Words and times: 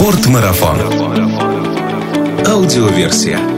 Спортмарафон. 0.00 0.78
Аудиоверсия. 2.46 3.57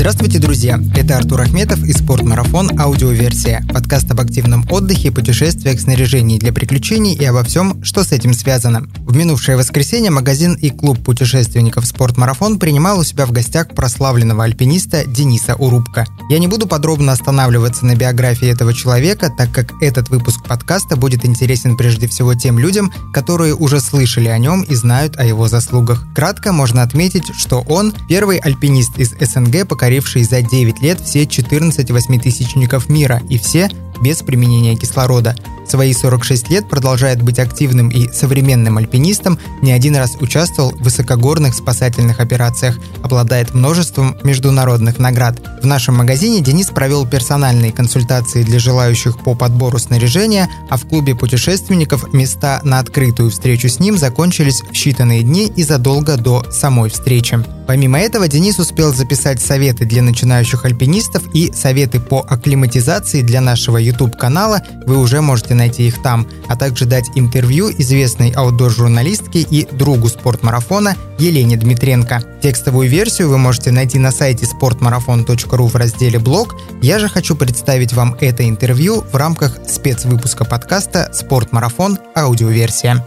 Здравствуйте, 0.00 0.38
друзья! 0.38 0.80
Это 0.96 1.18
Артур 1.18 1.42
Ахметов 1.42 1.84
и 1.84 1.92
«Спортмарафон. 1.92 2.70
Аудиоверсия»– 2.80 3.62
подкаст 3.74 4.10
об 4.10 4.22
активном 4.22 4.66
отдыхе, 4.70 5.12
путешествиях, 5.12 5.78
снаряжении 5.78 6.38
для 6.38 6.54
приключений 6.54 7.12
и 7.14 7.22
обо 7.26 7.44
всем, 7.44 7.84
что 7.84 8.02
с 8.02 8.10
этим 8.10 8.32
связано. 8.32 8.88
В 9.00 9.14
минувшее 9.14 9.58
воскресенье 9.58 10.10
магазин 10.10 10.54
и 10.54 10.70
клуб 10.70 11.04
путешественников 11.04 11.84
«Спортмарафон» 11.84 12.58
принимал 12.58 12.98
у 12.98 13.04
себя 13.04 13.26
в 13.26 13.32
гостях 13.32 13.74
прославленного 13.74 14.44
альпиниста 14.44 15.04
Дениса 15.04 15.54
Урубка. 15.54 16.06
Я 16.30 16.38
не 16.38 16.48
буду 16.48 16.66
подробно 16.66 17.12
останавливаться 17.12 17.84
на 17.84 17.94
биографии 17.94 18.48
этого 18.48 18.72
человека, 18.72 19.30
так 19.36 19.52
как 19.52 19.74
этот 19.82 20.08
выпуск 20.08 20.42
подкаста 20.48 20.96
будет 20.96 21.26
интересен 21.26 21.76
прежде 21.76 22.08
всего 22.08 22.32
тем 22.32 22.58
людям, 22.58 22.90
которые 23.12 23.54
уже 23.54 23.82
слышали 23.82 24.28
о 24.28 24.38
нем 24.38 24.62
и 24.62 24.74
знают 24.74 25.18
о 25.18 25.26
его 25.26 25.46
заслугах. 25.46 26.06
Кратко 26.14 26.54
можно 26.54 26.82
отметить, 26.82 27.34
что 27.36 27.60
он– 27.68 27.92
первый 28.08 28.38
альпинист 28.38 28.96
из 28.96 29.10
СНГ, 29.10 29.68
покоривший 29.68 29.89
покоривший 29.90 30.24
за 30.24 30.40
9 30.42 30.82
лет 30.82 31.00
все 31.00 31.26
14 31.26 31.90
восьмитысячников 31.90 32.88
мира. 32.88 33.20
И 33.28 33.38
все 33.38 33.68
без 34.00 34.22
применения 34.22 34.76
кислорода– 34.76 35.36
свои 35.70 35.94
46 35.94 36.50
лет 36.50 36.68
продолжает 36.68 37.22
быть 37.22 37.38
активным 37.38 37.88
и 37.88 38.10
современным 38.12 38.76
альпинистом, 38.78 39.38
не 39.62 39.72
один 39.72 39.96
раз 39.96 40.16
участвовал 40.20 40.72
в 40.72 40.82
высокогорных 40.82 41.54
спасательных 41.54 42.20
операциях, 42.20 42.78
обладает 43.02 43.54
множеством 43.54 44.16
международных 44.24 44.98
наград. 44.98 45.40
В 45.62 45.66
нашем 45.66 45.96
магазине 45.96 46.40
Денис 46.40 46.66
провел 46.66 47.06
персональные 47.06 47.72
консультации 47.72 48.42
для 48.42 48.58
желающих 48.58 49.18
по 49.20 49.34
подбору 49.34 49.78
снаряжения, 49.78 50.48
а 50.68 50.76
в 50.76 50.86
клубе 50.86 51.14
путешественников 51.14 52.12
места 52.12 52.60
на 52.64 52.80
открытую 52.80 53.30
встречу 53.30 53.68
с 53.68 53.78
ним 53.78 53.96
закончились 53.96 54.62
в 54.62 54.72
считанные 54.72 55.22
дни 55.22 55.52
и 55.54 55.62
задолго 55.62 56.16
до 56.16 56.44
самой 56.50 56.90
встречи. 56.90 57.38
Помимо 57.70 58.00
этого, 58.00 58.26
Денис 58.26 58.58
успел 58.58 58.92
записать 58.92 59.40
советы 59.40 59.84
для 59.84 60.02
начинающих 60.02 60.64
альпинистов 60.64 61.22
и 61.32 61.52
советы 61.52 62.00
по 62.00 62.18
акклиматизации 62.18 63.22
для 63.22 63.40
нашего 63.40 63.76
YouTube-канала. 63.90 64.62
Вы 64.86 64.98
уже 64.98 65.20
можете 65.20 65.54
найти 65.54 65.86
их 65.86 66.02
там, 66.02 66.26
а 66.48 66.56
также 66.56 66.86
дать 66.86 67.10
интервью 67.14 67.70
известной 67.70 68.30
аутдор-журналистке 68.30 69.40
и 69.40 69.66
другу 69.70 70.08
спортмарафона 70.08 70.96
Елене 71.18 71.56
Дмитренко. 71.56 72.22
Текстовую 72.42 72.88
версию 72.88 73.28
вы 73.28 73.38
можете 73.38 73.70
найти 73.70 73.98
на 73.98 74.10
сайте 74.10 74.46
sportmarathon.ru 74.46 75.68
в 75.68 75.76
разделе 75.76 76.18
«Блог». 76.18 76.56
Я 76.82 76.98
же 76.98 77.08
хочу 77.08 77.36
представить 77.36 77.92
вам 77.92 78.16
это 78.20 78.48
интервью 78.48 79.04
в 79.12 79.16
рамках 79.16 79.58
спецвыпуска 79.68 80.44
подкаста 80.44 81.10
«Спортмарафон. 81.12 81.98
Аудиоверсия». 82.16 83.04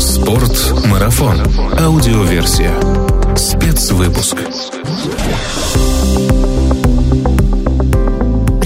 Спортмарафон. 0.00 1.40
Аудиоверсия. 1.78 2.74
Спецвыпуск. 3.36 4.36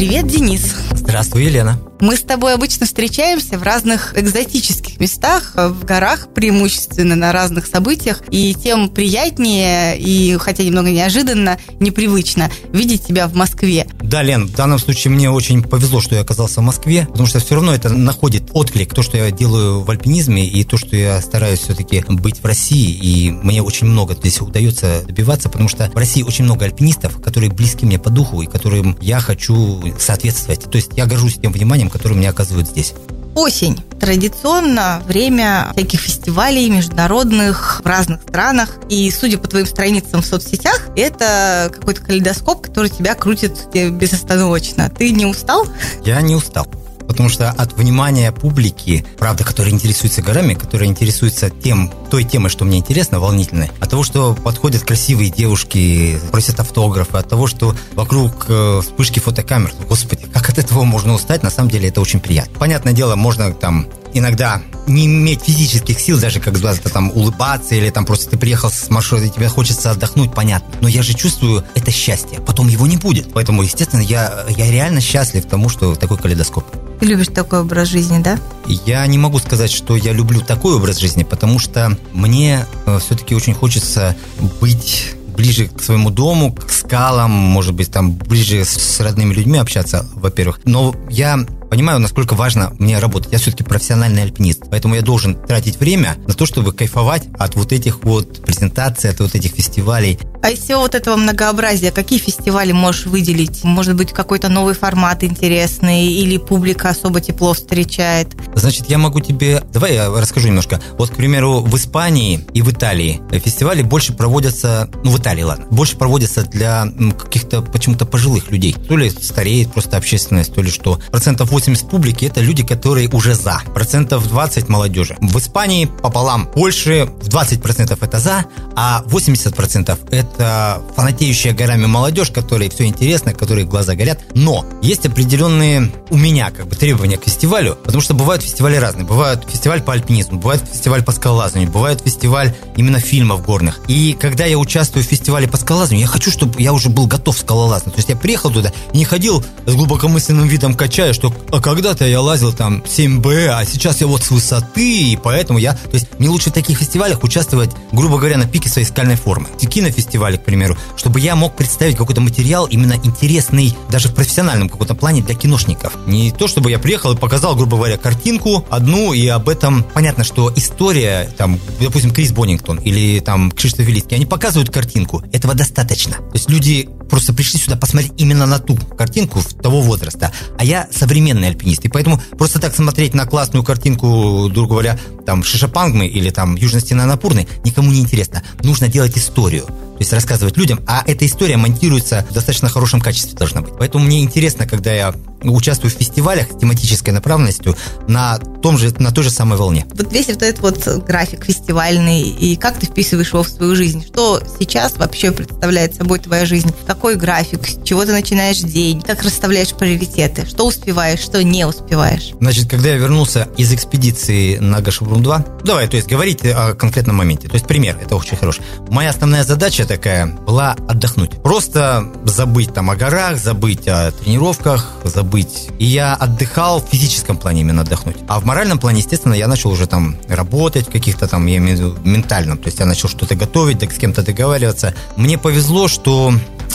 Привет, 0.02 0.26
Денис. 0.26 0.74
Здравствуй, 0.90 1.44
Елена. 1.44 1.78
Мы 2.00 2.16
с 2.16 2.22
тобой 2.22 2.54
обычно 2.54 2.84
встречаемся 2.84 3.56
в 3.56 3.62
разных 3.62 4.18
экзотических 4.18 4.98
местах, 4.98 5.52
в 5.54 5.84
горах 5.84 6.34
преимущественно, 6.34 7.14
на 7.14 7.30
разных 7.30 7.68
событиях, 7.68 8.22
и 8.28 8.56
тем 8.56 8.88
приятнее 8.88 9.96
и, 9.96 10.36
хотя 10.40 10.64
немного 10.64 10.90
неожиданно, 10.90 11.58
непривычно 11.78 12.50
видеть 12.72 13.06
тебя 13.06 13.28
в 13.28 13.34
Москве. 13.34 13.86
Да, 14.02 14.24
Лен, 14.24 14.48
в 14.48 14.54
данном 14.56 14.80
случае 14.80 15.12
мне 15.12 15.30
очень 15.30 15.62
повезло, 15.62 16.00
что 16.00 16.16
я 16.16 16.22
оказался 16.22 16.60
в 16.60 16.64
Москве, 16.64 17.06
потому 17.08 17.28
что 17.28 17.38
все 17.38 17.54
равно 17.54 17.72
это 17.72 17.88
находит 17.90 18.50
отклик, 18.52 18.92
то, 18.92 19.04
что 19.04 19.16
я 19.16 19.30
делаю 19.30 19.82
в 19.82 19.90
альпинизме, 19.90 20.44
и 20.44 20.64
то, 20.64 20.76
что 20.76 20.96
я 20.96 21.20
стараюсь 21.20 21.60
все-таки 21.60 22.04
быть 22.08 22.42
в 22.42 22.44
России, 22.44 22.90
и 22.90 23.30
мне 23.30 23.62
очень 23.62 23.86
много 23.86 24.14
здесь 24.14 24.40
удается 24.40 25.04
добиваться, 25.06 25.48
потому 25.48 25.68
что 25.68 25.88
в 25.88 25.96
России 25.96 26.22
очень 26.22 26.46
много 26.46 26.64
альпинистов, 26.64 27.22
которые 27.22 27.52
близки 27.52 27.86
мне 27.86 28.00
по 28.00 28.10
духу, 28.10 28.42
и 28.42 28.46
которым 28.46 28.98
я 29.00 29.20
хочу 29.20 29.91
соответствовать. 30.00 30.70
То 30.70 30.76
есть 30.76 30.92
я 30.96 31.06
горжусь 31.06 31.38
тем 31.40 31.52
вниманием, 31.52 31.90
которые 31.90 32.18
мне 32.18 32.28
оказывают 32.28 32.68
здесь. 32.68 32.94
Осень. 33.34 33.82
Традиционно 33.98 35.02
время 35.06 35.68
всяких 35.72 36.00
фестивалей 36.00 36.68
международных 36.68 37.80
в 37.82 37.86
разных 37.86 38.20
странах. 38.22 38.76
И, 38.90 39.10
судя 39.10 39.38
по 39.38 39.48
твоим 39.48 39.66
страницам 39.66 40.20
в 40.20 40.26
соцсетях, 40.26 40.88
это 40.96 41.70
какой-то 41.72 42.02
калейдоскоп, 42.02 42.66
который 42.66 42.90
тебя 42.90 43.14
крутит 43.14 43.68
безостановочно. 43.72 44.90
Ты 44.90 45.10
не 45.12 45.24
устал? 45.24 45.66
Я 46.04 46.20
не 46.20 46.34
устал 46.34 46.66
потому 47.12 47.28
что 47.28 47.50
от 47.50 47.74
внимания 47.74 48.32
публики, 48.32 49.04
правда, 49.18 49.44
которая 49.44 49.72
интересуется 49.74 50.22
горами, 50.22 50.54
которая 50.54 50.88
интересуется 50.88 51.50
тем, 51.50 51.92
той 52.12 52.24
темой, 52.24 52.50
что 52.50 52.66
мне 52.66 52.76
интересно, 52.76 53.20
волнительной, 53.20 53.70
от 53.80 53.88
того, 53.88 54.02
что 54.02 54.34
подходят 54.34 54.82
красивые 54.82 55.30
девушки, 55.30 56.20
просят 56.30 56.60
автографы, 56.60 57.16
от 57.16 57.26
того, 57.26 57.46
что 57.46 57.74
вокруг 57.94 58.44
э, 58.48 58.80
вспышки 58.82 59.18
фотокамер, 59.18 59.72
господи, 59.88 60.26
как 60.30 60.50
от 60.50 60.58
этого 60.58 60.84
можно 60.84 61.14
устать, 61.14 61.42
на 61.42 61.48
самом 61.48 61.70
деле 61.70 61.88
это 61.88 62.02
очень 62.02 62.20
приятно. 62.20 62.58
Понятное 62.58 62.92
дело, 62.92 63.16
можно 63.16 63.50
там 63.54 63.86
иногда 64.12 64.60
не 64.86 65.06
иметь 65.06 65.42
физических 65.42 65.98
сил, 65.98 66.20
даже 66.20 66.38
как 66.40 66.52
куда-то 66.54 66.90
там 66.90 67.10
улыбаться, 67.12 67.74
или 67.74 67.88
там 67.88 68.04
просто 68.04 68.28
ты 68.28 68.36
приехал 68.36 68.70
с 68.70 68.90
маршрута, 68.90 69.24
и 69.24 69.30
тебе 69.30 69.48
хочется 69.48 69.90
отдохнуть, 69.90 70.34
понятно. 70.34 70.74
Но 70.80 70.88
я 70.88 71.02
же 71.02 71.14
чувствую 71.14 71.64
это 71.74 71.90
счастье, 71.90 72.40
потом 72.40 72.68
его 72.68 72.86
не 72.86 72.96
будет. 72.98 73.32
Поэтому, 73.32 73.62
естественно, 73.62 74.02
я, 74.02 74.44
я 74.50 74.70
реально 74.70 75.00
счастлив 75.00 75.46
тому, 75.46 75.70
что 75.70 75.94
такой 75.94 76.18
калейдоскоп. 76.18 76.64
Ты 77.00 77.06
любишь 77.06 77.28
такой 77.34 77.60
образ 77.62 77.88
жизни, 77.88 78.22
да? 78.22 78.38
Я 78.66 79.04
не 79.08 79.18
могу 79.18 79.40
сказать, 79.40 79.72
что 79.72 79.96
я 79.96 80.12
люблю 80.12 80.40
такой 80.40 80.76
образ 80.76 80.98
жизни, 80.98 81.24
потому 81.24 81.58
что 81.58 81.96
мне 82.12 82.66
э, 82.86 82.98
все-таки 82.98 83.34
очень 83.34 83.54
хочется 83.54 84.16
быть 84.60 85.14
ближе 85.36 85.68
к 85.68 85.82
своему 85.82 86.10
дому, 86.10 86.52
к 86.52 86.70
скалам, 86.70 87.30
может 87.30 87.74
быть, 87.74 87.90
там 87.90 88.12
ближе 88.12 88.64
с 88.64 89.00
родными 89.00 89.32
людьми 89.32 89.58
общаться, 89.58 90.06
во-первых. 90.14 90.60
Но 90.64 90.94
я 91.08 91.44
понимаю, 91.72 92.00
насколько 92.00 92.34
важно 92.34 92.74
мне 92.78 92.98
работать. 92.98 93.32
Я 93.32 93.38
все-таки 93.38 93.64
профессиональный 93.64 94.24
альпинист, 94.24 94.64
поэтому 94.70 94.94
я 94.94 95.00
должен 95.00 95.36
тратить 95.36 95.80
время 95.80 96.16
на 96.26 96.34
то, 96.34 96.44
чтобы 96.44 96.74
кайфовать 96.74 97.22
от 97.38 97.56
вот 97.56 97.72
этих 97.72 98.04
вот 98.04 98.42
презентаций, 98.42 99.08
от 99.08 99.20
вот 99.20 99.34
этих 99.34 99.52
фестивалей. 99.52 100.18
А 100.42 100.50
из 100.50 100.58
всего 100.58 100.80
вот 100.80 100.94
этого 100.94 101.16
многообразия, 101.16 101.90
какие 101.90 102.18
фестивали 102.18 102.72
можешь 102.72 103.06
выделить? 103.06 103.64
Может 103.64 103.96
быть, 103.96 104.12
какой-то 104.12 104.50
новый 104.50 104.74
формат 104.74 105.24
интересный 105.24 106.08
или 106.08 106.36
публика 106.36 106.90
особо 106.90 107.22
тепло 107.22 107.54
встречает? 107.54 108.28
Значит, 108.54 108.90
я 108.90 108.98
могу 108.98 109.20
тебе... 109.20 109.62
Давай 109.72 109.94
я 109.94 110.10
расскажу 110.10 110.48
немножко. 110.48 110.78
Вот, 110.98 111.08
к 111.08 111.14
примеру, 111.14 111.60
в 111.60 111.74
Испании 111.76 112.44
и 112.52 112.60
в 112.60 112.70
Италии 112.70 113.22
фестивали 113.42 113.80
больше 113.80 114.12
проводятся... 114.12 114.90
Ну, 115.04 115.10
в 115.10 115.18
Италии, 115.18 115.42
ладно. 115.42 115.66
Больше 115.70 115.96
проводятся 115.96 116.42
для 116.42 116.86
каких-то 117.18 117.62
почему-то 117.62 118.04
пожилых 118.04 118.50
людей. 118.50 118.74
То 118.74 118.98
ли 118.98 119.08
стареет 119.08 119.72
просто 119.72 119.96
общественность, 119.96 120.52
то 120.52 120.60
ли 120.60 120.70
что. 120.70 121.00
Процентов 121.10 121.50
80 121.50 121.61
80 121.62 121.88
публики 121.88 122.24
это 122.24 122.40
люди, 122.40 122.64
которые 122.64 123.08
уже 123.08 123.34
за. 123.34 123.60
Процентов 123.72 124.26
20 124.28 124.68
молодежи. 124.68 125.16
В 125.20 125.38
Испании 125.38 125.86
пополам. 125.86 126.46
Польше 126.46 127.08
в 127.20 127.28
20% 127.28 127.96
это 128.00 128.18
за, 128.18 128.46
а 128.74 129.04
80% 129.06 129.98
это 130.10 130.82
фанатеющая 130.96 131.52
горами 131.52 131.86
молодежь, 131.86 132.30
которой 132.30 132.68
все 132.68 132.86
интересно, 132.86 133.32
которые 133.32 133.64
глаза 133.64 133.94
горят. 133.94 134.20
Но 134.34 134.64
есть 134.82 135.06
определенные 135.06 135.92
у 136.10 136.16
меня 136.16 136.50
как 136.50 136.66
бы 136.66 136.74
требования 136.74 137.16
к 137.16 137.24
фестивалю, 137.24 137.76
потому 137.76 138.02
что 138.02 138.14
бывают 138.14 138.42
фестивали 138.42 138.76
разные. 138.76 139.06
Бывают 139.06 139.46
фестиваль 139.48 139.82
по 139.82 139.92
альпинизму, 139.92 140.38
бывает 140.38 140.62
фестиваль 140.68 141.04
по 141.04 141.12
скалолазанию, 141.12 141.70
бывает 141.70 142.00
фестиваль 142.04 142.54
именно 142.76 142.98
фильмов 142.98 143.44
горных. 143.44 143.80
И 143.86 144.16
когда 144.18 144.46
я 144.46 144.58
участвую 144.58 145.04
в 145.04 145.06
фестивале 145.06 145.46
по 145.46 145.56
скалолазанию, 145.56 146.02
я 146.02 146.08
хочу, 146.08 146.32
чтобы 146.32 146.60
я 146.60 146.72
уже 146.72 146.88
был 146.88 147.06
готов 147.06 147.38
скалолазать. 147.38 147.92
То 147.92 147.98
есть 147.98 148.08
я 148.08 148.16
приехал 148.16 148.50
туда 148.50 148.72
и 148.92 148.98
не 148.98 149.04
ходил 149.04 149.44
с 149.66 149.74
глубокомысленным 149.74 150.48
видом 150.48 150.74
качая, 150.74 151.12
что 151.12 151.32
когда-то 151.60 152.06
я 152.06 152.20
лазил 152.20 152.52
там 152.52 152.82
7Б, 152.82 153.48
а 153.48 153.64
сейчас 153.64 154.00
я 154.00 154.06
вот 154.06 154.22
с 154.22 154.30
высоты, 154.30 155.10
и 155.10 155.16
поэтому 155.16 155.58
я... 155.58 155.74
То 155.74 155.94
есть 155.94 156.06
мне 156.18 156.28
лучше 156.28 156.50
в 156.50 156.52
таких 156.52 156.78
фестивалях 156.78 157.24
участвовать, 157.24 157.72
грубо 157.90 158.18
говоря, 158.18 158.38
на 158.38 158.46
пике 158.46 158.68
своей 158.68 158.86
скальной 158.86 159.16
формы. 159.16 159.48
Кинофестивале, 159.72 160.36
к 160.36 160.44
примеру, 160.44 160.76
чтобы 160.96 161.18
я 161.18 161.34
мог 161.34 161.56
представить 161.56 161.96
какой-то 161.96 162.20
материал 162.20 162.66
именно 162.66 162.92
интересный, 163.02 163.74
даже 163.90 164.08
в 164.08 164.14
профессиональном 164.14 164.68
каком-то 164.68 164.94
плане 164.94 165.22
для 165.22 165.34
киношников. 165.34 165.94
Не 166.06 166.30
то, 166.30 166.46
чтобы 166.46 166.70
я 166.70 166.78
приехал 166.78 167.14
и 167.14 167.16
показал, 167.16 167.56
грубо 167.56 167.78
говоря, 167.78 167.96
картинку 167.96 168.66
одну, 168.68 169.14
и 169.14 169.26
об 169.28 169.48
этом... 169.48 169.82
Понятно, 169.94 170.24
что 170.24 170.52
история, 170.54 171.30
там, 171.38 171.58
допустим, 171.80 172.10
Крис 172.10 172.32
Боннингтон 172.32 172.80
или 172.80 173.20
там 173.20 173.50
Кшиштоф 173.50 173.86
Велицкий, 173.86 174.16
они 174.16 174.26
показывают 174.26 174.70
картинку. 174.70 175.22
Этого 175.32 175.54
достаточно. 175.54 176.16
То 176.16 176.34
есть 176.34 176.50
люди 176.50 176.90
просто 177.08 177.32
пришли 177.32 177.58
сюда 177.58 177.76
посмотреть 177.76 178.12
именно 178.18 178.44
на 178.44 178.58
ту 178.58 178.76
картинку 178.76 179.40
того 179.62 179.80
возраста. 179.80 180.32
А 180.58 180.64
я 180.64 180.86
современный 180.90 181.31
альпинист. 181.40 181.84
И 181.84 181.88
поэтому 181.88 182.20
просто 182.38 182.60
так 182.60 182.74
смотреть 182.74 183.14
на 183.14 183.26
классную 183.26 183.64
картинку, 183.64 184.48
грубо 184.48 184.68
говоря, 184.68 184.98
там 185.26 185.42
Шишапангмы 185.42 186.06
или 186.06 186.30
там 186.30 186.56
Южная 186.56 186.80
стена 186.80 187.06
Напурны 187.06 187.46
никому 187.64 187.90
не 187.90 188.00
интересно. 188.00 188.42
Нужно 188.62 188.88
делать 188.88 189.16
историю. 189.16 189.66
То 190.02 190.04
есть 190.04 190.14
рассказывать 190.14 190.56
людям, 190.56 190.80
а 190.88 191.04
эта 191.06 191.24
история 191.26 191.56
монтируется 191.56 192.26
в 192.28 192.34
достаточно 192.34 192.68
хорошем 192.68 193.00
качестве 193.00 193.38
должна 193.38 193.60
быть. 193.60 193.74
Поэтому 193.78 194.04
мне 194.04 194.24
интересно, 194.24 194.66
когда 194.66 194.92
я 194.92 195.14
участвую 195.44 195.92
в 195.92 195.94
фестивалях 195.94 196.48
с 196.50 196.58
тематической 196.58 197.12
направленностью 197.12 197.76
на 198.08 198.38
том 198.62 198.78
же, 198.78 198.92
на 198.98 199.12
той 199.12 199.24
же 199.24 199.30
самой 199.30 199.58
волне. 199.58 199.86
Вот 199.94 200.12
весь 200.12 200.26
вот 200.28 200.42
этот 200.42 200.60
вот 200.60 201.04
график 201.04 201.44
фестивальный, 201.44 202.22
и 202.22 202.56
как 202.56 202.78
ты 202.78 202.86
вписываешь 202.86 203.32
его 203.32 203.42
в 203.42 203.48
свою 203.48 203.74
жизнь? 203.76 204.04
Что 204.06 204.40
сейчас 204.58 204.96
вообще 204.96 205.32
представляет 205.32 205.94
собой 205.94 206.18
твоя 206.18 206.46
жизнь? 206.46 206.72
Какой 206.86 207.16
график? 207.16 207.66
С 207.66 207.82
чего 207.84 208.04
ты 208.04 208.12
начинаешь 208.12 208.58
день? 208.58 209.02
Как 209.02 209.22
расставляешь 209.22 209.72
приоритеты? 209.72 210.46
Что 210.46 210.66
успеваешь, 210.66 211.20
что 211.20 211.42
не 211.42 211.64
успеваешь? 211.64 212.32
Значит, 212.40 212.68
когда 212.68 212.90
я 212.90 212.96
вернулся 212.96 213.48
из 213.56 213.72
экспедиции 213.72 214.58
на 214.58 214.80
Гашебрум-2, 214.80 215.64
давай, 215.64 215.88
то 215.88 215.96
есть 215.96 216.08
говорить 216.08 216.44
о 216.44 216.74
конкретном 216.74 217.16
моменте. 217.16 217.48
То 217.48 217.54
есть 217.54 217.66
пример, 217.66 217.98
это 218.00 218.16
очень 218.16 218.36
хороший. 218.36 218.62
Моя 218.88 219.10
основная 219.10 219.44
задача 219.44 219.84
такая 219.96 220.26
была 220.26 220.74
отдохнуть. 220.88 221.42
Просто 221.42 222.10
забыть 222.24 222.72
там 222.72 222.90
о 222.90 222.96
горах, 222.96 223.36
забыть 223.36 223.86
о 223.88 224.10
тренировках, 224.10 224.90
забыть. 225.04 225.68
И 225.78 225.84
я 225.84 226.14
отдыхал 226.14 226.80
в 226.80 226.88
физическом 226.88 227.36
плане 227.36 227.60
именно 227.60 227.82
отдохнуть. 227.82 228.16
А 228.26 228.40
в 228.40 228.44
моральном 228.46 228.78
плане, 228.78 229.00
естественно, 229.00 229.34
я 229.34 229.48
начал 229.48 229.70
уже 229.70 229.86
там 229.86 230.16
работать 230.28 230.88
в 230.88 230.90
каких-то 230.90 231.28
там, 231.28 231.46
я 231.46 231.58
имею 231.58 231.76
в 231.76 231.80
виду, 231.80 231.98
ментальном. 232.04 232.56
То 232.56 232.68
есть 232.68 232.78
я 232.78 232.86
начал 232.86 233.08
что-то 233.08 233.34
готовить, 233.34 233.80
так 233.80 233.92
с 233.92 233.98
кем-то 233.98 234.22
договариваться. 234.22 234.94
Мне 235.16 235.36
повезло, 235.36 235.88
что 235.88 236.32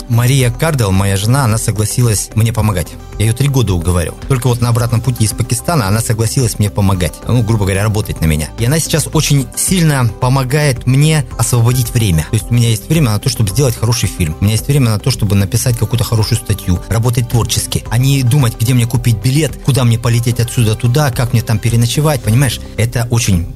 Мария 0.08 0.50
Кардел, 0.50 0.90
моя 0.90 1.16
жена, 1.16 1.44
она 1.44 1.58
согласилась 1.58 2.30
мне 2.34 2.52
помогать. 2.52 2.88
Я 3.18 3.26
ее 3.26 3.32
три 3.32 3.48
года 3.48 3.74
уговаривал. 3.74 4.16
Только 4.28 4.46
вот 4.46 4.60
на 4.60 4.68
обратном 4.68 5.00
пути 5.00 5.24
из 5.24 5.32
Пакистана 5.32 5.88
она 5.88 6.00
согласилась 6.00 6.58
мне 6.58 6.70
помогать. 6.70 7.14
Ну, 7.26 7.42
грубо 7.42 7.64
говоря, 7.64 7.82
работать 7.82 8.20
на 8.20 8.26
меня. 8.26 8.48
И 8.58 8.64
она 8.64 8.78
сейчас 8.78 9.08
очень 9.12 9.46
сильно 9.56 10.08
помогает 10.20 10.86
мне 10.86 11.26
освободить 11.36 11.92
время. 11.92 12.26
То 12.30 12.36
есть 12.36 12.50
у 12.50 12.54
меня 12.54 12.68
есть 12.68 12.88
время 12.88 13.07
на 13.12 13.18
то, 13.18 13.28
чтобы 13.28 13.50
сделать 13.50 13.76
хороший 13.76 14.08
фильм. 14.08 14.36
У 14.40 14.44
меня 14.44 14.54
есть 14.54 14.66
время 14.66 14.90
на 14.90 14.98
то, 14.98 15.10
чтобы 15.10 15.36
написать 15.36 15.76
какую-то 15.76 16.04
хорошую 16.04 16.38
статью, 16.38 16.80
работать 16.88 17.28
творчески, 17.28 17.84
а 17.90 17.98
не 17.98 18.22
думать, 18.22 18.54
где 18.58 18.74
мне 18.74 18.86
купить 18.86 19.18
билет, 19.18 19.58
куда 19.64 19.84
мне 19.84 19.98
полететь 19.98 20.40
отсюда 20.40 20.74
туда, 20.74 21.10
как 21.10 21.32
мне 21.32 21.42
там 21.42 21.58
переночевать, 21.58 22.22
понимаешь? 22.22 22.60
Это 22.76 23.06
очень 23.10 23.46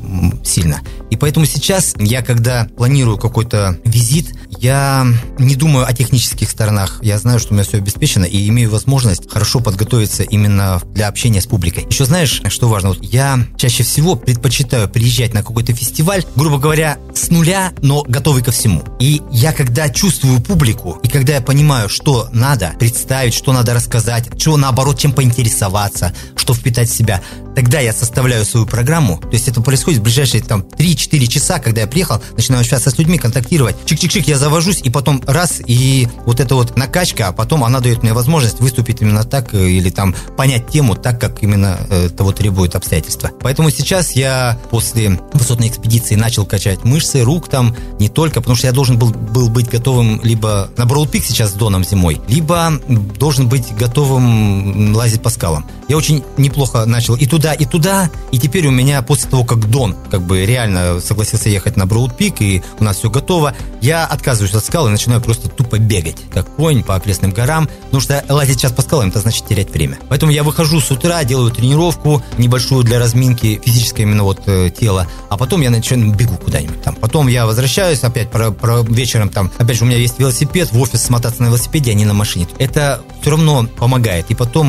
сильно. 0.44 0.81
И 1.10 1.16
поэтому 1.16 1.46
сейчас 1.46 1.94
я, 1.99 2.22
когда 2.22 2.66
планирую 2.76 3.19
какой-то 3.19 3.78
визит, 3.84 4.34
я 4.58 5.06
не 5.38 5.56
думаю 5.56 5.87
о 5.87 5.93
технических 5.93 6.49
сторонах. 6.49 7.00
Я 7.02 7.19
знаю, 7.19 7.38
что 7.38 7.50
у 7.50 7.54
меня 7.54 7.64
все 7.64 7.78
обеспечено 7.78 8.25
и 8.25 8.49
имею 8.49 8.70
возможность 8.70 9.31
хорошо 9.31 9.60
подготовиться 9.60 10.22
именно 10.22 10.81
для 10.94 11.08
общения 11.08 11.40
с 11.40 11.46
публикой. 11.46 11.87
Еще 11.87 12.04
знаешь, 12.04 12.43
что 12.49 12.69
важно? 12.69 12.90
Вот 12.90 13.02
я 13.02 13.38
чаще 13.56 13.82
всего 13.82 14.16
предпочитаю 14.16 14.88
приезжать 14.88 15.34
на 15.34 15.43
какой-то 15.43 15.75
фестиваль, 15.75 16.25
грубо 16.37 16.58
говоря, 16.58 16.99
с 17.14 17.31
нуля, 17.31 17.72
но 17.82 18.04
готовый 18.06 18.43
ко 18.43 18.52
всему. 18.52 18.82
И 19.00 19.20
я, 19.32 19.52
когда 19.52 19.88
чувствую 19.88 20.40
публику, 20.40 21.00
и 21.02 21.08
когда 21.08 21.34
я 21.34 21.40
понимаю, 21.40 21.88
что 21.88 22.29
надо 22.32 22.75
представить, 22.79 23.32
что 23.32 23.52
надо 23.52 23.73
рассказать, 23.73 24.29
что 24.38 24.58
наоборот, 24.58 24.99
чем 24.99 25.12
поинтересоваться, 25.12 26.12
что 26.37 26.52
впитать 26.52 26.90
в 26.90 26.94
себя, 26.94 27.23
тогда 27.54 27.81
я 27.81 27.93
составляю 27.93 28.44
свою 28.44 28.66
программу. 28.66 29.19
То 29.19 29.31
есть 29.32 29.49
это 29.49 29.60
происходит 29.60 30.00
в 30.00 30.02
ближайшие 30.02 30.43
там 30.43 30.60
3-4 30.60 31.26
часа, 31.26 31.58
когда 31.58 31.82
я 31.82 31.87
приехал, 31.87 32.22
начинаю 32.37 32.60
общаться 32.60 32.90
с 32.90 32.99
людьми, 32.99 33.19
контактировать. 33.19 33.76
Чик-чик-чик, 33.87 34.25
я 34.26 34.38
завожусь, 34.38 34.81
и 34.82 34.90
потом 34.90 35.22
раз, 35.26 35.60
и 35.66 36.08
вот 36.25 36.40
эта 36.40 36.54
вот 36.54 36.76
накачка, 36.76 37.28
а 37.28 37.32
потом 37.32 37.64
она 37.64 37.81
дает 37.81 38.02
мне 38.02 38.12
возможность 38.12 38.60
выступить 38.60 39.02
именно 39.02 39.25
так, 39.25 39.54
э, 39.54 39.69
или 39.69 39.90
там 39.90 40.14
понять 40.37 40.69
тему 40.69 40.94
так, 40.94 41.20
как 41.20 41.43
именно 41.43 41.78
э, 41.88 42.08
того 42.08 42.32
требуют 42.32 42.75
обстоятельства. 42.75 43.31
Поэтому 43.40 43.70
сейчас 43.70 44.12
я 44.12 44.58
после 44.70 45.20
высотной 45.32 45.69
экспедиции 45.69 46.14
начал 46.14 46.44
качать 46.46 46.84
мышцы, 46.84 47.22
рук 47.22 47.49
там, 47.49 47.76
не 47.99 48.08
только, 48.08 48.40
потому 48.40 48.56
что 48.56 48.66
я 48.66 48.72
должен 48.72 48.99
был, 48.99 49.10
был 49.10 49.49
быть 49.49 49.69
готовым 49.69 50.20
либо 50.22 50.70
на 50.76 50.84
Броуд-Пик 50.84 51.25
сейчас 51.25 51.50
с 51.50 51.54
Доном 51.54 51.84
зимой, 51.84 52.20
либо 52.28 52.72
должен 53.19 53.49
быть 53.49 53.75
готовым 53.76 54.94
лазить 54.94 55.22
по 55.22 55.31
скалам. 55.31 55.66
Я 55.88 55.96
очень 55.96 56.22
неплохо 56.37 56.84
начал 56.87 57.16
и 57.16 57.26
туда, 57.26 57.42
и 57.50 57.65
туда, 57.65 58.11
и 58.31 58.39
теперь 58.39 58.69
у 58.69 58.71
меня 58.71 59.03
после 59.03 59.29
того, 59.29 59.44
как 59.44 59.69
Дон 59.69 59.97
как 60.11 60.23
бы 60.23 60.47
реально 60.47 61.00
согласился 61.00 61.49
ехать 61.49 61.77
на 61.77 61.87
Броуд-Пик, 61.87 62.37
и 62.39 62.62
у 62.79 62.85
нас 62.85 62.99
все 62.99 63.11
готово, 63.11 63.55
я 63.81 64.06
отказываюсь 64.06 64.55
от 64.55 64.65
скал 64.65 64.87
и 64.87 64.91
начинаю 64.91 65.21
просто 65.21 65.49
тупо 65.49 65.79
бегать, 65.79 66.19
как 66.33 66.49
конь 66.55 66.85
по 66.85 66.94
окрестным 66.94 67.33
горам, 67.33 67.69
потому 67.87 68.00
что 68.00 68.25
лазить 68.29 68.61
сейчас 68.61 68.71
по 68.73 68.83
скалам, 68.83 69.09
это 69.09 69.19
значит 69.19 69.47
терять 69.47 69.71
время. 69.71 69.99
Поэтому 70.09 70.31
я 70.31 70.44
выхожу 70.44 70.81
с 70.81 70.91
утра, 70.93 71.25
делаю 71.25 71.50
тренировку 71.50 72.23
небольшую 72.39 72.85
для 72.85 73.00
разминки 73.00 73.61
физическое 73.65 74.05
именно 74.05 74.23
вот 74.23 74.43
э, 74.47 74.71
тела, 74.71 75.09
а 75.29 75.37
потом 75.37 75.62
я 75.62 75.71
начинаю 75.71 76.15
бегу 76.15 76.37
куда-нибудь 76.37 76.83
там. 76.83 76.95
Потом 76.95 77.27
я 77.27 77.47
возвращаюсь 77.47 78.05
опять 78.05 78.31
про, 78.31 78.53
про 78.53 78.83
вечером 78.83 79.31
там, 79.31 79.50
опять 79.59 79.77
же 79.79 79.85
у 79.85 79.87
меня 79.87 79.99
есть 79.99 80.19
велосипед, 80.19 80.71
в 80.71 80.81
офис 80.81 81.03
смотаться 81.03 81.43
на 81.43 81.47
велосипеде, 81.47 81.91
а 81.91 81.95
не 81.95 82.05
на 82.05 82.15
машине. 82.15 82.47
Это 82.59 83.03
все 83.23 83.31
равно 83.31 83.67
помогает. 83.77 84.27
И 84.31 84.35
потом 84.35 84.67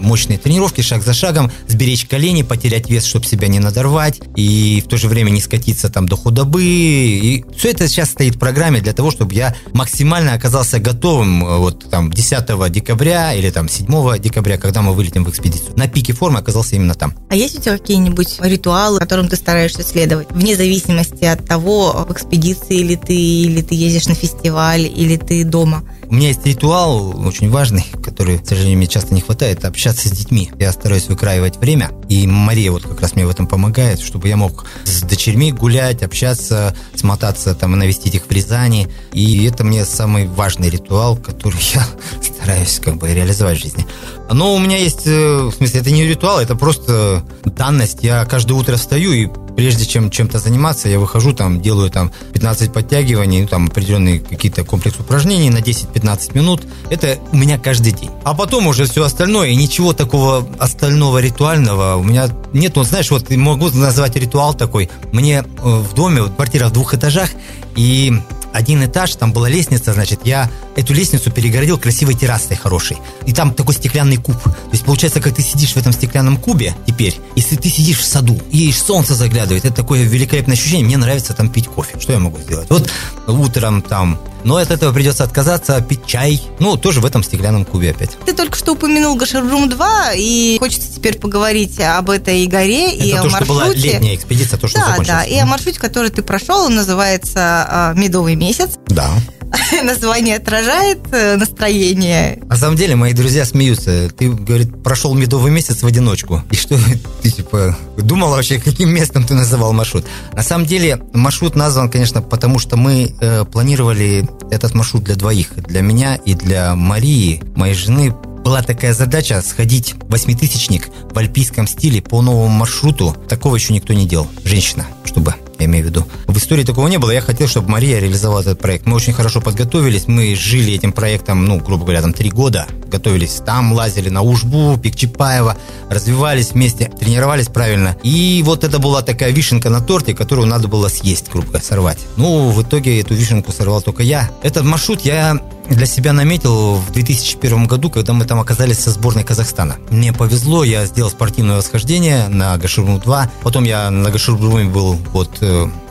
мощные 0.00 0.38
тренировки, 0.38 0.80
шаг 0.80 1.02
за 1.02 1.12
шагом, 1.12 1.50
сберечь 1.66 2.06
колени, 2.06 2.42
потерять 2.42 2.88
вес, 2.88 3.04
чтобы 3.04 3.26
себя 3.26 3.48
не 3.48 3.58
надорвать, 3.58 4.20
и 4.36 4.82
в 4.84 4.88
то 4.88 4.96
же 4.96 5.08
время 5.08 5.30
не 5.30 5.40
скатиться 5.40 5.90
там 5.90 6.08
до 6.08 6.16
худобы. 6.16 6.62
И 6.64 7.44
все 7.56 7.70
это 7.70 7.88
сейчас 7.88 8.10
стоит 8.10 8.36
в 8.36 8.38
программе 8.38 8.80
для 8.80 8.92
того, 8.92 9.10
чтобы 9.10 9.34
я 9.34 9.54
максимально 9.72 10.34
оказался 10.34 10.78
готовым 10.78 11.44
э, 11.44 11.58
вот 11.58 11.90
там 11.90 12.12
10 12.12 12.70
декабря 12.70 13.34
или 13.34 13.50
там 13.50 13.68
7 13.68 14.18
декабря, 14.20 14.58
когда 14.58 14.80
мы 14.80 14.94
вылетим 14.94 15.24
в 15.24 15.30
экспедицию. 15.30 15.76
На 15.76 15.88
пике 15.88 16.12
формы 16.12 16.38
оказался 16.38 16.76
именно 16.76 16.94
там. 16.94 17.14
А 17.28 17.34
есть 17.34 17.58
у 17.58 17.60
тебя 17.60 17.76
какие-нибудь 17.76 18.38
ритуалы, 18.40 19.00
которым 19.00 19.28
ты 19.28 19.36
стараешься 19.36 19.82
следовать, 19.82 20.30
вне 20.30 20.56
зависимости 20.56 21.24
от 21.24 21.44
того, 21.44 22.06
в 22.08 22.12
экспедиции 22.12 22.78
или 22.78 22.94
ты, 22.94 23.14
или 23.14 23.60
ты 23.62 23.74
ездишь 23.74 24.06
на 24.06 24.14
фестиваль, 24.14 24.82
или 24.82 25.16
ты 25.16 25.44
дома? 25.44 25.82
У 26.10 26.14
меня 26.14 26.28
есть 26.28 26.46
ритуал 26.46 27.26
очень 27.26 27.50
важный, 27.50 27.84
который, 28.02 28.38
к 28.38 28.46
сожалению, 28.46 28.78
мне 28.78 28.86
часто 28.86 29.14
не 29.14 29.20
хватает, 29.20 29.64
общаться 29.64 30.08
с 30.08 30.12
детьми. 30.12 30.50
Я 30.58 30.72
стараюсь 30.72 31.08
выкраивать 31.08 31.56
время, 31.56 31.90
и 32.08 32.26
Мария 32.26 32.70
вот 32.70 32.82
как 32.82 33.00
раз 33.00 33.14
мне 33.14 33.26
в 33.26 33.30
этом 33.30 33.46
помогает, 33.46 34.00
чтобы 34.00 34.28
я 34.28 34.36
мог 34.36 34.64
с 34.84 35.02
дочерьми 35.02 35.52
гулять, 35.52 36.02
общаться, 36.02 36.74
смотаться, 36.94 37.54
там, 37.54 37.78
навестить 37.78 38.14
их 38.14 38.26
в 38.26 38.30
Рязани. 38.30 38.88
И 39.12 39.44
это 39.44 39.64
мне 39.64 39.84
самый 39.84 40.26
важный 40.26 40.70
ритуал, 40.70 41.16
который 41.16 41.60
я 41.74 41.86
стараюсь 42.22 42.80
как 42.82 42.96
бы 42.96 43.12
реализовать 43.12 43.58
в 43.58 43.62
жизни. 43.62 43.86
Но 44.30 44.54
у 44.54 44.58
меня 44.58 44.76
есть, 44.76 45.06
э, 45.06 45.44
в 45.44 45.52
смысле, 45.52 45.80
это 45.80 45.90
не 45.90 46.04
ритуал, 46.04 46.40
это 46.40 46.54
просто 46.54 47.24
данность. 47.44 47.98
Я 48.02 48.24
каждое 48.24 48.54
утро 48.54 48.76
встаю 48.76 49.12
и 49.12 49.28
прежде 49.58 49.86
чем 49.86 50.08
чем-то 50.08 50.38
заниматься, 50.38 50.88
я 50.88 51.00
выхожу, 51.00 51.32
там, 51.32 51.60
делаю 51.60 51.90
там 51.90 52.12
15 52.32 52.72
подтягиваний, 52.72 53.40
ну, 53.42 53.48
там 53.48 53.66
определенные 53.66 54.20
какие-то 54.20 54.62
комплекс 54.62 55.00
упражнений 55.00 55.50
на 55.50 55.58
10-15 55.58 56.36
минут. 56.36 56.62
Это 56.90 57.18
у 57.32 57.36
меня 57.36 57.58
каждый 57.58 57.90
день. 57.90 58.10
А 58.22 58.34
потом 58.34 58.68
уже 58.68 58.84
все 58.84 59.02
остальное, 59.02 59.48
и 59.48 59.56
ничего 59.56 59.92
такого 59.92 60.46
остального 60.60 61.18
ритуального 61.18 61.96
у 61.96 62.04
меня 62.04 62.28
нет. 62.52 62.76
Вот 62.76 62.86
знаешь, 62.86 63.10
вот 63.10 63.30
могу 63.30 63.68
назвать 63.70 64.14
ритуал 64.14 64.54
такой. 64.54 64.90
Мне 65.10 65.38
э, 65.38 65.42
в 65.60 65.92
доме, 65.92 66.22
вот 66.22 66.36
квартира 66.36 66.68
в 66.68 66.72
двух 66.72 66.94
этажах, 66.94 67.30
и 67.74 68.12
один 68.52 68.84
этаж, 68.84 69.16
там 69.16 69.32
была 69.32 69.48
лестница, 69.48 69.92
значит, 69.92 70.20
я 70.22 70.48
эту 70.78 70.94
лестницу 70.94 71.30
перегородил 71.30 71.76
красивой 71.76 72.14
террасой 72.14 72.56
хорошей. 72.56 72.98
И 73.26 73.32
там 73.32 73.52
такой 73.52 73.74
стеклянный 73.74 74.16
куб. 74.16 74.40
То 74.42 74.70
есть 74.72 74.84
получается, 74.84 75.20
как 75.20 75.34
ты 75.34 75.42
сидишь 75.42 75.72
в 75.72 75.76
этом 75.76 75.92
стеклянном 75.92 76.36
кубе 76.36 76.74
теперь, 76.86 77.16
если 77.34 77.56
ты 77.56 77.68
сидишь 77.68 77.98
в 77.98 78.04
саду, 78.04 78.40
и 78.52 78.70
солнце 78.72 79.14
заглядывает, 79.14 79.64
это 79.64 79.74
такое 79.74 80.04
великолепное 80.04 80.54
ощущение, 80.54 80.86
мне 80.86 80.96
нравится 80.96 81.34
там 81.34 81.48
пить 81.48 81.66
кофе. 81.66 81.98
Что 81.98 82.12
я 82.12 82.20
могу 82.20 82.38
сделать? 82.38 82.68
Вот 82.70 82.88
утром 83.26 83.82
там 83.82 84.20
но 84.44 84.56
от 84.56 84.70
этого 84.70 84.92
придется 84.92 85.24
отказаться, 85.24 85.80
пить 85.80 86.06
чай. 86.06 86.40
Ну, 86.58 86.76
тоже 86.76 87.00
в 87.00 87.04
этом 87.04 87.22
стеклянном 87.22 87.64
кубе 87.64 87.90
опять. 87.90 88.16
Ты 88.24 88.32
только 88.32 88.56
что 88.56 88.72
упомянул 88.72 89.16
Гашербрум 89.16 89.68
2, 89.68 90.12
и 90.14 90.58
хочется 90.58 90.94
теперь 90.94 91.18
поговорить 91.18 91.80
об 91.80 92.08
этой 92.08 92.46
горе 92.46 92.94
Это 92.94 93.04
и 93.04 93.10
то, 93.10 93.18
о 93.18 93.28
что 93.28 93.30
маршруте. 93.30 93.52
была 93.52 93.74
летняя 93.74 94.14
экспедиция, 94.14 94.58
то, 94.58 94.68
что 94.68 94.78
да, 94.78 94.86
закончилось. 94.86 95.08
да, 95.08 95.24
и 95.24 95.36
о 95.38 95.44
маршруте, 95.46 95.80
который 95.80 96.10
ты 96.10 96.22
прошел, 96.22 96.66
он 96.66 96.76
называется 96.76 97.66
а, 97.68 97.92
«Медовый 97.94 98.36
месяц». 98.36 98.78
Да. 98.86 99.10
Название 99.82 100.36
отражает 100.36 100.98
э, 101.12 101.36
настроение. 101.36 102.38
На 102.48 102.56
самом 102.56 102.76
деле, 102.76 102.96
мои 102.96 103.12
друзья 103.12 103.44
смеются. 103.44 104.10
Ты, 104.10 104.30
говорит, 104.30 104.82
прошел 104.82 105.14
медовый 105.14 105.50
месяц 105.50 105.82
в 105.82 105.86
одиночку. 105.86 106.42
И 106.50 106.56
что 106.56 106.78
ты, 107.22 107.30
типа, 107.30 107.76
думал 107.96 108.30
вообще, 108.30 108.60
каким 108.60 108.90
местом 108.90 109.24
ты 109.24 109.34
называл 109.34 109.72
маршрут? 109.72 110.04
На 110.32 110.42
самом 110.42 110.66
деле, 110.66 111.00
маршрут 111.12 111.56
назван, 111.56 111.90
конечно, 111.90 112.22
потому 112.22 112.58
что 112.58 112.76
мы 112.76 113.14
э, 113.20 113.44
планировали 113.44 114.28
этот 114.50 114.74
маршрут 114.74 115.04
для 115.04 115.16
двоих. 115.16 115.54
Для 115.54 115.80
меня 115.80 116.16
и 116.16 116.34
для 116.34 116.74
Марии, 116.74 117.42
моей 117.54 117.74
жены, 117.74 118.14
была 118.44 118.62
такая 118.62 118.94
задача 118.94 119.42
сходить 119.42 119.94
восьмитысячник 120.08 120.88
в 121.12 121.18
альпийском 121.18 121.66
стиле 121.66 122.00
по 122.00 122.22
новому 122.22 122.48
маршруту. 122.48 123.14
Такого 123.28 123.56
еще 123.56 123.74
никто 123.74 123.92
не 123.92 124.06
делал. 124.06 124.26
Женщина, 124.44 124.86
чтобы 125.04 125.34
я 125.60 125.66
имею 125.66 125.84
в 125.84 125.88
виду. 125.88 126.06
В 126.26 126.36
истории 126.36 126.64
такого 126.64 126.88
не 126.88 126.98
было. 126.98 127.10
Я 127.10 127.20
хотел, 127.20 127.48
чтобы 127.48 127.68
Мария 127.70 127.98
реализовала 127.98 128.40
этот 128.40 128.58
проект. 128.58 128.86
Мы 128.86 128.96
очень 128.96 129.12
хорошо 129.12 129.40
подготовились. 129.40 130.06
Мы 130.06 130.34
жили 130.34 130.72
этим 130.72 130.92
проектом, 130.92 131.44
ну, 131.44 131.58
грубо 131.58 131.84
говоря, 131.84 132.02
там 132.02 132.12
три 132.12 132.30
года. 132.30 132.66
готовились 132.86 133.40
там, 133.44 133.72
лазили 133.72 134.08
на 134.08 134.22
Ужбу, 134.22 134.78
Пик 134.82 134.96
Чапаева, 134.96 135.56
развивались 135.90 136.52
вместе, 136.52 136.90
тренировались 136.98 137.48
правильно. 137.48 137.96
И 138.02 138.42
вот 138.44 138.64
это 138.64 138.78
была 138.78 139.02
такая 139.02 139.30
вишенка 139.30 139.70
на 139.70 139.80
торте, 139.80 140.14
которую 140.14 140.46
надо 140.46 140.68
было 140.68 140.88
съесть, 140.88 141.30
грубо 141.30 141.48
говоря, 141.48 141.64
сорвать. 141.64 141.98
Ну, 142.16 142.50
в 142.50 142.62
итоге 142.62 143.00
эту 143.00 143.14
вишенку 143.14 143.52
сорвал 143.52 143.82
только 143.82 144.02
я. 144.02 144.30
Этот 144.42 144.64
маршрут 144.64 145.02
я 145.02 145.38
для 145.68 145.86
себя 145.86 146.12
наметил 146.12 146.74
в 146.74 146.90
2001 146.92 147.66
году, 147.66 147.90
когда 147.90 148.12
мы 148.12 148.24
там 148.24 148.40
оказались 148.40 148.78
со 148.78 148.90
сборной 148.90 149.24
Казахстана. 149.24 149.76
Мне 149.90 150.12
повезло, 150.12 150.64
я 150.64 150.86
сделал 150.86 151.10
спортивное 151.10 151.56
восхождение 151.56 152.28
на 152.28 152.56
Гашурбум-2. 152.56 153.28
Потом 153.42 153.64
я 153.64 153.90
на 153.90 154.10
Гашурбуме 154.10 154.64
был 154.64 154.94
вот 155.12 155.42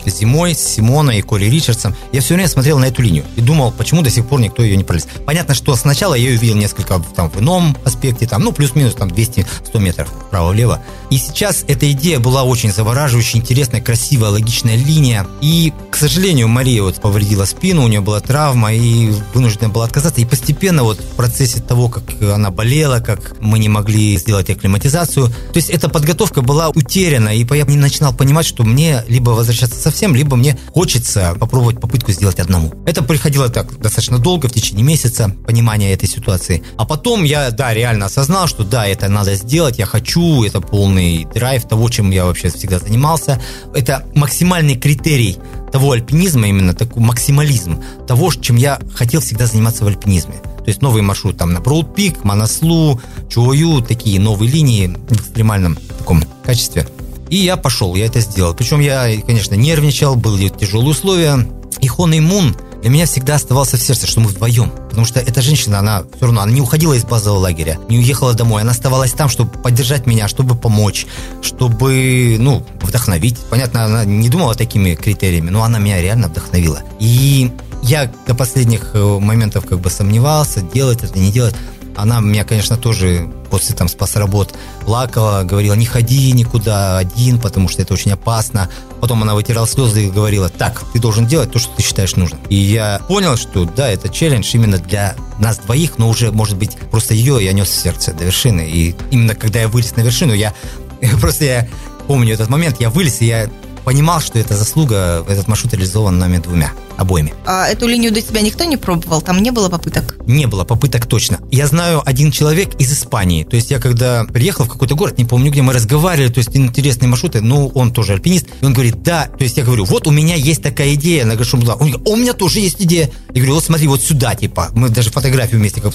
э, 0.08 0.18
зимой 0.18 0.54
с 0.54 0.58
Симоной 0.58 1.18
и 1.18 1.22
Колей 1.22 1.50
Ричардсом. 1.50 1.94
Я 2.12 2.20
все 2.20 2.34
время 2.34 2.48
смотрел 2.48 2.78
на 2.78 2.86
эту 2.86 3.02
линию 3.02 3.24
и 3.36 3.40
думал, 3.40 3.72
почему 3.72 4.02
до 4.02 4.10
сих 4.10 4.26
пор 4.26 4.40
никто 4.40 4.62
ее 4.62 4.76
не 4.76 4.84
пролез. 4.84 5.06
Понятно, 5.26 5.54
что 5.54 5.74
сначала 5.76 6.14
я 6.14 6.30
ее 6.30 6.36
видел 6.36 6.56
несколько 6.56 7.02
там, 7.14 7.30
в 7.30 7.40
ином 7.40 7.76
аспекте, 7.84 8.26
там, 8.26 8.42
ну, 8.42 8.52
плюс-минус 8.52 8.94
там 8.94 9.08
200-100 9.08 9.78
метров 9.78 10.08
вправо-влево. 10.08 10.82
И 11.10 11.18
сейчас 11.18 11.64
эта 11.68 11.90
идея 11.92 12.18
была 12.18 12.44
очень 12.44 12.72
завораживающая, 12.72 13.40
интересная, 13.40 13.80
красивая, 13.80 14.30
логичная 14.30 14.76
линия. 14.76 15.26
И, 15.40 15.72
к 15.90 15.96
сожалению, 15.96 16.48
Мария 16.48 16.82
вот 16.82 17.00
повредила 17.00 17.44
спину, 17.44 17.84
у 17.84 17.88
нее 17.88 18.00
была 18.00 18.20
травма, 18.20 18.72
и 18.72 19.10
вынуждена 19.34 19.68
была 19.68 19.84
отказаться. 19.86 20.20
И 20.20 20.24
постепенно 20.24 20.82
вот 20.82 21.00
в 21.00 21.16
процессе 21.16 21.60
того, 21.60 21.88
как 21.88 22.04
она 22.20 22.50
болела, 22.50 23.00
как 23.00 23.40
мы 23.40 23.58
не 23.58 23.68
могли 23.68 24.16
сделать 24.16 24.50
акклиматизацию, 24.50 25.28
то 25.28 25.56
есть 25.56 25.70
эта 25.70 25.88
подготовка 25.88 26.42
была 26.42 26.68
утеряна, 26.68 27.30
и 27.34 27.46
я 27.50 27.64
не 27.64 27.76
начинал 27.76 28.14
понимать, 28.14 28.46
что 28.46 28.64
мне 28.64 29.02
либо 29.08 29.30
возвращаться 29.30 29.80
совсем, 29.80 29.97
либо 30.06 30.36
мне 30.36 30.58
хочется 30.72 31.34
попробовать 31.38 31.80
попытку 31.80 32.12
сделать 32.12 32.38
одному. 32.40 32.72
Это 32.86 33.02
приходило 33.02 33.48
так 33.48 33.78
достаточно 33.80 34.18
долго, 34.18 34.48
в 34.48 34.52
течение 34.52 34.84
месяца, 34.84 35.30
понимания 35.46 35.92
этой 35.92 36.08
ситуации. 36.08 36.62
А 36.76 36.84
потом 36.84 37.24
я, 37.24 37.50
да, 37.50 37.74
реально 37.74 38.06
осознал, 38.06 38.46
что 38.46 38.64
да, 38.64 38.86
это 38.86 39.08
надо 39.08 39.34
сделать, 39.34 39.78
я 39.78 39.86
хочу, 39.86 40.44
это 40.44 40.60
полный 40.60 41.26
драйв 41.34 41.66
того, 41.66 41.88
чем 41.88 42.10
я 42.10 42.24
вообще 42.24 42.50
всегда 42.50 42.78
занимался. 42.78 43.40
Это 43.74 44.04
максимальный 44.14 44.76
критерий 44.76 45.38
того 45.72 45.92
альпинизма, 45.92 46.48
именно 46.48 46.74
такой 46.74 47.02
максимализм 47.02 47.82
того, 48.06 48.32
чем 48.32 48.56
я 48.56 48.80
хотел 48.94 49.20
всегда 49.20 49.46
заниматься 49.46 49.84
в 49.84 49.88
альпинизме. 49.88 50.34
То 50.58 50.70
есть 50.70 50.82
новый 50.82 51.02
маршрут 51.02 51.38
там 51.38 51.52
на 51.52 51.60
Броуд-Пик, 51.60 52.24
Манаслу, 52.24 53.00
Чуою, 53.30 53.80
такие 53.80 54.20
новые 54.20 54.50
линии 54.50 54.86
в 54.86 55.12
экстремальном 55.12 55.78
таком 55.98 56.22
качестве. 56.44 56.86
И 57.30 57.36
я 57.36 57.56
пошел, 57.56 57.94
я 57.94 58.06
это 58.06 58.20
сделал. 58.20 58.54
Причем 58.54 58.80
я, 58.80 59.08
конечно, 59.26 59.54
нервничал, 59.54 60.16
были 60.16 60.48
тяжелые 60.48 60.90
условия. 60.90 61.46
И 61.80 61.86
Хон 61.86 62.12
и 62.12 62.20
Мун 62.20 62.56
для 62.82 62.90
меня 62.90 63.06
всегда 63.06 63.34
оставался 63.34 63.76
в 63.76 63.82
сердце, 63.82 64.06
что 64.06 64.20
мы 64.20 64.28
вдвоем. 64.28 64.70
Потому 64.70 65.04
что 65.04 65.20
эта 65.20 65.42
женщина, 65.42 65.80
она 65.80 66.02
все 66.14 66.26
равно, 66.26 66.42
она 66.42 66.52
не 66.52 66.60
уходила 66.60 66.94
из 66.94 67.04
базового 67.04 67.40
лагеря, 67.40 67.78
не 67.88 67.98
уехала 67.98 68.34
домой, 68.34 68.62
она 68.62 68.70
оставалась 68.70 69.12
там, 69.12 69.28
чтобы 69.28 69.50
поддержать 69.50 70.06
меня, 70.06 70.28
чтобы 70.28 70.54
помочь, 70.54 71.06
чтобы, 71.42 72.36
ну, 72.38 72.64
вдохновить. 72.80 73.38
Понятно, 73.50 73.84
она 73.84 74.04
не 74.04 74.28
думала 74.28 74.54
такими 74.54 74.94
критериями, 74.94 75.50
но 75.50 75.62
она 75.62 75.78
меня 75.78 76.00
реально 76.00 76.28
вдохновила. 76.28 76.82
И 76.98 77.50
я 77.82 78.10
до 78.26 78.34
последних 78.34 78.90
э, 78.94 79.18
моментов 79.20 79.66
как 79.66 79.80
бы 79.80 79.90
сомневался, 79.90 80.62
делать 80.62 81.02
это, 81.02 81.18
не 81.18 81.30
делать. 81.30 81.54
Она 81.98 82.20
меня, 82.20 82.44
конечно, 82.44 82.76
тоже 82.76 83.28
после 83.50 83.74
там 83.74 83.88
спас 83.88 84.14
работ 84.14 84.54
плакала, 84.84 85.42
говорила, 85.42 85.74
не 85.74 85.84
ходи 85.84 86.30
никуда 86.32 86.96
один, 86.98 87.40
потому 87.40 87.68
что 87.68 87.82
это 87.82 87.92
очень 87.92 88.12
опасно. 88.12 88.70
Потом 89.00 89.22
она 89.22 89.34
вытирала 89.34 89.66
слезы 89.66 90.06
и 90.06 90.10
говорила, 90.10 90.48
так, 90.48 90.82
ты 90.92 91.00
должен 91.00 91.26
делать 91.26 91.50
то, 91.50 91.58
что 91.58 91.74
ты 91.74 91.82
считаешь 91.82 92.14
нужным. 92.14 92.40
И 92.48 92.54
я 92.54 93.00
понял, 93.08 93.36
что 93.36 93.64
да, 93.64 93.88
это 93.88 94.08
челлендж 94.08 94.48
именно 94.54 94.78
для 94.78 95.16
нас 95.40 95.58
двоих, 95.58 95.98
но 95.98 96.08
уже, 96.08 96.30
может 96.30 96.56
быть, 96.56 96.76
просто 96.90 97.14
ее 97.14 97.44
я 97.44 97.52
нес 97.52 97.68
в 97.68 97.74
сердце 97.74 98.12
до 98.12 98.24
вершины. 98.24 98.68
И 98.68 98.94
именно 99.10 99.34
когда 99.34 99.60
я 99.60 99.68
вылез 99.68 99.96
на 99.96 100.02
вершину, 100.02 100.34
я 100.34 100.54
просто 101.20 101.44
я 101.44 101.68
помню 102.06 102.34
этот 102.34 102.48
момент, 102.48 102.80
я 102.80 102.90
вылез, 102.90 103.20
и 103.20 103.26
я 103.26 103.50
понимал, 103.88 104.20
что 104.20 104.38
это 104.38 104.54
заслуга, 104.54 105.24
этот 105.26 105.48
маршрут 105.48 105.72
реализован 105.72 106.18
нами 106.18 106.36
двумя, 106.36 106.72
обоими. 106.98 107.32
А 107.46 107.68
эту 107.68 107.88
линию 107.88 108.12
до 108.12 108.20
тебя 108.20 108.42
никто 108.42 108.64
не 108.64 108.76
пробовал? 108.76 109.22
Там 109.22 109.42
не 109.42 109.50
было 109.50 109.70
попыток? 109.70 110.16
Не 110.26 110.44
было 110.44 110.64
попыток 110.64 111.06
точно. 111.06 111.38
Я 111.50 111.66
знаю 111.66 112.02
один 112.04 112.30
человек 112.30 112.74
из 112.78 112.92
Испании. 112.92 113.44
То 113.44 113.56
есть 113.56 113.70
я 113.70 113.78
когда 113.78 114.24
приехал 114.24 114.66
в 114.66 114.68
какой-то 114.68 114.94
город, 114.94 115.16
не 115.16 115.24
помню 115.24 115.50
где, 115.50 115.62
мы 115.62 115.72
разговаривали, 115.72 116.30
то 116.30 116.36
есть 116.36 116.54
интересные 116.54 117.08
маршруты, 117.08 117.40
ну, 117.40 117.68
он 117.68 117.94
тоже 117.94 118.12
альпинист, 118.12 118.48
и 118.60 118.66
он 118.66 118.74
говорит, 118.74 119.02
да, 119.02 119.24
то 119.24 119.42
есть 119.42 119.56
я 119.56 119.64
говорю, 119.64 119.86
вот 119.86 120.06
у 120.06 120.10
меня 120.10 120.34
есть 120.34 120.62
такая 120.62 120.92
идея 120.92 121.24
на 121.24 121.36
Гашумла. 121.36 121.72
Он 121.72 121.90
говорит, 121.90 122.06
«А 122.06 122.10
у 122.10 122.16
меня 122.16 122.34
тоже 122.34 122.60
есть 122.60 122.82
идея. 122.82 123.10
Я 123.28 123.40
говорю, 123.40 123.54
вот 123.54 123.64
смотри, 123.64 123.88
вот 123.88 124.02
сюда, 124.02 124.34
типа, 124.34 124.68
мы 124.74 124.90
даже 124.90 125.10
фотографию 125.10 125.60
вместе 125.60 125.80
как 125.80 125.94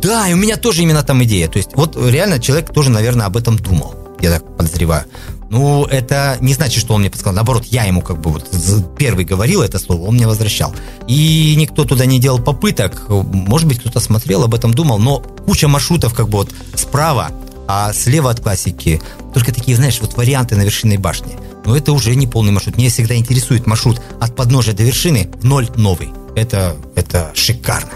Да, 0.00 0.28
и 0.28 0.32
у 0.32 0.36
меня 0.36 0.56
тоже 0.58 0.82
именно 0.82 1.02
там 1.02 1.24
идея. 1.24 1.48
То 1.48 1.56
есть 1.56 1.70
вот 1.74 1.96
реально 1.96 2.38
человек 2.38 2.72
тоже, 2.72 2.90
наверное, 2.90 3.26
об 3.26 3.36
этом 3.36 3.58
думал 3.58 3.96
я 4.22 4.30
так 4.30 4.56
подозреваю. 4.56 5.04
Ну, 5.52 5.84
это 5.84 6.38
не 6.40 6.54
значит, 6.54 6.80
что 6.80 6.94
он 6.94 7.02
мне 7.02 7.10
подсказал. 7.10 7.34
Наоборот, 7.34 7.66
я 7.66 7.84
ему 7.84 8.00
как 8.00 8.18
бы 8.18 8.30
вот 8.30 8.50
первый 8.96 9.26
говорил 9.26 9.60
это 9.60 9.78
слово, 9.78 10.08
он 10.08 10.14
мне 10.14 10.26
возвращал. 10.26 10.74
И 11.06 11.54
никто 11.58 11.84
туда 11.84 12.06
не 12.06 12.18
делал 12.18 12.38
попыток. 12.38 13.02
Может 13.10 13.68
быть, 13.68 13.78
кто-то 13.78 14.00
смотрел, 14.00 14.44
об 14.44 14.54
этом 14.54 14.72
думал, 14.72 14.98
но 14.98 15.20
куча 15.20 15.68
маршрутов 15.68 16.14
как 16.14 16.30
бы 16.30 16.38
вот 16.38 16.54
справа, 16.74 17.32
а 17.68 17.92
слева 17.92 18.30
от 18.30 18.40
классики 18.40 19.02
только 19.34 19.52
такие, 19.52 19.76
знаешь, 19.76 20.00
вот 20.00 20.16
варианты 20.16 20.56
на 20.56 20.62
вершинной 20.62 20.96
башне. 20.96 21.38
Но 21.66 21.76
это 21.76 21.92
уже 21.92 22.14
не 22.14 22.26
полный 22.26 22.50
маршрут. 22.50 22.78
Меня 22.78 22.88
всегда 22.88 23.14
интересует 23.14 23.66
маршрут 23.66 24.00
от 24.22 24.34
подножия 24.34 24.72
до 24.72 24.84
вершины 24.84 25.30
в 25.42 25.44
ноль 25.44 25.68
новый. 25.76 26.14
Это, 26.34 26.76
это 26.94 27.30
шикарно. 27.34 27.90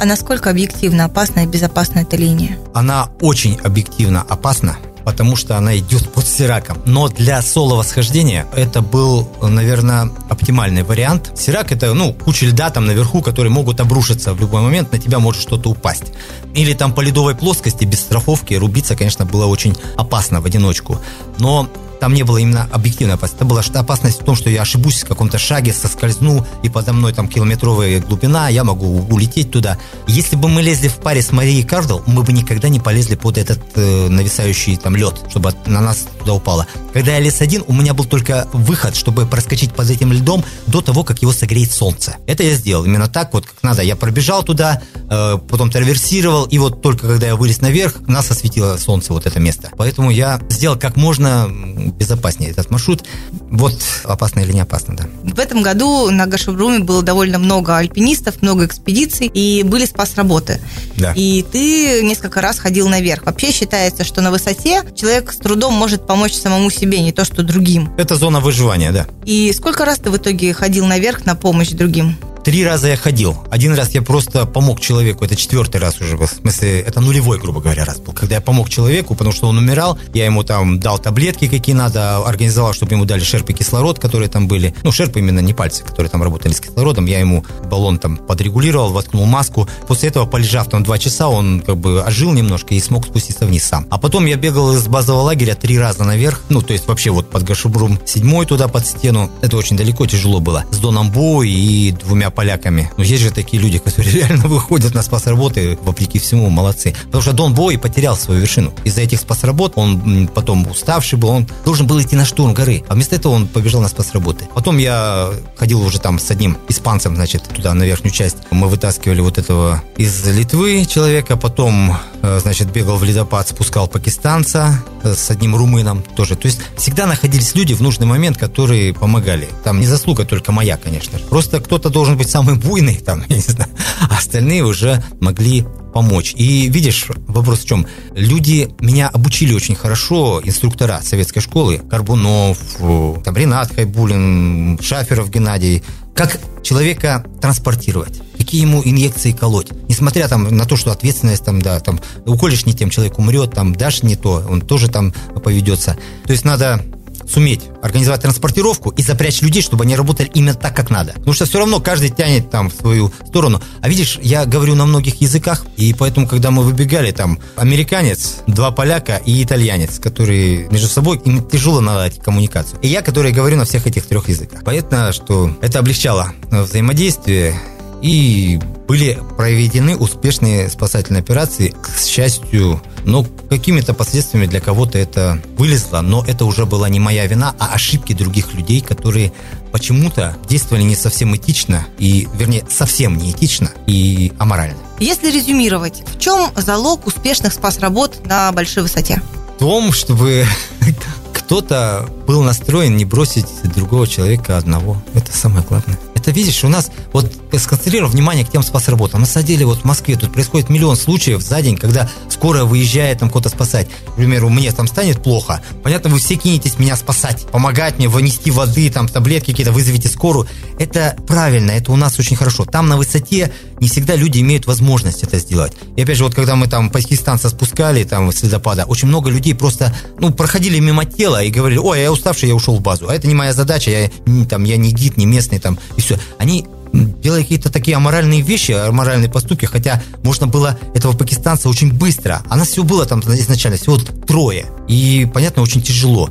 А 0.00 0.04
насколько 0.04 0.50
объективно 0.50 1.04
опасна 1.04 1.44
и 1.44 1.46
безопасна 1.46 2.00
эта 2.00 2.16
линия? 2.16 2.58
Она 2.74 3.10
очень 3.20 3.56
объективно 3.62 4.22
опасна 4.22 4.78
потому 5.08 5.36
что 5.36 5.56
она 5.56 5.78
идет 5.78 6.12
под 6.12 6.28
Сираком. 6.28 6.82
Но 6.84 7.08
для 7.08 7.40
соло-восхождения 7.40 8.46
это 8.54 8.82
был, 8.82 9.26
наверное, 9.40 10.10
оптимальный 10.28 10.82
вариант. 10.82 11.32
Сирак 11.34 11.72
это, 11.72 11.94
ну, 11.94 12.12
куча 12.12 12.44
льда 12.44 12.68
там 12.68 12.84
наверху, 12.84 13.22
которые 13.22 13.50
могут 13.50 13.80
обрушиться 13.80 14.34
в 14.34 14.40
любой 14.40 14.60
момент, 14.60 14.92
на 14.92 14.98
тебя 14.98 15.18
может 15.18 15.40
что-то 15.40 15.70
упасть. 15.70 16.12
Или 16.54 16.74
там 16.74 16.92
по 16.92 17.00
ледовой 17.00 17.34
плоскости 17.34 17.86
без 17.86 18.00
страховки 18.00 18.52
рубиться, 18.52 18.96
конечно, 18.96 19.24
было 19.24 19.46
очень 19.46 19.74
опасно 19.96 20.42
в 20.42 20.44
одиночку. 20.44 21.00
Но 21.38 21.70
там 22.00 22.14
не 22.14 22.22
было 22.22 22.38
именно 22.38 22.68
объективной 22.72 23.14
опасности. 23.14 23.38
Это 23.38 23.44
была 23.44 23.62
опасность 23.74 24.20
в 24.20 24.24
том, 24.24 24.36
что 24.36 24.50
я 24.50 24.62
ошибусь 24.62 25.02
в 25.02 25.06
каком-то 25.06 25.38
шаге, 25.38 25.72
соскользну, 25.72 26.46
и 26.62 26.68
подо 26.68 26.92
мной 26.92 27.12
там 27.12 27.28
километровая 27.28 28.00
глубина, 28.00 28.48
я 28.48 28.64
могу 28.64 29.06
улететь 29.10 29.50
туда. 29.50 29.78
Если 30.06 30.36
бы 30.36 30.48
мы 30.48 30.62
лезли 30.62 30.88
в 30.88 30.96
паре 30.96 31.22
с 31.22 31.32
Марией 31.32 31.64
Кардл, 31.64 32.00
мы 32.06 32.22
бы 32.22 32.32
никогда 32.32 32.68
не 32.68 32.80
полезли 32.80 33.14
под 33.14 33.38
этот 33.38 33.60
э, 33.74 34.08
нависающий 34.08 34.76
там 34.76 34.96
лед, 34.96 35.20
чтобы 35.28 35.54
на 35.66 35.80
нас 35.80 36.06
туда 36.18 36.34
упало. 36.34 36.66
Когда 36.92 37.12
я 37.12 37.20
лез 37.20 37.40
один, 37.40 37.64
у 37.66 37.72
меня 37.72 37.94
был 37.94 38.04
только 38.04 38.48
выход, 38.52 38.96
чтобы 38.96 39.26
проскочить 39.26 39.72
под 39.72 39.90
этим 39.90 40.12
льдом 40.12 40.44
до 40.66 40.80
того, 40.80 41.04
как 41.04 41.22
его 41.22 41.32
согреет 41.32 41.72
солнце. 41.72 42.16
Это 42.26 42.42
я 42.42 42.54
сделал 42.54 42.84
именно 42.84 43.08
так, 43.08 43.32
вот 43.32 43.46
как 43.46 43.62
надо. 43.62 43.82
Я 43.82 43.96
пробежал 43.96 44.42
туда, 44.42 44.82
э, 44.94 45.38
потом 45.48 45.70
траверсировал, 45.70 46.44
и 46.44 46.58
вот 46.58 46.82
только 46.82 47.06
когда 47.06 47.26
я 47.26 47.36
вылез 47.36 47.60
наверх, 47.60 48.00
нас 48.06 48.30
осветило 48.30 48.76
солнце, 48.76 49.12
вот 49.12 49.26
это 49.26 49.38
место. 49.40 49.70
Поэтому 49.76 50.10
я 50.10 50.40
сделал 50.50 50.78
как 50.78 50.96
можно 50.96 51.48
безопаснее 51.92 52.50
этот 52.50 52.70
маршрут. 52.70 53.04
Вот 53.50 53.74
опасно 54.04 54.40
или 54.40 54.52
не 54.52 54.60
опасно, 54.60 54.96
да. 54.96 55.06
В 55.22 55.38
этом 55.38 55.62
году 55.62 56.10
на 56.10 56.26
Гашебруме 56.26 56.80
было 56.80 57.02
довольно 57.02 57.38
много 57.38 57.76
альпинистов, 57.76 58.42
много 58.42 58.66
экспедиций, 58.66 59.26
и 59.26 59.62
были 59.62 59.86
спас-работы. 59.86 60.60
Да. 60.96 61.12
И 61.14 61.44
ты 61.50 62.02
несколько 62.02 62.40
раз 62.40 62.58
ходил 62.58 62.88
наверх. 62.88 63.24
Вообще 63.26 63.52
считается, 63.52 64.04
что 64.04 64.20
на 64.20 64.30
высоте 64.30 64.82
человек 64.94 65.32
с 65.32 65.36
трудом 65.36 65.74
может 65.74 66.06
помочь 66.06 66.34
самому 66.34 66.70
себе, 66.70 67.00
не 67.00 67.12
то 67.12 67.24
что 67.24 67.42
другим. 67.42 67.92
Это 67.96 68.16
зона 68.16 68.40
выживания, 68.40 68.92
да. 68.92 69.06
И 69.24 69.52
сколько 69.52 69.84
раз 69.84 69.98
ты 69.98 70.10
в 70.10 70.16
итоге 70.16 70.52
ходил 70.52 70.86
наверх 70.86 71.24
на 71.24 71.34
помощь 71.34 71.70
другим? 71.70 72.16
Три 72.48 72.64
раза 72.64 72.88
я 72.88 72.96
ходил. 72.96 73.36
Один 73.50 73.74
раз 73.74 73.90
я 73.90 74.00
просто 74.00 74.46
помог 74.46 74.80
человеку. 74.80 75.22
Это 75.22 75.36
четвертый 75.36 75.82
раз 75.82 76.00
уже. 76.00 76.16
В 76.16 76.26
смысле, 76.26 76.80
это 76.80 76.98
нулевой, 76.98 77.38
грубо 77.38 77.60
говоря, 77.60 77.84
раз 77.84 77.98
был. 77.98 78.14
Когда 78.14 78.36
я 78.36 78.40
помог 78.40 78.70
человеку, 78.70 79.14
потому 79.14 79.34
что 79.34 79.48
он 79.48 79.58
умирал, 79.58 79.98
я 80.14 80.24
ему 80.24 80.42
там 80.44 80.80
дал 80.80 80.98
таблетки, 80.98 81.46
какие 81.46 81.74
надо, 81.74 82.24
организовал, 82.24 82.72
чтобы 82.72 82.94
ему 82.94 83.04
дали 83.04 83.20
шерпы 83.20 83.52
кислород, 83.52 83.98
которые 83.98 84.30
там 84.30 84.48
были. 84.48 84.74
Ну, 84.82 84.92
шерпы 84.92 85.18
именно 85.18 85.40
не 85.40 85.52
пальцы, 85.52 85.84
которые 85.84 86.08
там 86.08 86.22
работали 86.22 86.54
с 86.54 86.60
кислородом. 86.60 87.04
Я 87.04 87.20
ему 87.20 87.44
баллон 87.70 87.98
там 87.98 88.16
подрегулировал, 88.16 88.92
воткнул 88.92 89.26
маску. 89.26 89.68
После 89.86 90.08
этого, 90.08 90.24
полежав 90.24 90.70
там 90.70 90.82
два 90.82 90.96
часа, 90.98 91.28
он 91.28 91.60
как 91.60 91.76
бы 91.76 92.02
ожил 92.02 92.32
немножко 92.32 92.72
и 92.72 92.80
смог 92.80 93.04
спуститься 93.04 93.44
вниз 93.44 93.64
сам. 93.64 93.86
А 93.90 93.98
потом 93.98 94.24
я 94.24 94.36
бегал 94.36 94.74
из 94.74 94.86
базового 94.86 95.20
лагеря 95.24 95.54
три 95.54 95.78
раза 95.78 96.04
наверх. 96.04 96.40
Ну, 96.48 96.62
то 96.62 96.72
есть 96.72 96.88
вообще 96.88 97.10
вот 97.10 97.28
под 97.28 97.42
Гашубрум 97.42 98.00
седьмой 98.06 98.46
туда 98.46 98.68
под 98.68 98.86
стену. 98.86 99.30
Это 99.42 99.58
очень 99.58 99.76
далеко, 99.76 100.06
тяжело 100.06 100.40
было. 100.40 100.64
С 100.70 100.78
Доном 100.78 101.10
Бо 101.10 101.42
и 101.42 101.90
двумя 101.90 102.30
поляками. 102.38 102.88
Но 102.96 103.02
есть 103.02 103.24
же 103.24 103.32
такие 103.32 103.60
люди, 103.60 103.78
которые 103.78 104.12
реально 104.20 104.46
выходят 104.46 104.94
на 104.94 105.02
спас 105.02 105.26
работы, 105.26 105.76
вопреки 105.82 106.20
всему, 106.20 106.48
молодцы. 106.50 106.94
Потому 107.06 107.20
что 107.20 107.32
Дон 107.32 107.52
Бой 107.52 107.78
потерял 107.78 108.16
свою 108.16 108.40
вершину. 108.40 108.72
Из-за 108.84 109.00
этих 109.00 109.18
спас 109.18 109.42
работ 109.42 109.72
он 109.74 110.28
потом 110.32 110.64
уставший 110.70 111.18
был, 111.18 111.30
он 111.30 111.48
должен 111.64 111.88
был 111.88 112.00
идти 112.00 112.14
на 112.14 112.24
штурм 112.24 112.54
горы. 112.54 112.84
А 112.86 112.94
вместо 112.94 113.16
этого 113.16 113.32
он 113.32 113.48
побежал 113.48 113.80
на 113.80 113.88
спас 113.88 114.12
работы. 114.12 114.46
Потом 114.54 114.78
я 114.78 115.30
ходил 115.56 115.82
уже 115.82 115.98
там 115.98 116.20
с 116.20 116.30
одним 116.30 116.56
испанцем, 116.68 117.16
значит, 117.16 117.42
туда, 117.42 117.74
на 117.74 117.82
верхнюю 117.82 118.12
часть. 118.12 118.36
Мы 118.52 118.68
вытаскивали 118.68 119.20
вот 119.20 119.38
этого 119.38 119.82
из 119.96 120.24
Литвы 120.24 120.84
человека, 120.84 121.36
потом, 121.36 121.96
э, 122.22 122.38
значит, 122.40 122.70
бегал 122.70 122.98
в 122.98 123.04
ледопад, 123.04 123.48
спускал 123.48 123.88
пакистанца 123.88 124.80
э, 125.02 125.12
с 125.12 125.28
одним 125.30 125.56
румыном 125.56 126.04
тоже. 126.14 126.36
То 126.36 126.46
есть 126.46 126.60
всегда 126.76 127.06
находились 127.06 127.56
люди 127.56 127.74
в 127.74 127.80
нужный 127.80 128.06
момент, 128.06 128.38
которые 128.38 128.94
помогали. 128.94 129.48
Там 129.64 129.80
не 129.80 129.86
заслуга 129.86 130.24
только 130.24 130.52
моя, 130.52 130.76
конечно. 130.76 131.18
Просто 131.30 131.58
кто-то 131.60 131.90
должен 131.90 132.16
быть 132.18 132.28
самый 132.28 132.56
буйный, 132.56 132.96
там, 133.06 133.24
я 133.28 133.36
не 133.36 133.42
знаю, 133.42 133.70
а 134.08 134.16
остальные 134.16 134.64
уже 134.64 135.02
могли 135.20 135.64
помочь. 135.94 136.34
И 136.36 136.68
видишь, 136.68 137.06
вопрос 137.26 137.60
в 137.60 137.66
чем? 137.66 137.86
Люди 138.14 138.68
меня 138.80 139.08
обучили 139.08 139.54
очень 139.54 139.74
хорошо, 139.74 140.40
инструктора 140.44 141.00
советской 141.02 141.40
школы, 141.40 141.78
Карбунов, 141.78 142.58
э, 142.78 143.14
там, 143.24 143.36
Ренат 143.36 143.74
Хайбулин, 143.74 144.78
Шаферов 144.80 145.30
Геннадий, 145.30 145.82
как 146.14 146.38
человека 146.62 147.24
транспортировать, 147.40 148.20
какие 148.36 148.62
ему 148.62 148.82
инъекции 148.84 149.32
колоть. 149.32 149.68
Несмотря 149.88 150.28
там 150.28 150.44
на 150.56 150.66
то, 150.66 150.76
что 150.76 150.90
ответственность 150.90 151.44
там, 151.44 151.62
да, 151.62 151.78
там, 151.80 152.00
уколешь 152.26 152.66
не 152.66 152.74
тем, 152.74 152.90
человек 152.90 153.18
умрет, 153.18 153.52
там, 153.52 153.74
дашь 153.74 154.02
не 154.02 154.16
то, 154.16 154.44
он 154.48 154.60
тоже 154.60 154.88
там 154.88 155.12
поведется. 155.42 155.96
То 156.26 156.32
есть 156.32 156.44
надо 156.44 156.84
суметь 157.30 157.62
организовать 157.82 158.22
транспортировку 158.22 158.90
и 158.90 159.02
запрячь 159.02 159.42
людей, 159.42 159.62
чтобы 159.62 159.84
они 159.84 159.96
работали 159.96 160.30
именно 160.34 160.54
так, 160.54 160.74
как 160.74 160.90
надо. 160.90 161.12
Потому 161.12 161.32
что 161.32 161.46
все 161.46 161.58
равно 161.58 161.80
каждый 161.80 162.10
тянет 162.10 162.50
там 162.50 162.70
в 162.70 162.74
свою 162.74 163.12
сторону. 163.26 163.60
А 163.80 163.88
видишь, 163.88 164.18
я 164.22 164.44
говорю 164.44 164.74
на 164.74 164.86
многих 164.86 165.20
языках, 165.20 165.64
и 165.76 165.94
поэтому, 165.94 166.26
когда 166.26 166.50
мы 166.50 166.62
выбегали, 166.62 167.10
там 167.12 167.38
американец, 167.56 168.38
два 168.46 168.70
поляка 168.70 169.16
и 169.16 169.42
итальянец, 169.42 169.98
которые 169.98 170.68
между 170.70 170.88
собой, 170.88 171.20
им 171.24 171.44
тяжело 171.44 171.80
наладить 171.80 172.20
коммуникацию. 172.20 172.78
И 172.82 172.88
я, 172.88 173.02
который 173.02 173.32
говорю 173.32 173.56
на 173.56 173.64
всех 173.64 173.86
этих 173.86 174.06
трех 174.06 174.28
языках. 174.28 174.64
Понятно, 174.64 175.12
что 175.12 175.50
это 175.60 175.78
облегчало 175.78 176.32
взаимодействие 176.50 177.54
и 178.02 178.60
были 178.86 179.18
проведены 179.36 179.96
успешные 179.96 180.70
спасательные 180.70 181.20
операции, 181.20 181.74
к 181.82 181.98
счастью, 181.98 182.80
но 183.04 183.26
какими-то 183.50 183.92
последствиями 183.92 184.46
для 184.46 184.60
кого-то 184.60 184.98
это 184.98 185.40
вылезло, 185.56 186.00
но 186.00 186.24
это 186.26 186.46
уже 186.46 186.64
была 186.64 186.88
не 186.88 186.98
моя 186.98 187.26
вина, 187.26 187.54
а 187.58 187.74
ошибки 187.74 188.14
других 188.14 188.54
людей, 188.54 188.80
которые 188.80 189.32
почему-то 189.72 190.36
действовали 190.48 190.82
не 190.82 190.96
совсем 190.96 191.36
этично, 191.36 191.86
и, 191.98 192.28
вернее, 192.34 192.64
совсем 192.70 193.18
не 193.18 193.30
этично 193.30 193.70
и 193.86 194.32
аморально. 194.38 194.78
Если 195.00 195.30
резюмировать, 195.30 196.02
в 196.06 196.18
чем 196.18 196.50
залог 196.56 197.06
успешных 197.06 197.52
спас-работ 197.52 198.26
на 198.26 198.50
большой 198.52 198.84
высоте? 198.84 199.20
В 199.56 199.58
том, 199.58 199.92
чтобы 199.92 200.46
кто-то 201.34 202.08
был 202.26 202.42
настроен 202.42 202.96
не 202.96 203.04
бросить 203.04 203.46
другого 203.74 204.06
человека 204.06 204.56
одного. 204.56 205.02
Это 205.14 205.36
самое 205.36 205.64
главное 205.68 205.98
это 206.18 206.30
видишь, 206.30 206.64
у 206.64 206.68
нас 206.68 206.90
вот 207.12 207.32
сконцентрировав 207.56 208.12
внимание 208.12 208.44
к 208.44 208.50
тем 208.50 208.62
спасработам. 208.62 209.20
На 209.20 209.26
самом 209.26 209.46
деле 209.46 209.66
вот 209.66 209.80
в 209.80 209.84
Москве 209.84 210.16
тут 210.16 210.32
происходит 210.32 210.68
миллион 210.68 210.96
случаев 210.96 211.40
за 211.42 211.60
день, 211.62 211.76
когда 211.76 212.08
скорая 212.28 212.64
выезжает 212.64 213.18
там 213.20 213.28
кого-то 213.28 213.48
спасать. 213.48 213.88
К 214.08 214.16
примеру, 214.16 214.48
мне 214.48 214.70
там 214.72 214.86
станет 214.86 215.22
плохо. 215.22 215.60
Понятно, 215.82 216.10
вы 216.10 216.18
все 216.18 216.36
кинетесь 216.36 216.78
меня 216.78 216.96
спасать, 216.96 217.46
помогать 217.50 217.98
мне, 217.98 218.08
вынести 218.08 218.50
воды, 218.50 218.90
там 218.90 219.08
таблетки 219.08 219.50
какие-то, 219.50 219.72
вызовите 219.72 220.08
скорую. 220.08 220.46
Это 220.78 221.16
правильно, 221.26 221.72
это 221.72 221.92
у 221.92 221.96
нас 221.96 222.18
очень 222.18 222.36
хорошо. 222.36 222.64
Там 222.64 222.88
на 222.88 222.96
высоте 222.96 223.52
не 223.80 223.88
всегда 223.88 224.16
люди 224.16 224.40
имеют 224.40 224.66
возможность 224.66 225.22
это 225.22 225.38
сделать. 225.38 225.72
И 225.96 226.02
опять 226.02 226.16
же, 226.16 226.24
вот 226.24 226.34
когда 226.34 226.56
мы 226.56 226.68
там 226.68 226.90
пакистанца 226.90 227.48
спускали 227.48 228.04
там 228.04 228.30
с 228.32 228.42
ледопада, 228.42 228.84
очень 228.84 229.08
много 229.08 229.30
людей 229.30 229.54
просто, 229.54 229.94
ну, 230.18 230.32
проходили 230.32 230.78
мимо 230.78 231.04
тела 231.04 231.42
и 231.42 231.50
говорили, 231.50 231.78
ой, 231.78 232.02
я 232.02 232.12
уставший, 232.12 232.48
я 232.48 232.54
ушел 232.54 232.76
в 232.76 232.80
базу. 232.80 233.08
А 233.08 233.14
это 233.14 233.26
не 233.26 233.34
моя 233.34 233.52
задача, 233.52 233.90
я, 233.90 234.10
там, 234.46 234.64
я 234.64 234.76
не 234.76 234.92
гид, 234.92 235.16
не 235.16 235.26
местный, 235.26 235.58
там, 235.58 235.78
и 235.96 236.00
все. 236.00 236.07
Они 236.38 236.66
делали 236.92 237.42
какие-то 237.42 237.70
такие 237.70 237.96
аморальные 237.96 238.40
вещи, 238.40 238.72
аморальные 238.72 239.30
поступки, 239.30 239.66
хотя 239.66 240.02
можно 240.22 240.46
было 240.46 240.78
этого 240.94 241.16
пакистанца 241.16 241.68
очень 241.68 241.92
быстро. 241.92 242.42
А 242.48 242.56
нас 242.56 242.68
всего 242.68 242.84
было 242.84 243.04
там 243.06 243.20
изначально 243.20 243.76
всего 243.76 243.98
трое. 243.98 244.66
И, 244.88 245.28
понятно, 245.32 245.62
очень 245.62 245.82
тяжело 245.82 246.30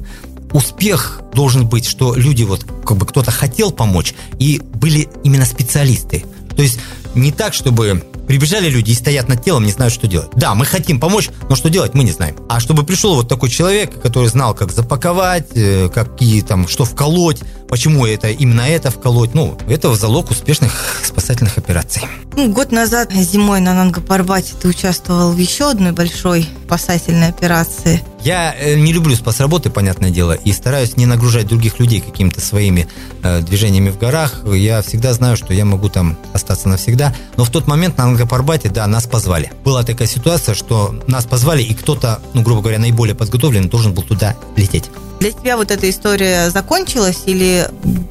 успех 0.53 1.21
должен 1.33 1.67
быть, 1.67 1.85
что 1.85 2.15
люди 2.15 2.43
вот 2.43 2.65
как 2.85 2.97
бы 2.97 3.05
кто-то 3.05 3.31
хотел 3.31 3.71
помочь 3.71 4.13
и 4.39 4.61
были 4.75 5.09
именно 5.23 5.45
специалисты. 5.45 6.25
То 6.55 6.61
есть 6.61 6.79
не 7.15 7.31
так, 7.31 7.53
чтобы 7.53 8.03
прибежали 8.27 8.69
люди 8.69 8.91
и 8.91 8.93
стоят 8.93 9.27
над 9.27 9.43
телом, 9.43 9.63
не 9.63 9.71
знают, 9.71 9.93
что 9.93 10.07
делать. 10.07 10.29
Да, 10.35 10.53
мы 10.53 10.65
хотим 10.65 10.99
помочь, 10.99 11.29
но 11.49 11.55
что 11.55 11.69
делать, 11.69 11.93
мы 11.93 12.03
не 12.03 12.11
знаем. 12.11 12.35
А 12.49 12.59
чтобы 12.59 12.83
пришел 12.83 13.15
вот 13.15 13.27
такой 13.27 13.49
человек, 13.49 14.01
который 14.01 14.27
знал, 14.27 14.53
как 14.53 14.71
запаковать, 14.71 15.47
э, 15.55 15.89
какие 15.89 16.41
там, 16.41 16.67
что 16.67 16.85
вколоть, 16.85 17.41
почему 17.67 18.05
это 18.05 18.29
именно 18.29 18.61
это 18.61 18.91
вколоть, 18.91 19.33
ну, 19.33 19.57
это 19.67 19.93
залог 19.95 20.31
успешных 20.31 21.01
спасательных 21.03 21.57
операций. 21.57 22.03
Ну, 22.35 22.51
год 22.51 22.71
назад 22.71 23.11
зимой 23.13 23.61
на 23.61 23.73
Нангапарбате 23.73 24.53
ты 24.61 24.67
участвовал 24.67 25.31
в 25.31 25.37
еще 25.37 25.71
одной 25.71 25.91
большой 25.91 26.47
спасательной 26.65 27.29
операции. 27.29 28.03
Я 28.27 28.53
э, 28.59 28.75
не 28.75 28.91
люблю 28.91 29.15
спасработы, 29.15 29.69
понятное 29.69 30.09
дело, 30.09 30.33
и 30.33 30.51
стараюсь 30.51 30.97
не 30.97 31.05
нагружать 31.05 31.47
других 31.47 31.79
людей 31.79 32.01
какими-то 32.01 32.41
своими 32.41 32.85
э, 33.23 33.39
движениями 33.39 33.89
в 33.89 33.97
горах. 33.97 34.41
Я 34.45 34.81
всегда 34.81 35.13
знаю, 35.13 35.37
что 35.37 35.53
я 35.53 35.63
могу 35.63 35.87
там 35.87 36.17
остаться 36.33 36.67
навсегда. 36.67 37.15
Но 37.37 37.45
в 37.45 37.49
тот 37.49 37.67
момент 37.67 37.97
на 37.97 38.03
Ангапарбате, 38.03 38.67
да, 38.67 38.85
нас 38.85 39.07
позвали. 39.07 39.53
Была 39.63 39.83
такая 39.83 40.09
ситуация, 40.09 40.55
что 40.55 40.93
нас 41.07 41.23
позвали, 41.23 41.63
и 41.63 41.73
кто-то, 41.73 42.19
ну, 42.33 42.41
грубо 42.41 42.59
говоря, 42.59 42.79
наиболее 42.79 43.15
подготовленный 43.15 43.69
должен 43.69 43.93
был 43.93 44.03
туда 44.03 44.35
лететь. 44.57 44.91
Для 45.21 45.31
тебя 45.31 45.55
вот 45.55 45.71
эта 45.71 45.89
история 45.89 46.49
закончилась 46.49 47.23
или 47.27 47.65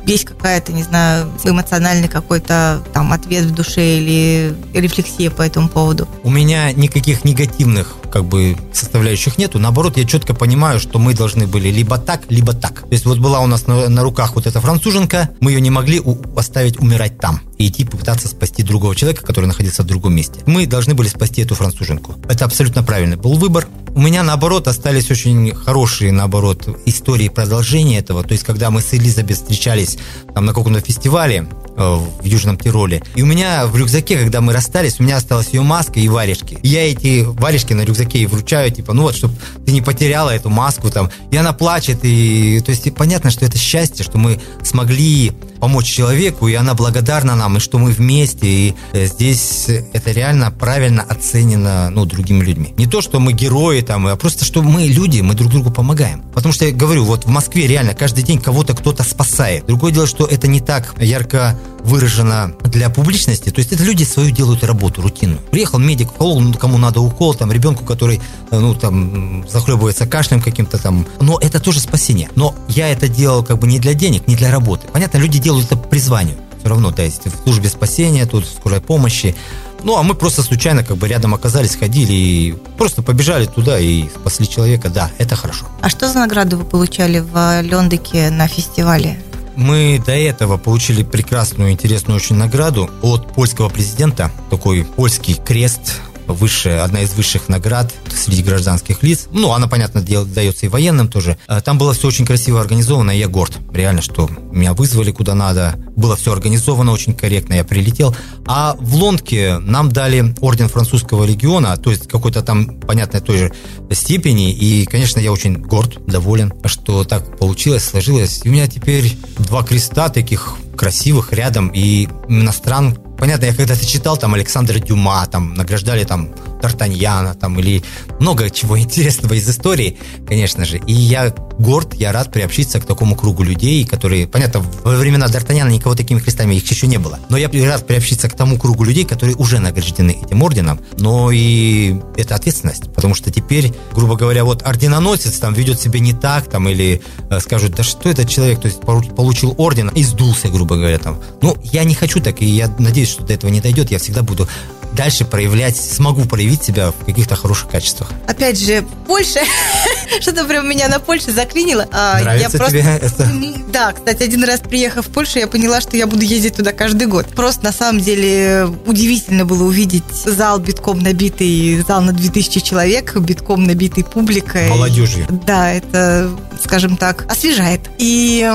есть 0.06 0.24
какая-то, 0.24 0.72
не 0.72 0.82
знаю, 0.82 1.30
эмоциональный 1.44 2.08
какой-то 2.08 2.82
там 2.94 3.12
ответ 3.12 3.44
в 3.44 3.54
душе 3.54 3.98
или 3.98 4.54
рефлексия 4.72 5.30
по 5.30 5.42
этому 5.42 5.68
поводу? 5.68 6.08
У 6.24 6.30
меня 6.30 6.72
никаких 6.72 7.24
негативных 7.24 7.96
как 8.16 8.24
бы 8.24 8.56
составляющих 8.72 9.36
нету. 9.36 9.58
Наоборот, 9.58 9.98
я 9.98 10.06
четко 10.06 10.32
понимаю, 10.32 10.80
что 10.80 10.98
мы 10.98 11.12
должны 11.12 11.46
были 11.46 11.68
либо 11.68 11.98
так, 11.98 12.22
либо 12.30 12.54
так. 12.54 12.80
То 12.80 12.92
есть 12.92 13.04
вот 13.04 13.18
была 13.18 13.40
у 13.40 13.46
нас 13.46 13.66
на, 13.66 13.90
на 13.90 14.02
руках 14.02 14.36
вот 14.36 14.46
эта 14.46 14.58
француженка, 14.58 15.28
мы 15.40 15.50
ее 15.50 15.60
не 15.60 15.68
могли 15.68 16.00
у, 16.00 16.16
оставить 16.34 16.80
умирать 16.80 17.18
там 17.18 17.42
и 17.58 17.68
идти 17.68 17.84
попытаться 17.84 18.26
спасти 18.26 18.62
другого 18.62 18.96
человека, 18.96 19.22
который 19.22 19.44
находился 19.44 19.82
в 19.82 19.86
другом 19.86 20.14
месте. 20.14 20.40
Мы 20.46 20.66
должны 20.66 20.94
были 20.94 21.08
спасти 21.08 21.42
эту 21.42 21.54
француженку. 21.54 22.14
Это 22.26 22.46
абсолютно 22.46 22.82
правильный 22.82 23.18
был 23.18 23.34
выбор. 23.34 23.68
У 23.94 24.00
меня, 24.00 24.22
наоборот, 24.22 24.66
остались 24.66 25.10
очень 25.10 25.54
хорошие, 25.54 26.10
наоборот, 26.10 26.66
истории 26.86 27.28
продолжения 27.28 27.98
этого. 27.98 28.22
То 28.22 28.32
есть, 28.32 28.44
когда 28.44 28.70
мы 28.70 28.80
с 28.80 28.94
Элизабет 28.94 29.36
встречались 29.36 29.98
там 30.34 30.46
на 30.46 30.54
каком-то 30.54 30.80
фестивале, 30.80 31.46
Э, 31.78 31.96
в 31.96 32.24
Южном 32.24 32.56
Тироле. 32.56 33.02
И 33.16 33.22
у 33.22 33.26
меня 33.26 33.66
в 33.66 33.76
рюкзаке, 33.76 34.16
когда 34.16 34.40
мы 34.40 34.54
расстались, 34.54 34.98
у 34.98 35.02
меня 35.02 35.18
осталась 35.18 35.48
ее 35.48 35.60
маска 35.60 36.00
и 36.00 36.08
варежки. 36.08 36.58
И 36.62 36.68
я 36.68 36.90
эти 36.90 37.22
варежки 37.22 37.74
на 37.74 37.82
рюкзаке 37.82 38.05
и 38.14 38.26
вручаю, 38.26 38.70
типа, 38.70 38.92
ну 38.92 39.02
вот, 39.02 39.16
чтобы 39.16 39.34
ты 39.64 39.72
не 39.72 39.80
потеряла 39.80 40.30
эту 40.30 40.50
маску 40.50 40.90
там. 40.90 41.10
И 41.30 41.36
она 41.36 41.52
плачет, 41.52 42.00
и 42.02 42.60
то 42.64 42.70
есть 42.70 42.86
и 42.86 42.90
понятно, 42.90 43.30
что 43.30 43.44
это 43.44 43.58
счастье, 43.58 44.04
что 44.04 44.18
мы 44.18 44.40
смогли 44.62 45.32
помочь 45.60 45.86
человеку, 45.86 46.48
и 46.48 46.54
она 46.54 46.74
благодарна 46.74 47.36
нам, 47.36 47.56
и 47.56 47.60
что 47.60 47.78
мы 47.78 47.90
вместе, 47.90 48.46
и 48.46 48.74
э, 48.92 49.06
здесь 49.06 49.68
это 49.68 50.12
реально 50.12 50.50
правильно 50.50 51.02
оценено, 51.02 51.90
ну, 51.90 52.04
другими 52.04 52.44
людьми. 52.44 52.74
Не 52.76 52.86
то, 52.86 53.00
что 53.00 53.20
мы 53.20 53.32
герои 53.32 53.80
там, 53.80 54.06
а 54.06 54.16
просто, 54.16 54.44
что 54.44 54.62
мы 54.62 54.82
люди, 54.84 55.20
мы 55.20 55.34
друг 55.34 55.50
другу 55.50 55.70
помогаем. 55.70 56.22
Потому 56.34 56.52
что 56.52 56.64
я 56.64 56.72
говорю, 56.72 57.04
вот 57.04 57.24
в 57.24 57.28
Москве 57.28 57.66
реально 57.66 57.94
каждый 57.94 58.22
день 58.22 58.40
кого-то 58.40 58.74
кто-то 58.74 59.02
спасает. 59.02 59.66
Другое 59.66 59.92
дело, 59.92 60.06
что 60.06 60.26
это 60.26 60.48
не 60.48 60.60
так 60.60 60.94
ярко 61.00 61.58
выражено 61.86 62.52
для 62.64 62.90
публичности. 62.90 63.50
То 63.50 63.60
есть 63.60 63.72
это 63.72 63.84
люди 63.84 64.04
свою 64.04 64.30
делают 64.30 64.64
работу 64.64 65.02
рутинную. 65.02 65.40
Приехал 65.50 65.78
медик, 65.78 66.10
вколол, 66.10 66.40
ну, 66.40 66.52
кому 66.54 66.78
надо 66.78 67.00
укол, 67.00 67.34
там, 67.34 67.52
ребенку, 67.52 67.84
который, 67.84 68.20
э, 68.50 68.58
ну, 68.58 68.74
там, 68.74 69.46
захлебывается 69.48 70.06
кашлем 70.06 70.42
каким-то 70.42 70.78
там. 70.78 71.06
Но 71.20 71.38
это 71.40 71.60
тоже 71.60 71.80
спасение. 71.80 72.28
Но 72.34 72.54
я 72.68 72.88
это 72.88 73.08
делал 73.08 73.44
как 73.44 73.58
бы 73.58 73.68
не 73.68 73.78
для 73.78 73.94
денег, 73.94 74.26
не 74.26 74.34
для 74.34 74.50
работы. 74.50 74.88
Понятно, 74.92 75.18
люди 75.18 75.38
делают 75.46 75.66
это 75.66 75.76
по 75.76 75.88
призванию. 75.88 76.36
Все 76.58 76.68
равно, 76.68 76.90
то 76.90 77.02
есть 77.02 77.24
в 77.26 77.42
службе 77.44 77.68
спасения, 77.68 78.26
тут 78.26 78.44
в 78.44 78.52
скорой 78.52 78.80
помощи. 78.80 79.36
Ну, 79.84 79.96
а 79.96 80.02
мы 80.02 80.14
просто 80.14 80.42
случайно 80.42 80.82
как 80.82 80.96
бы 80.96 81.06
рядом 81.06 81.34
оказались, 81.34 81.76
ходили 81.76 82.12
и 82.12 82.54
просто 82.76 83.02
побежали 83.02 83.46
туда 83.46 83.78
и 83.78 84.08
спасли 84.08 84.48
человека. 84.48 84.88
Да, 84.88 85.08
это 85.18 85.36
хорошо. 85.36 85.66
А 85.82 85.88
что 85.88 86.08
за 86.08 86.18
награду 86.18 86.56
вы 86.56 86.64
получали 86.64 87.20
в 87.20 87.62
Лондоке 87.70 88.30
на 88.30 88.48
фестивале? 88.48 89.20
Мы 89.54 90.02
до 90.04 90.16
этого 90.16 90.56
получили 90.56 91.04
прекрасную, 91.04 91.70
интересную 91.70 92.16
очень 92.16 92.34
награду 92.34 92.90
от 93.02 93.32
польского 93.32 93.68
президента. 93.68 94.32
Такой 94.50 94.84
польский 94.84 95.34
крест 95.34 96.00
высшая, 96.26 96.82
одна 96.82 97.02
из 97.02 97.14
высших 97.14 97.48
наград 97.48 97.92
среди 98.14 98.42
гражданских 98.42 99.02
лиц. 99.02 99.28
Ну, 99.30 99.52
она, 99.52 99.68
понятно, 99.68 100.00
дается 100.00 100.66
и 100.66 100.68
военным 100.68 101.08
тоже. 101.08 101.36
А, 101.46 101.60
там 101.60 101.78
было 101.78 101.94
все 101.94 102.08
очень 102.08 102.26
красиво 102.26 102.60
организовано, 102.60 103.10
и 103.10 103.18
я 103.18 103.28
горд. 103.28 103.58
Реально, 103.72 104.02
что 104.02 104.28
меня 104.52 104.74
вызвали 104.74 105.10
куда 105.10 105.34
надо. 105.34 105.76
Было 105.96 106.16
все 106.16 106.32
организовано 106.32 106.92
очень 106.92 107.14
корректно, 107.14 107.54
я 107.54 107.64
прилетел. 107.64 108.14
А 108.46 108.76
в 108.78 108.94
Лондке 108.94 109.58
нам 109.58 109.90
дали 109.90 110.34
орден 110.40 110.68
французского 110.68 111.24
легиона, 111.24 111.76
то 111.76 111.90
есть 111.90 112.08
какой-то 112.08 112.42
там, 112.42 112.80
понятно, 112.80 113.20
той 113.20 113.38
же 113.38 113.52
степени. 113.92 114.52
И, 114.52 114.84
конечно, 114.86 115.20
я 115.20 115.32
очень 115.32 115.56
горд, 115.56 116.04
доволен, 116.06 116.52
что 116.64 117.04
так 117.04 117.38
получилось, 117.38 117.84
сложилось. 117.84 118.40
И 118.44 118.48
у 118.48 118.52
меня 118.52 118.66
теперь 118.66 119.16
два 119.38 119.62
креста 119.62 120.08
таких 120.08 120.56
красивых 120.76 121.32
рядом 121.32 121.68
и 121.74 122.08
иностран. 122.28 122.98
Понятно, 123.18 123.46
я 123.46 123.54
когда-то 123.54 123.86
читал 123.86 124.16
там 124.16 124.34
Александра 124.34 124.78
Дюма, 124.78 125.26
там 125.26 125.54
награждали 125.54 126.04
там 126.04 126.28
Д'Артаньяна, 126.60 127.34
там 127.34 127.58
или 127.58 127.82
много 128.20 128.50
чего 128.50 128.78
интересного 128.78 129.34
из 129.34 129.48
истории, 129.48 129.98
конечно 130.26 130.64
же. 130.64 130.78
И 130.86 130.92
я 130.92 131.34
горд, 131.58 131.94
я 131.94 132.12
рад 132.12 132.32
приобщиться 132.32 132.80
к 132.80 132.86
такому 132.86 133.16
кругу 133.16 133.42
людей, 133.42 133.84
которые, 133.84 134.26
понятно, 134.26 134.60
во 134.84 134.96
времена 134.96 135.26
Д'Артаньяна 135.26 135.70
никого 135.70 135.94
такими 135.94 136.18
крестами 136.18 136.54
их 136.54 136.70
еще 136.70 136.86
не 136.86 136.98
было. 136.98 137.18
Но 137.28 137.36
я 137.36 137.48
рад 137.68 137.86
приобщиться 137.86 138.28
к 138.28 138.34
тому 138.34 138.58
кругу 138.58 138.84
людей, 138.84 139.04
которые 139.04 139.36
уже 139.36 139.58
награждены 139.58 140.18
этим 140.24 140.42
орденом. 140.42 140.80
Но 140.98 141.30
и 141.32 141.96
это 142.16 142.34
ответственность, 142.34 142.92
потому 142.92 143.14
что 143.14 143.30
теперь, 143.30 143.72
грубо 143.92 144.16
говоря, 144.16 144.44
вот 144.44 144.66
орденоносец 144.66 145.38
там 145.38 145.54
ведет 145.54 145.80
себя 145.80 146.00
не 146.00 146.12
так, 146.12 146.48
там, 146.48 146.68
или 146.68 147.02
э, 147.30 147.40
скажут, 147.40 147.74
да 147.74 147.82
что 147.82 148.08
этот 148.08 148.28
человек, 148.28 148.60
то 148.60 148.66
есть 148.66 148.80
получил 148.80 149.54
орден 149.58 149.88
и 149.88 150.02
сдулся, 150.04 150.48
грубо 150.48 150.76
говоря, 150.76 150.98
там. 150.98 151.20
Ну, 151.42 151.56
я 151.62 151.84
не 151.84 151.94
хочу 151.94 152.20
так, 152.20 152.42
и 152.42 152.46
я 152.46 152.74
надеюсь, 152.78 153.10
что 153.10 153.24
до 153.24 153.34
этого 153.34 153.50
не 153.50 153.60
дойдет, 153.60 153.90
я 153.90 153.98
всегда 153.98 154.22
буду 154.22 154.48
дальше 154.96 155.24
проявлять, 155.24 155.76
смогу 155.76 156.24
проявить 156.24 156.64
себя 156.64 156.90
в 156.90 157.04
каких-то 157.04 157.36
хороших 157.36 157.68
качествах. 157.68 158.10
Опять 158.26 158.58
же, 158.58 158.84
Польша, 159.06 159.40
что-то 160.20 160.44
прям 160.44 160.68
меня 160.68 160.88
на 160.88 160.98
Польше 160.98 161.30
заклинило. 161.30 161.86
А, 161.92 162.20
Нравится 162.20 162.50
я 162.52 162.58
просто... 162.58 162.78
тебе 162.78 162.98
это? 163.00 163.32
Да, 163.72 163.92
кстати, 163.92 164.22
один 164.22 164.42
раз 164.44 164.60
приехав 164.60 165.06
в 165.06 165.10
Польшу, 165.10 165.38
я 165.38 165.46
поняла, 165.46 165.80
что 165.80 165.96
я 165.96 166.06
буду 166.06 166.22
ездить 166.22 166.56
туда 166.56 166.72
каждый 166.72 167.06
год. 167.06 167.26
Просто 167.28 167.64
на 167.64 167.72
самом 167.72 168.00
деле 168.00 168.68
удивительно 168.86 169.44
было 169.44 169.64
увидеть 169.64 170.04
зал 170.24 170.58
битком 170.58 171.00
набитый, 171.00 171.82
зал 171.86 172.00
на 172.00 172.12
2000 172.12 172.60
человек, 172.60 173.16
битком 173.16 173.64
набитый 173.64 174.04
публикой. 174.04 174.68
Молодежью. 174.68 175.26
Да, 175.46 175.72
это, 175.72 176.30
скажем 176.62 176.96
так, 176.96 177.30
освежает. 177.30 177.80
И, 177.98 178.50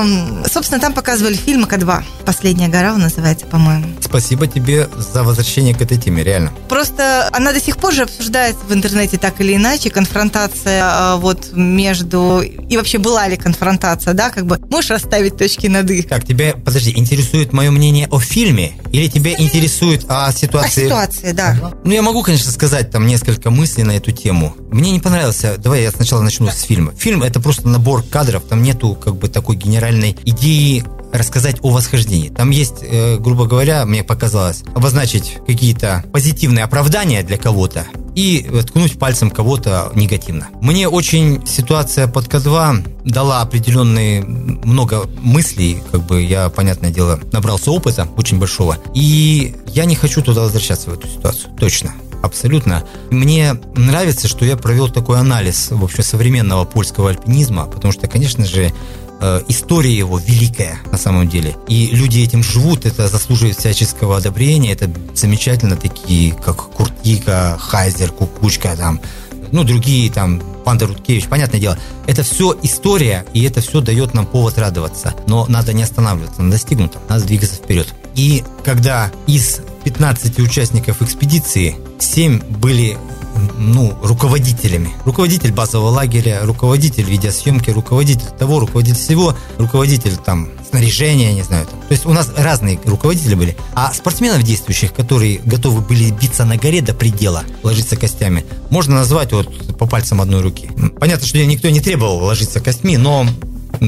собственно, 0.50 0.80
там 0.80 0.92
показывали 0.92 1.34
фильм 1.34 1.64
«Ака-2». 1.64 2.02
«Последняя 2.24 2.68
гора» 2.68 2.94
он 2.94 3.00
называется, 3.00 3.46
по-моему. 3.46 3.86
Спасибо 4.00 4.46
тебе 4.46 4.88
за 4.96 5.22
возвращение 5.22 5.74
к 5.74 5.80
этой 5.80 5.98
теме, 5.98 6.22
реально. 6.32 6.52
Просто 6.68 7.28
она 7.32 7.52
до 7.52 7.60
сих 7.60 7.76
пор 7.76 7.92
же 7.92 8.02
обсуждается 8.02 8.64
в 8.66 8.72
интернете 8.72 9.18
так 9.18 9.40
или 9.40 9.54
иначе, 9.54 9.90
конфронтация 9.90 10.82
а, 10.84 11.16
вот 11.16 11.50
между... 11.52 12.40
И 12.40 12.76
вообще 12.76 12.98
была 12.98 13.28
ли 13.28 13.36
конфронтация, 13.36 14.14
да, 14.14 14.30
как 14.30 14.46
бы 14.46 14.58
можешь 14.70 14.90
расставить 14.90 15.36
точки 15.36 15.66
над 15.66 15.90
«и». 15.90 16.02
Так, 16.02 16.26
тебя, 16.26 16.54
подожди, 16.54 16.92
интересует 16.96 17.52
мое 17.52 17.70
мнение 17.70 18.08
о 18.10 18.18
фильме? 18.18 18.72
Или 18.92 19.08
тебя 19.08 19.32
интересует 19.32 20.04
о 20.08 20.32
ситуации? 20.32 20.82
О 20.82 20.86
ситуации, 20.86 21.32
да. 21.32 21.72
Ну, 21.84 21.92
я 21.92 22.02
могу, 22.02 22.22
конечно, 22.22 22.50
сказать 22.50 22.90
там 22.90 23.06
несколько 23.06 23.50
мыслей 23.50 23.84
на 23.84 23.92
эту 23.92 24.12
тему. 24.12 24.54
Мне 24.70 24.90
не 24.90 25.00
понравился... 25.00 25.56
Давай 25.58 25.82
я 25.82 25.90
сначала 25.90 26.22
начну 26.22 26.50
с 26.50 26.62
фильма. 26.62 26.92
Фильм— 26.96 27.22
это 27.24 27.40
просто 27.40 27.68
набор 27.68 28.02
кадров, 28.02 28.42
там 28.48 28.62
нету 28.62 28.94
как 28.94 29.16
бы 29.16 29.28
такой 29.28 29.56
генеральной 29.56 30.16
идеи 30.24 30.84
рассказать 31.12 31.56
о 31.62 31.70
восхождении. 31.70 32.28
Там 32.28 32.50
есть, 32.50 32.82
э, 32.82 33.18
грубо 33.18 33.46
говоря, 33.46 33.84
мне 33.84 34.02
показалось, 34.02 34.62
обозначить 34.74 35.38
какие-то 35.46 36.04
позитивные 36.12 36.64
оправдания 36.64 37.22
для 37.22 37.36
кого-то 37.36 37.86
и 38.14 38.46
ткнуть 38.66 38.98
пальцем 38.98 39.30
кого-то 39.30 39.90
негативно. 39.94 40.48
Мне 40.60 40.88
очень 40.88 41.46
ситуация 41.46 42.08
под 42.08 42.26
К2 42.26 43.04
дала 43.04 43.40
определенные 43.40 44.22
много 44.22 45.08
мыслей, 45.20 45.82
как 45.90 46.02
бы 46.02 46.22
я, 46.22 46.48
понятное 46.50 46.90
дело, 46.90 47.18
набрался 47.32 47.70
опыта 47.70 48.06
очень 48.16 48.38
большого, 48.38 48.76
и 48.94 49.56
я 49.68 49.84
не 49.84 49.94
хочу 49.94 50.22
туда 50.22 50.42
возвращаться 50.42 50.90
в 50.90 50.94
эту 50.94 51.08
ситуацию, 51.08 51.52
точно. 51.58 51.94
Абсолютно. 52.22 52.84
Мне 53.10 53.54
нравится, 53.74 54.28
что 54.28 54.44
я 54.44 54.56
провел 54.56 54.88
такой 54.88 55.18
анализ 55.18 55.68
вообще 55.72 56.04
современного 56.04 56.64
польского 56.64 57.10
альпинизма, 57.10 57.66
потому 57.66 57.92
что, 57.92 58.06
конечно 58.06 58.46
же, 58.46 58.72
история 59.48 59.96
его 59.96 60.18
великая 60.18 60.78
на 60.90 60.98
самом 60.98 61.28
деле. 61.28 61.56
И 61.68 61.88
люди 61.92 62.20
этим 62.20 62.42
живут, 62.42 62.86
это 62.86 63.08
заслуживает 63.08 63.58
всяческого 63.58 64.16
одобрения. 64.16 64.72
Это 64.72 64.90
замечательно 65.14 65.76
такие, 65.76 66.32
как 66.32 66.56
Куртика, 66.56 67.56
Хайзер, 67.60 68.10
Кукучка, 68.10 68.76
там, 68.76 69.00
ну, 69.52 69.64
другие 69.64 70.10
там, 70.10 70.42
Панда 70.64 70.86
Руткевич, 70.86 71.26
понятное 71.26 71.60
дело. 71.60 71.78
Это 72.06 72.22
все 72.22 72.56
история, 72.62 73.24
и 73.32 73.42
это 73.44 73.60
все 73.60 73.80
дает 73.80 74.14
нам 74.14 74.26
повод 74.26 74.58
радоваться. 74.58 75.14
Но 75.26 75.46
надо 75.46 75.72
не 75.72 75.82
останавливаться 75.82 76.42
на 76.42 76.50
достигнутом, 76.50 77.02
надо 77.08 77.24
двигаться 77.24 77.56
вперед. 77.56 77.94
И 78.14 78.42
когда 78.64 79.10
из 79.26 79.60
15 79.84 80.38
участников 80.40 81.02
экспедиции 81.02 81.76
7 81.98 82.40
были 82.58 82.96
ну, 83.58 83.96
руководителями. 84.02 84.90
Руководитель 85.04 85.52
базового 85.52 85.90
лагеря, 85.90 86.40
руководитель 86.42 87.04
видеосъемки, 87.04 87.70
руководитель 87.70 88.28
того, 88.38 88.60
руководитель 88.60 88.98
всего, 88.98 89.36
руководитель 89.58 90.16
там 90.16 90.48
снаряжения, 90.68 91.32
не 91.32 91.42
знаю. 91.42 91.66
Там. 91.66 91.80
То 91.80 91.92
есть 91.92 92.06
у 92.06 92.12
нас 92.12 92.30
разные 92.36 92.80
руководители 92.84 93.34
были. 93.34 93.56
А 93.74 93.92
спортсменов 93.92 94.42
действующих, 94.42 94.92
которые 94.92 95.38
готовы 95.44 95.80
были 95.80 96.10
биться 96.10 96.44
на 96.44 96.56
горе 96.56 96.80
до 96.80 96.94
предела, 96.94 97.44
ложиться 97.62 97.96
костями, 97.96 98.44
можно 98.70 98.94
назвать 98.94 99.32
вот 99.32 99.76
по 99.76 99.86
пальцам 99.86 100.20
одной 100.20 100.40
руки. 100.40 100.70
Понятно, 100.98 101.26
что 101.26 101.44
никто 101.44 101.68
не 101.68 101.80
требовал 101.80 102.24
ложиться 102.24 102.60
костьми, 102.60 102.96
но 102.96 103.26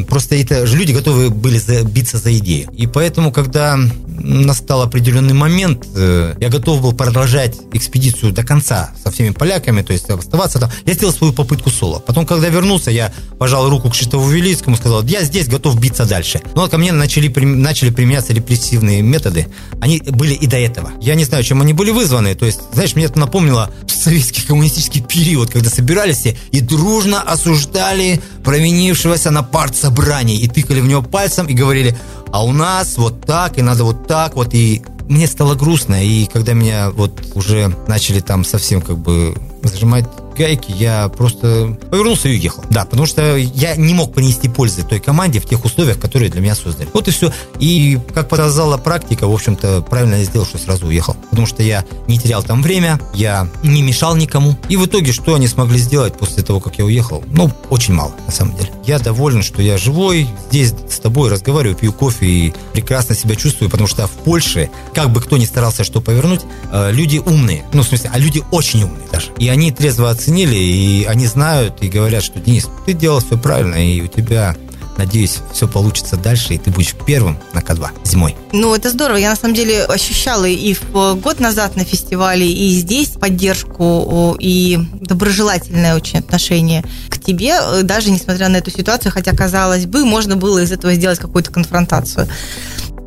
Просто 0.08 0.34
это 0.34 0.66
же 0.66 0.76
люди 0.76 0.92
готовы 0.92 1.30
были 1.30 1.60
биться 1.84 2.18
за 2.18 2.36
идею. 2.38 2.68
И 2.72 2.86
поэтому, 2.86 3.30
когда 3.30 3.78
настал 4.16 4.82
определенный 4.82 5.34
момент, 5.34 5.86
э, 5.94 6.34
я 6.40 6.48
готов 6.48 6.80
был 6.82 6.92
продолжать 6.92 7.56
экспедицию 7.72 8.32
до 8.32 8.44
конца 8.44 8.90
со 9.02 9.10
всеми 9.10 9.30
поляками, 9.30 9.82
то 9.82 9.92
есть 9.92 10.08
оставаться 10.08 10.58
там. 10.58 10.70
Я 10.86 10.94
сделал 10.94 11.12
свою 11.12 11.32
попытку 11.32 11.70
соло. 11.70 11.98
Потом, 11.98 12.26
когда 12.26 12.48
вернулся, 12.48 12.90
я 12.90 13.12
пожал 13.38 13.68
руку 13.68 13.90
к 13.90 13.94
Шитову 13.94 14.28
Велицкому, 14.28 14.76
сказал, 14.76 15.02
я 15.04 15.22
здесь 15.24 15.48
готов 15.48 15.78
биться 15.78 16.04
дальше. 16.04 16.40
Но 16.54 16.68
ко 16.68 16.78
мне 16.78 16.92
начали, 16.92 17.28
начали 17.28 17.90
применяться 17.90 18.32
репрессивные 18.32 19.02
методы. 19.02 19.48
Они 19.80 20.00
были 20.00 20.34
и 20.34 20.46
до 20.46 20.56
этого. 20.56 20.92
Я 21.00 21.14
не 21.14 21.24
знаю, 21.24 21.44
чем 21.44 21.60
они 21.60 21.72
были 21.72 21.90
вызваны. 21.90 22.34
То 22.34 22.46
есть, 22.46 22.60
знаешь, 22.72 22.94
мне 22.94 23.06
это 23.06 23.18
напомнило 23.18 23.70
советский 23.86 24.42
коммунистический 24.42 25.00
период, 25.00 25.50
когда 25.50 25.70
собирались 25.70 26.26
и 26.52 26.60
дружно 26.60 27.22
осуждали 27.22 28.20
провинившегося 28.44 29.30
на 29.30 29.42
партсобрании 29.42 30.38
и 30.38 30.48
тыкали 30.48 30.80
в 30.80 30.86
него 30.86 31.02
пальцем 31.02 31.46
и 31.46 31.54
говорили, 31.54 31.96
а 32.34 32.42
у 32.42 32.50
нас 32.50 32.98
вот 32.98 33.20
так, 33.20 33.58
и 33.58 33.62
надо 33.62 33.84
вот 33.84 34.08
так 34.08 34.34
вот, 34.34 34.54
и 34.54 34.82
мне 35.08 35.28
стало 35.28 35.54
грустно, 35.54 36.04
и 36.04 36.26
когда 36.26 36.52
меня 36.52 36.90
вот 36.90 37.30
уже 37.36 37.72
начали 37.86 38.18
там 38.18 38.44
совсем 38.44 38.82
как 38.82 38.98
бы 38.98 39.36
зажимать 39.62 40.04
гайки, 40.34 40.72
я 40.72 41.08
просто 41.08 41.76
повернулся 41.90 42.28
и 42.28 42.32
уехал. 42.32 42.64
Да, 42.70 42.84
потому 42.84 43.06
что 43.06 43.36
я 43.36 43.76
не 43.76 43.94
мог 43.94 44.12
принести 44.12 44.48
пользы 44.48 44.82
той 44.82 45.00
команде 45.00 45.40
в 45.40 45.46
тех 45.46 45.64
условиях, 45.64 45.98
которые 45.98 46.30
для 46.30 46.40
меня 46.40 46.54
создали. 46.54 46.88
Вот 46.92 47.08
и 47.08 47.10
все. 47.10 47.32
И, 47.58 47.98
как 48.14 48.28
показала 48.28 48.76
практика, 48.76 49.26
в 49.26 49.32
общем-то, 49.32 49.82
правильно 49.88 50.16
я 50.16 50.24
сделал, 50.24 50.46
что 50.46 50.58
сразу 50.58 50.86
уехал. 50.86 51.16
Потому 51.30 51.46
что 51.46 51.62
я 51.62 51.84
не 52.06 52.18
терял 52.18 52.42
там 52.42 52.62
время, 52.62 53.00
я 53.14 53.48
не 53.62 53.82
мешал 53.82 54.16
никому. 54.16 54.56
И 54.68 54.76
в 54.76 54.86
итоге, 54.86 55.12
что 55.12 55.34
они 55.34 55.46
смогли 55.46 55.78
сделать 55.78 56.14
после 56.14 56.42
того, 56.42 56.60
как 56.60 56.78
я 56.78 56.84
уехал? 56.84 57.22
Ну, 57.28 57.50
очень 57.70 57.94
мало, 57.94 58.12
на 58.26 58.32
самом 58.32 58.56
деле. 58.56 58.70
Я 58.84 58.98
доволен, 58.98 59.42
что 59.42 59.62
я 59.62 59.78
живой, 59.78 60.28
здесь 60.48 60.74
с 60.90 60.98
тобой 60.98 61.30
разговариваю, 61.30 61.76
пью 61.76 61.92
кофе 61.92 62.26
и 62.26 62.54
прекрасно 62.72 63.14
себя 63.14 63.34
чувствую, 63.34 63.70
потому 63.70 63.88
что 63.88 64.06
в 64.06 64.10
Польше, 64.10 64.70
как 64.92 65.10
бы 65.10 65.20
кто 65.20 65.36
ни 65.36 65.44
старался 65.44 65.84
что 65.84 66.00
повернуть, 66.00 66.42
э, 66.72 66.90
люди 66.92 67.18
умные. 67.18 67.64
Ну, 67.72 67.82
в 67.82 67.86
смысле, 67.86 68.10
а 68.12 68.18
люди 68.18 68.42
очень 68.50 68.82
умные 68.82 69.06
даже. 69.10 69.28
И 69.38 69.48
они 69.48 69.70
трезво 69.70 70.10
оценили, 70.24 70.56
и 70.56 71.04
они 71.04 71.26
знают 71.26 71.82
и 71.82 71.88
говорят, 71.88 72.24
что 72.24 72.40
Денис, 72.40 72.68
ты 72.86 72.94
делал 72.94 73.20
все 73.20 73.36
правильно, 73.36 73.74
и 73.74 74.00
у 74.00 74.06
тебя 74.06 74.56
Надеюсь, 74.96 75.38
все 75.52 75.66
получится 75.66 76.16
дальше, 76.16 76.54
и 76.54 76.58
ты 76.58 76.70
будешь 76.70 76.94
первым 77.04 77.36
на 77.52 77.58
К2 77.58 77.88
зимой. 78.04 78.36
Ну, 78.52 78.72
это 78.76 78.90
здорово. 78.90 79.16
Я, 79.16 79.30
на 79.30 79.34
самом 79.34 79.56
деле, 79.56 79.82
ощущала 79.86 80.44
и 80.44 80.72
в 80.72 81.16
год 81.16 81.40
назад 81.40 81.74
на 81.74 81.84
фестивале, 81.84 82.48
и 82.48 82.70
здесь 82.78 83.08
поддержку, 83.08 84.36
и 84.38 84.78
доброжелательное 85.00 85.96
очень 85.96 86.20
отношение 86.20 86.84
к 87.08 87.18
тебе, 87.18 87.56
даже 87.82 88.12
несмотря 88.12 88.48
на 88.48 88.58
эту 88.58 88.70
ситуацию, 88.70 89.10
хотя, 89.10 89.32
казалось 89.32 89.86
бы, 89.86 90.04
можно 90.04 90.36
было 90.36 90.60
из 90.60 90.70
этого 90.70 90.94
сделать 90.94 91.18
какую-то 91.18 91.50
конфронтацию. 91.50 92.28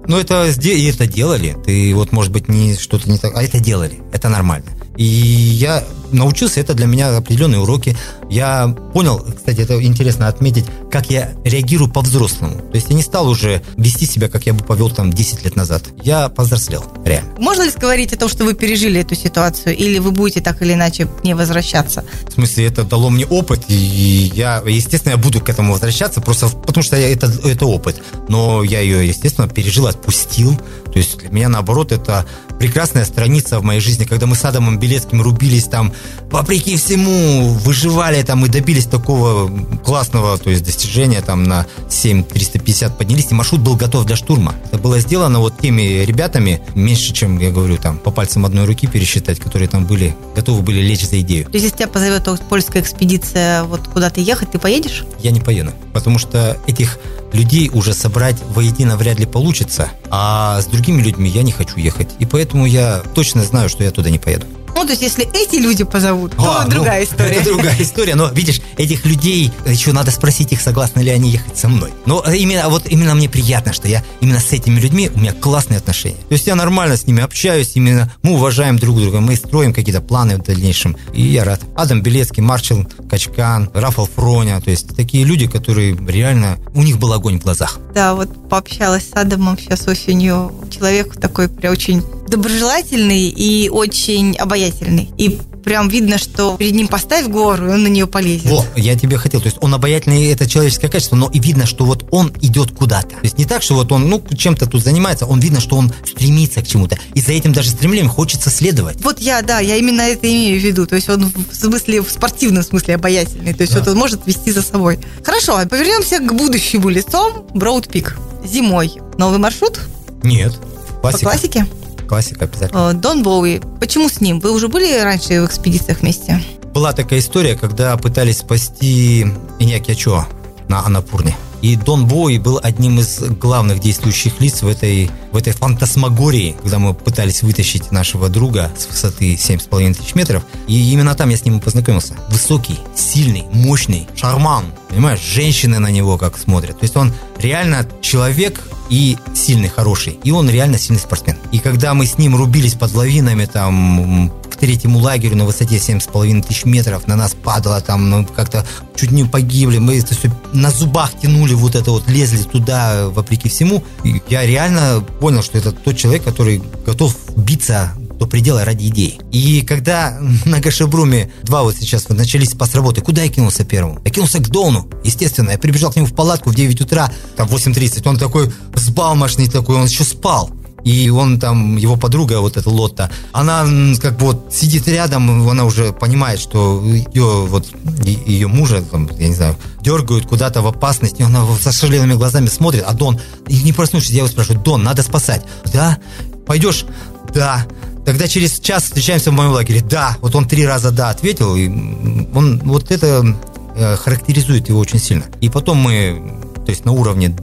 Ну, 0.08 0.18
это, 0.18 0.44
это 0.44 1.08
делали. 1.08 1.56
Ты 1.66 1.96
вот, 1.96 2.12
может 2.12 2.34
быть, 2.34 2.50
не 2.50 2.76
что-то 2.76 3.10
не 3.10 3.18
так, 3.18 3.34
а 3.34 3.44
это 3.44 3.62
делали. 3.62 4.02
Это 4.12 4.28
нормально. 4.28 4.68
И 4.98 5.04
я 5.04 5.84
научился, 6.12 6.60
это 6.60 6.74
для 6.74 6.86
меня 6.86 7.16
определенные 7.16 7.60
уроки. 7.60 7.96
Я 8.30 8.76
понял, 8.94 9.26
кстати, 9.36 9.62
это 9.62 9.82
интересно 9.84 10.28
отметить, 10.28 10.66
как 10.92 11.10
я 11.10 11.34
реагирую 11.44 11.90
по-взрослому. 11.90 12.56
То 12.56 12.76
есть 12.76 12.90
я 12.90 12.96
не 12.96 13.04
стал 13.04 13.28
уже 13.28 13.62
вести 13.78 14.06
себя, 14.06 14.30
как 14.30 14.46
я 14.46 14.54
бы 14.54 14.64
повел 14.64 14.90
там 14.90 15.12
10 15.12 15.46
лет 15.46 15.56
назад. 15.56 15.84
Я 16.04 16.30
повзрослел, 16.30 16.84
реально. 17.06 17.30
Можно 17.38 17.64
ли 17.64 17.72
говорить 17.78 18.14
о 18.14 18.18
том, 18.18 18.30
что 18.30 18.46
вы 18.46 18.54
пережили 18.54 19.02
эту 19.02 19.16
ситуацию, 19.16 19.76
или 19.76 20.00
вы 20.00 20.12
будете 20.12 20.42
так 20.42 20.62
или 20.62 20.74
иначе 20.74 21.08
не 21.24 21.36
возвращаться? 21.36 22.04
В 22.28 22.34
смысле, 22.34 22.66
это 22.66 22.84
дало 22.84 23.10
мне 23.10 23.26
опыт, 23.26 23.66
и 23.68 24.32
я, 24.34 24.64
естественно, 24.66 25.12
я 25.12 25.18
буду 25.18 25.42
к 25.42 25.50
этому 25.50 25.74
возвращаться, 25.74 26.22
просто 26.22 26.48
потому 26.48 26.84
что 26.84 26.98
я, 26.98 27.12
это, 27.12 27.32
это 27.44 27.66
опыт. 27.66 28.02
Но 28.28 28.64
я 28.64 28.80
ее, 28.80 29.08
естественно, 29.08 29.48
пережил, 29.48 29.88
отпустил. 29.88 30.60
То 30.92 31.00
есть 31.00 31.18
для 31.18 31.30
меня, 31.30 31.50
наоборот, 31.50 31.92
это 31.92 32.26
прекрасная 32.60 33.06
страница 33.06 33.60
в 33.60 33.64
моей 33.64 33.80
жизни, 33.80 34.06
когда 34.06 34.26
мы 34.26 34.36
с 34.36 34.46
Адамом 34.46 34.80
Белецким 34.80 35.22
рубились 35.22 35.66
там, 35.66 35.94
вопреки 36.32 36.78
всему, 36.78 37.50
выживали 37.54 38.22
там 38.24 38.46
и 38.46 38.50
добились 38.50 38.86
такого 38.86 39.50
классного, 39.84 40.38
то 40.38 40.50
есть 40.50 40.64
достижения 40.64 41.22
там 41.22 41.44
на 41.44 41.66
7-350 41.90 42.98
поднялись, 42.98 43.28
и 43.32 43.34
маршрут 43.34 43.62
был 43.62 43.76
готов 43.76 44.06
для 44.06 44.16
штурма. 44.16 44.56
Это 44.66 44.78
было 44.78 45.00
сделано 45.00 45.40
вот 45.40 45.60
теми 45.60 46.04
ребятами, 46.06 46.62
меньше, 46.76 47.14
чем, 47.14 47.40
я 47.40 47.52
говорю, 47.52 47.78
там, 47.78 47.98
по 47.98 48.12
пальцам 48.12 48.46
одной 48.46 48.66
руки 48.66 48.88
пересчитать, 48.88 49.40
которые 49.40 49.68
там 49.68 49.86
были, 49.86 50.16
готовы 50.36 50.62
были 50.62 50.82
лечь 50.82 51.08
за 51.08 51.20
идею. 51.22 51.46
То 51.46 51.52
есть, 51.54 51.66
если 51.66 51.78
тебя 51.78 51.88
позовет 51.88 52.28
польская 52.50 52.82
экспедиция 52.82 53.64
вот 53.64 53.88
куда-то 53.88 54.20
ехать, 54.20 54.52
ты 54.52 54.60
поедешь? 54.60 55.06
Я 55.20 55.32
не 55.32 55.42
поеду, 55.42 55.72
потому 55.94 56.20
что 56.20 56.58
этих 56.68 57.00
людей 57.34 57.70
уже 57.74 57.94
собрать 57.94 58.38
воедино 58.54 58.96
вряд 58.96 59.20
ли 59.20 59.26
получится, 59.26 59.90
а 60.10 60.62
с 60.62 60.66
другими 60.66 61.02
людьми 61.02 61.30
я 61.30 61.44
не 61.44 61.52
хочу 61.52 61.78
ехать. 61.78 62.10
И 62.20 62.26
поэтому 62.26 62.47
я 62.66 63.02
точно 63.14 63.44
знаю, 63.44 63.70
что 63.70 63.84
я 63.84 63.92
туда 63.92 64.10
не 64.10 64.20
поеду. 64.20 64.46
Ну, 64.78 64.84
то 64.86 64.92
есть, 64.92 65.02
если 65.02 65.28
эти 65.34 65.56
люди 65.56 65.84
позовут, 65.84 66.36
то 66.36 66.62
а, 66.62 66.68
другая 66.68 67.00
ну, 67.00 67.06
история. 67.06 67.36
Это 67.38 67.46
другая 67.46 67.82
история, 67.82 68.14
но, 68.14 68.28
видишь, 68.30 68.62
этих 68.78 69.06
людей, 69.06 69.52
еще 69.66 69.92
надо 69.92 70.12
спросить 70.12 70.52
их, 70.52 70.62
согласны 70.62 71.00
ли 71.00 71.10
они 71.10 71.32
ехать 71.32 71.58
со 71.58 71.68
мной. 71.68 71.92
Но 72.06 72.24
именно, 72.32 72.70
вот 72.70 72.84
именно 72.88 73.16
мне 73.16 73.28
приятно, 73.28 73.74
что 73.74 73.88
я 73.88 74.04
именно 74.22 74.40
с 74.40 74.52
этими 74.52 74.80
людьми, 74.80 75.10
у 75.12 75.20
меня 75.20 75.34
классные 75.34 75.80
отношения. 75.80 76.18
То 76.30 76.34
есть, 76.34 76.46
я 76.46 76.54
нормально 76.54 76.96
с 76.96 77.08
ними 77.08 77.24
общаюсь, 77.24 77.72
именно 77.74 78.14
мы 78.22 78.34
уважаем 78.34 78.78
друг 78.78 79.00
друга, 79.00 79.20
мы 79.20 79.36
строим 79.36 79.74
какие-то 79.74 80.00
планы 80.00 80.38
в 80.38 80.44
дальнейшем, 80.44 80.96
и 81.12 81.24
я 81.24 81.44
рад. 81.44 81.62
Адам 81.76 82.04
Белецкий, 82.04 82.44
Марчел 82.44 82.86
Качкан, 83.10 83.72
Рафал 83.74 84.08
Фроня, 84.16 84.62
то 84.62 84.70
есть, 84.70 84.96
такие 84.96 85.24
люди, 85.24 85.48
которые 85.48 85.98
реально, 86.08 86.60
у 86.76 86.84
них 86.84 87.00
был 87.00 87.14
огонь 87.14 87.40
в 87.40 87.44
глазах. 87.44 87.80
Да, 87.96 88.14
вот 88.14 88.48
пообщалась 88.48 89.10
с 89.10 89.14
Адамом 89.14 89.58
сейчас 89.58 89.88
осенью. 89.88 90.52
Человек 90.70 91.20
такой 91.20 91.50
прям 91.50 91.74
очень 91.74 92.04
доброжелательный 92.28 93.30
и 93.30 93.70
очень 93.70 94.36
обаятельный. 94.38 95.10
И 95.18 95.40
прям 95.68 95.90
видно, 95.90 96.18
что 96.18 96.56
перед 96.56 96.76
ним 96.76 96.88
поставь 96.88 97.28
гору, 97.28 97.68
и 97.68 97.74
он 97.74 97.84
на 97.84 97.88
нее 97.88 98.08
полезет. 98.08 98.46
Вот, 98.46 98.66
я 98.78 98.98
тебе 98.98 99.18
хотел. 99.18 99.42
То 99.42 99.48
есть 99.48 99.58
он 99.60 99.74
обаятельный, 99.74 100.28
это 100.28 100.50
человеческое 100.50 100.88
качество, 100.88 101.18
но 101.18 101.30
и 101.30 101.40
видно, 101.40 101.66
что 101.66 101.84
вот 101.84 102.08
он 102.10 102.32
идет 102.40 102.72
куда-то. 102.72 103.10
То 103.10 103.24
есть 103.24 103.38
не 103.38 103.44
так, 103.44 103.62
что 103.62 103.76
вот 103.76 103.92
он, 103.92 104.08
ну, 104.08 104.24
чем-то 104.34 104.66
тут 104.66 104.82
занимается, 104.82 105.26
он 105.26 105.42
видно, 105.42 105.60
что 105.60 105.76
он 105.76 105.92
стремится 106.06 106.62
к 106.62 106.68
чему-то. 106.68 106.98
И 107.16 107.20
за 107.20 107.34
этим 107.34 107.52
даже 107.52 107.72
стремлением 107.72 108.08
хочется 108.08 108.50
следовать. 108.50 109.02
Вот 109.04 109.20
я, 109.20 109.42
да, 109.42 109.60
я 109.60 109.76
именно 109.76 110.04
это 110.04 110.26
имею 110.26 110.58
в 110.58 110.64
виду. 110.64 110.88
То 110.88 110.96
есть 110.96 111.10
он 111.10 111.26
в 111.26 111.54
смысле, 111.54 112.02
в 112.02 112.10
спортивном 112.10 112.64
смысле 112.64 112.96
обаятельный. 112.96 113.54
То 113.54 113.64
есть 113.64 113.74
да. 113.74 113.80
вот 113.80 113.90
он 113.90 113.98
может 113.98 114.26
вести 114.26 114.54
за 114.54 114.62
собой. 114.62 115.00
Хорошо, 115.22 115.60
повернемся 115.70 116.20
к 116.20 116.34
будущему 116.34 116.88
лицом. 116.88 117.46
Броуд 117.54 117.90
Пик. 117.90 118.18
Зимой. 118.46 118.94
Новый 119.18 119.38
маршрут? 119.38 119.82
Нет. 120.24 120.54
Классика. 121.02 121.24
По 121.26 121.32
классике? 121.32 121.68
Классика 122.08 122.46
обязательно. 122.46 122.94
Дон 122.94 123.24
Боуи. 123.24 123.60
Почему 123.80 124.10
с 124.10 124.22
ним? 124.22 124.40
Вы 124.40 124.52
уже 124.52 124.68
были 124.68 125.00
раньше 125.00 125.42
в 125.42 125.46
экспедициях 125.46 126.02
вместе? 126.02 126.42
Была 126.74 126.94
такая 126.94 127.20
история, 127.20 127.56
когда 127.56 127.98
пытались 127.98 128.40
спасти 128.40 129.26
Иньяки 129.60 129.92
Ачо 129.92 130.26
на 130.68 130.86
Анапурне. 130.86 131.36
И 131.62 131.76
Дон 131.76 132.08
Боуи 132.08 132.38
был 132.38 132.60
одним 132.62 133.00
из 133.00 133.20
главных 133.20 133.80
действующих 133.80 134.40
лиц 134.40 134.62
в 134.62 134.68
этой, 134.68 135.10
в 135.32 135.38
этой 135.38 135.54
фантасмагории, 135.54 136.56
когда 136.62 136.78
мы 136.78 136.94
пытались 136.94 137.42
вытащить 137.42 137.92
нашего 137.92 138.30
друга 138.30 138.72
с 138.78 138.88
высоты 138.88 139.34
7,5 139.34 139.96
тысяч 139.96 140.14
метров. 140.14 140.44
И 140.68 140.94
именно 140.94 141.16
там 141.16 141.30
я 141.30 141.38
с 141.38 141.46
ним 141.46 141.60
познакомился. 141.60 142.16
Высокий, 142.30 142.80
сильный, 142.96 143.46
мощный, 143.52 144.08
шарман. 144.16 144.66
Понимаешь, 144.90 145.20
женщины 145.20 145.80
на 145.80 145.90
него 145.90 146.18
как 146.18 146.38
смотрят. 146.38 146.80
То 146.80 146.84
есть 146.84 146.96
он 146.96 147.12
реально 147.40 147.88
человек, 148.02 148.62
и 148.90 149.18
сильный, 149.36 149.70
хороший. 149.70 150.20
И 150.24 150.32
он 150.32 150.50
реально 150.50 150.78
сильный 150.78 151.00
спортсмен. 151.00 151.38
И 151.52 151.60
когда 151.60 151.94
мы 151.94 152.06
с 152.06 152.18
ним 152.18 152.36
рубились 152.36 152.74
под 152.74 152.94
лавинами, 152.94 153.46
там, 153.46 154.32
к 154.50 154.56
третьему 154.56 155.00
лагерю 155.00 155.36
на 155.36 155.46
высоте 155.46 155.78
7,5 155.78 156.44
тысяч 156.44 156.66
метров, 156.66 157.08
на 157.08 157.16
нас 157.16 157.34
падало 157.36 157.82
там, 157.82 158.10
ну, 158.10 158.26
как-то 158.26 158.66
чуть 158.96 159.12
не 159.12 159.26
погибли, 159.26 159.78
мы 159.78 160.00
это 160.00 160.16
все 160.16 160.32
на 160.54 160.72
зубах 160.72 161.12
тянули, 161.22 161.54
вот 161.54 161.76
это 161.76 161.92
вот, 161.92 162.08
лезли 162.08 162.44
туда, 162.44 163.10
вопреки 163.10 163.50
всему. 163.50 163.84
И 164.04 164.22
я 164.30 164.46
реально 164.46 165.04
понял, 165.20 165.44
что 165.44 165.58
это 165.58 165.72
тот 165.72 165.98
человек, 165.98 166.24
который 166.24 166.62
готов 166.86 167.16
биться 167.36 167.94
до 168.18 168.26
предела 168.26 168.66
ради 168.66 168.88
идей. 168.88 169.20
И 169.32 169.62
когда 169.62 170.18
на 170.46 170.60
Гашебруме 170.60 171.32
два 171.44 171.64
вот 171.64 171.76
сейчас 171.76 172.06
вот 172.10 172.18
начались 172.18 172.52
спас 172.52 172.76
работы, 172.76 173.02
куда 173.02 173.24
я 173.24 173.30
кинулся 173.30 173.66
первым? 173.66 174.00
Я 174.04 174.12
кинулся 174.12 174.40
к 174.40 174.50
Дону, 174.50 174.90
естественно. 175.04 175.52
Я 175.52 175.58
прибежал 175.58 175.92
к 175.92 175.96
нему 175.96 176.08
в 176.08 176.14
палатку 176.14 176.50
в 176.50 176.56
9 176.56 176.82
утра, 176.82 177.12
там 177.36 177.48
8.30. 177.48 178.08
Он 178.08 178.18
такой 178.18 178.52
взбалмошный 178.74 179.48
такой, 179.48 179.76
он 179.76 179.86
еще 179.86 180.04
спал. 180.04 180.52
И 180.84 181.10
он 181.10 181.38
там, 181.38 181.76
его 181.76 181.98
подруга, 181.98 182.40
вот 182.40 182.56
эта 182.56 182.70
Лотта, 182.70 183.12
она 183.34 183.66
как 184.02 184.18
бы 184.18 184.28
вот 184.28 184.54
сидит 184.54 184.88
рядом, 184.88 185.50
она 185.50 185.66
уже 185.66 185.92
понимает, 185.92 186.40
что 186.40 186.82
ее 186.82 187.46
вот 187.46 187.68
ее 188.06 188.48
мужа, 188.48 188.82
там, 188.82 189.10
я 189.18 189.28
не 189.28 189.36
знаю, 189.36 189.58
дергают 189.82 190.28
куда-то 190.28 190.62
в 190.62 190.68
опасность, 190.68 191.20
и 191.20 191.24
она 191.24 191.46
со 191.60 191.74
шалеными 191.74 192.14
глазами 192.14 192.48
смотрит, 192.48 192.86
а 192.88 192.94
Дон, 192.94 193.20
не 193.48 193.74
проснувшись, 193.74 194.12
я 194.12 194.20
его 194.20 194.28
спрашиваю, 194.28 194.62
Дон, 194.62 194.84
надо 194.84 195.04
спасать. 195.04 195.42
Да? 195.74 195.98
Пойдешь? 196.46 196.86
Да. 197.34 197.68
Тогда 198.08 198.26
через 198.30 198.62
час 198.62 198.84
встречаемся 198.84 199.32
в 199.32 199.34
моем 199.34 199.52
лагере. 199.52 199.82
Да, 199.82 200.16
вот 200.22 200.34
он 200.34 200.48
три 200.48 200.66
раза 200.66 200.92
да 200.92 201.10
ответил, 201.10 201.58
и 201.58 201.68
он 201.68 202.58
вот 202.64 202.90
это 202.90 203.36
э, 203.76 203.98
характеризует 203.98 204.70
его 204.70 204.80
очень 204.80 204.98
сильно. 204.98 205.26
И 205.42 205.50
потом 205.50 205.76
мы, 205.76 206.40
то 206.66 206.70
есть 206.70 206.86
на 206.86 206.94
уровне 206.94 207.36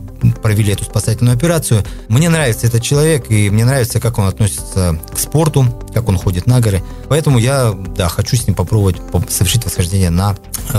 провели 0.42 0.72
эту 0.72 0.84
спасательную 0.84 1.36
операцию. 1.36 1.84
Мне 2.08 2.30
нравится 2.30 2.66
этот 2.66 2.82
человек, 2.82 3.30
и 3.30 3.50
мне 3.50 3.66
нравится, 3.66 4.00
как 4.00 4.16
он 4.16 4.26
относится 4.26 4.98
к 5.12 5.18
спорту, 5.18 5.66
как 5.94 6.08
он 6.08 6.18
ходит 6.18 6.46
на 6.46 6.60
горы. 6.60 6.82
Поэтому 7.08 7.38
я, 7.38 7.72
да, 7.72 8.08
хочу 8.08 8.36
с 8.36 8.46
ним 8.46 8.54
попробовать 8.54 8.96
совершить 9.28 9.64
восхождение 9.64 10.10
на 10.10 10.36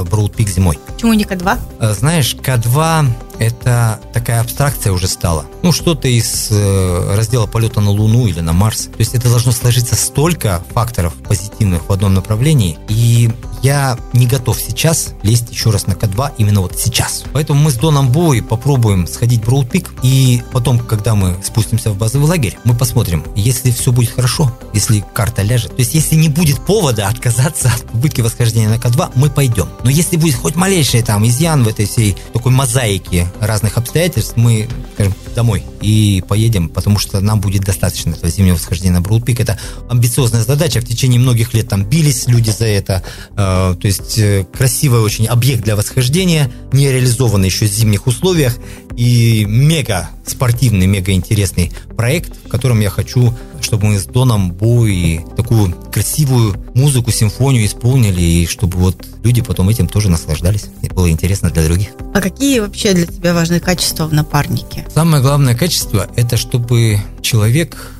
Броуд 0.09 0.35
Пик 0.35 0.49
зимой. 0.49 0.77
Почему 0.93 1.13
не 1.13 1.23
К2? 1.23 1.57
Э, 1.79 1.93
знаешь, 1.93 2.35
К2 2.35 3.07
это 3.39 3.99
такая 4.13 4.41
абстракция 4.41 4.93
уже 4.93 5.07
стала. 5.07 5.45
Ну, 5.61 5.71
что-то 5.71 6.07
из 6.07 6.49
э, 6.51 7.15
раздела 7.15 7.47
полета 7.47 7.81
на 7.81 7.91
Луну 7.91 8.27
или 8.27 8.39
на 8.39 8.53
Марс. 8.53 8.85
То 8.85 8.99
есть 8.99 9.15
это 9.15 9.29
должно 9.29 9.51
сложиться 9.51 9.95
столько 9.95 10.63
факторов 10.73 11.13
позитивных 11.15 11.87
в 11.87 11.91
одном 11.91 12.13
направлении. 12.13 12.77
И 12.87 13.31
я 13.61 13.97
не 14.13 14.27
готов 14.27 14.59
сейчас 14.59 15.13
лезть 15.23 15.51
еще 15.51 15.71
раз 15.71 15.87
на 15.87 15.93
К2 15.93 16.33
именно 16.37 16.61
вот 16.61 16.77
сейчас. 16.77 17.23
Поэтому 17.33 17.61
мы 17.61 17.71
с 17.71 17.75
Доном 17.75 18.09
Боуи 18.09 18.41
попробуем 18.41 19.07
сходить 19.07 19.45
в 19.45 19.49
Роудпик. 19.49 19.91
И 20.03 20.43
потом, 20.51 20.79
когда 20.79 21.15
мы 21.15 21.35
спустимся 21.43 21.91
в 21.91 21.97
базовый 21.97 22.27
лагерь, 22.27 22.57
мы 22.63 22.75
посмотрим, 22.75 23.23
если 23.35 23.71
все 23.71 23.91
будет 23.91 24.11
хорошо, 24.11 24.51
если 24.73 25.03
карта 25.13 25.41
ляжет. 25.41 25.69
То 25.69 25.79
есть 25.79 25.93
если 25.93 26.15
не 26.15 26.29
будет 26.29 26.65
повода 26.65 27.07
отказаться 27.07 27.71
от 27.73 27.83
попытки 27.83 28.21
восхождения 28.21 28.69
на 28.69 28.75
К2, 28.75 29.11
мы 29.15 29.29
пойдем. 29.29 29.67
Но 29.83 29.89
если 29.89 30.17
будет 30.17 30.35
хоть 30.35 30.55
малейший 30.55 31.01
там 31.01 31.25
изъян 31.27 31.63
в 31.63 31.67
этой 31.67 31.85
всей 31.85 32.17
такой 32.33 32.51
мозаике 32.51 33.31
разных 33.39 33.77
обстоятельств 33.77 34.33
мы 34.35 34.67
скажем, 34.93 35.13
домой 35.35 35.63
и 35.85 36.21
поедем, 36.21 36.69
потому 36.69 36.97
что 36.97 37.19
нам 37.21 37.39
будет 37.39 37.63
достаточно 37.63 38.09
этого 38.09 38.29
зимнего 38.29 38.55
восхождения 38.55 38.93
на 38.93 39.01
Броудпик. 39.01 39.39
Это 39.39 39.59
амбициозная 39.87 40.43
задача. 40.43 40.81
В 40.81 40.85
течение 40.85 41.19
многих 41.19 41.53
лет 41.53 41.69
там 41.69 41.85
бились 41.85 42.27
люди 42.27 42.49
за 42.49 42.65
это. 42.65 43.03
Э, 43.37 43.75
то 43.79 43.87
есть 43.87 44.17
э, 44.17 44.45
красивый 44.51 45.01
очень 45.01 45.27
объект 45.27 45.63
для 45.63 45.75
восхождения, 45.75 46.51
не 46.73 46.91
реализованный 46.91 47.49
еще 47.49 47.65
в 47.67 47.71
зимних 47.71 48.07
условиях 48.07 48.57
и 48.97 49.45
мега 49.47 50.09
спортивный, 50.25 50.87
мега 50.87 51.11
интересный 51.11 51.71
проект, 51.95 52.33
в 52.45 52.47
котором 52.47 52.79
я 52.79 52.89
хочу, 52.89 53.33
чтобы 53.61 53.87
мы 53.87 53.99
с 53.99 54.05
Доном 54.05 54.51
Бу 54.51 54.85
и 54.85 55.19
такую 55.35 55.71
красивую 55.93 56.55
музыку, 56.73 57.11
симфонию 57.11 57.65
исполнили, 57.65 58.21
и 58.21 58.47
чтобы 58.47 58.77
вот 58.77 59.05
люди 59.23 59.41
потом 59.41 59.69
этим 59.69 59.87
тоже 59.87 60.09
наслаждались. 60.09 60.65
И 60.81 60.87
было 60.87 61.09
интересно 61.09 61.49
для 61.49 61.63
других. 61.65 61.89
А 62.13 62.21
какие 62.21 62.59
вообще 62.59 62.93
для 62.93 63.05
тебя 63.05 63.33
важные 63.33 63.59
качества 63.59 64.07
в 64.07 64.13
напарнике? 64.13 64.85
Самое 64.93 65.21
главное 65.21 65.55
качество– 65.55 65.74
это 66.15 66.37
чтобы 66.37 66.99
человек, 67.21 67.91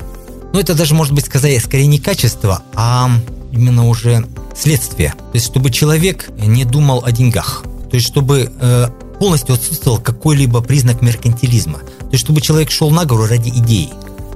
ну 0.52 0.60
это 0.60 0.74
даже 0.74 0.94
может 0.94 1.12
быть 1.12 1.26
сказать 1.26 1.62
скорее 1.62 1.86
не 1.86 1.98
качество, 1.98 2.62
а 2.74 3.10
именно 3.52 3.86
уже 3.88 4.26
следствие. 4.54 5.14
То 5.16 5.34
есть 5.34 5.46
чтобы 5.46 5.70
человек 5.70 6.28
не 6.38 6.64
думал 6.64 7.02
о 7.04 7.12
деньгах. 7.12 7.64
То 7.90 7.96
есть 7.96 8.06
чтобы 8.06 8.52
э, 8.60 8.88
полностью 9.18 9.54
отсутствовал 9.54 9.98
какой-либо 9.98 10.60
признак 10.60 11.02
меркантилизма. 11.02 11.78
То 11.78 12.12
есть, 12.12 12.24
чтобы 12.24 12.40
человек 12.40 12.70
шел 12.70 12.90
на 12.90 13.04
гору 13.04 13.26
ради 13.26 13.50
идеи, 13.50 13.90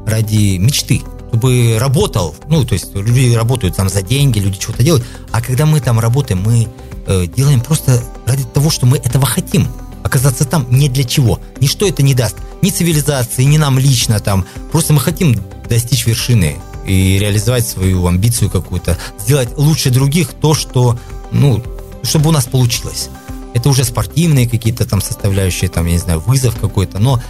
ради 0.06 0.56
мечты. 0.56 1.02
чтобы 1.28 1.76
работал. 1.78 2.34
Ну, 2.48 2.64
то 2.64 2.74
есть 2.74 2.94
люди 2.94 3.34
работают 3.34 3.76
там 3.76 3.88
за 3.88 4.02
деньги, 4.02 4.38
люди 4.38 4.60
что-то 4.60 4.82
делают. 4.82 5.04
А 5.30 5.40
когда 5.40 5.64
мы 5.64 5.80
там 5.80 6.00
работаем, 6.00 6.42
мы 6.42 6.68
э, 7.06 7.26
делаем 7.26 7.60
просто 7.60 8.02
ради 8.26 8.44
того, 8.44 8.70
что 8.70 8.86
мы 8.86 8.98
этого 8.98 9.26
хотим. 9.26 9.68
Оказаться 10.02 10.44
там 10.44 10.66
не 10.70 10.88
для 10.88 11.04
чего. 11.04 11.38
Ничто 11.60 11.86
это 11.86 12.02
не 12.02 12.14
даст. 12.14 12.36
Ни 12.62 12.70
цивилизации, 12.70 13.44
ни 13.44 13.58
нам 13.58 13.78
лично 13.78 14.20
там. 14.20 14.44
Просто 14.70 14.92
мы 14.92 15.00
хотим 15.00 15.36
достичь 15.68 16.06
вершины 16.06 16.56
и 16.86 17.18
реализовать 17.18 17.66
свою 17.66 18.06
амбицию 18.06 18.50
какую-то. 18.50 18.98
Сделать 19.18 19.56
лучше 19.56 19.90
других 19.90 20.32
то, 20.32 20.54
что, 20.54 20.98
ну, 21.30 21.62
чтобы 22.02 22.30
у 22.30 22.32
нас 22.32 22.46
получилось. 22.46 23.08
Это 23.54 23.68
уже 23.68 23.84
спортивные 23.84 24.48
какие-то 24.48 24.86
там 24.86 25.00
составляющие, 25.00 25.68
там, 25.70 25.86
я 25.86 25.92
не 25.92 25.98
знаю, 25.98 26.20
вызов 26.20 26.56
какой-то, 26.58 26.98
но 26.98 27.20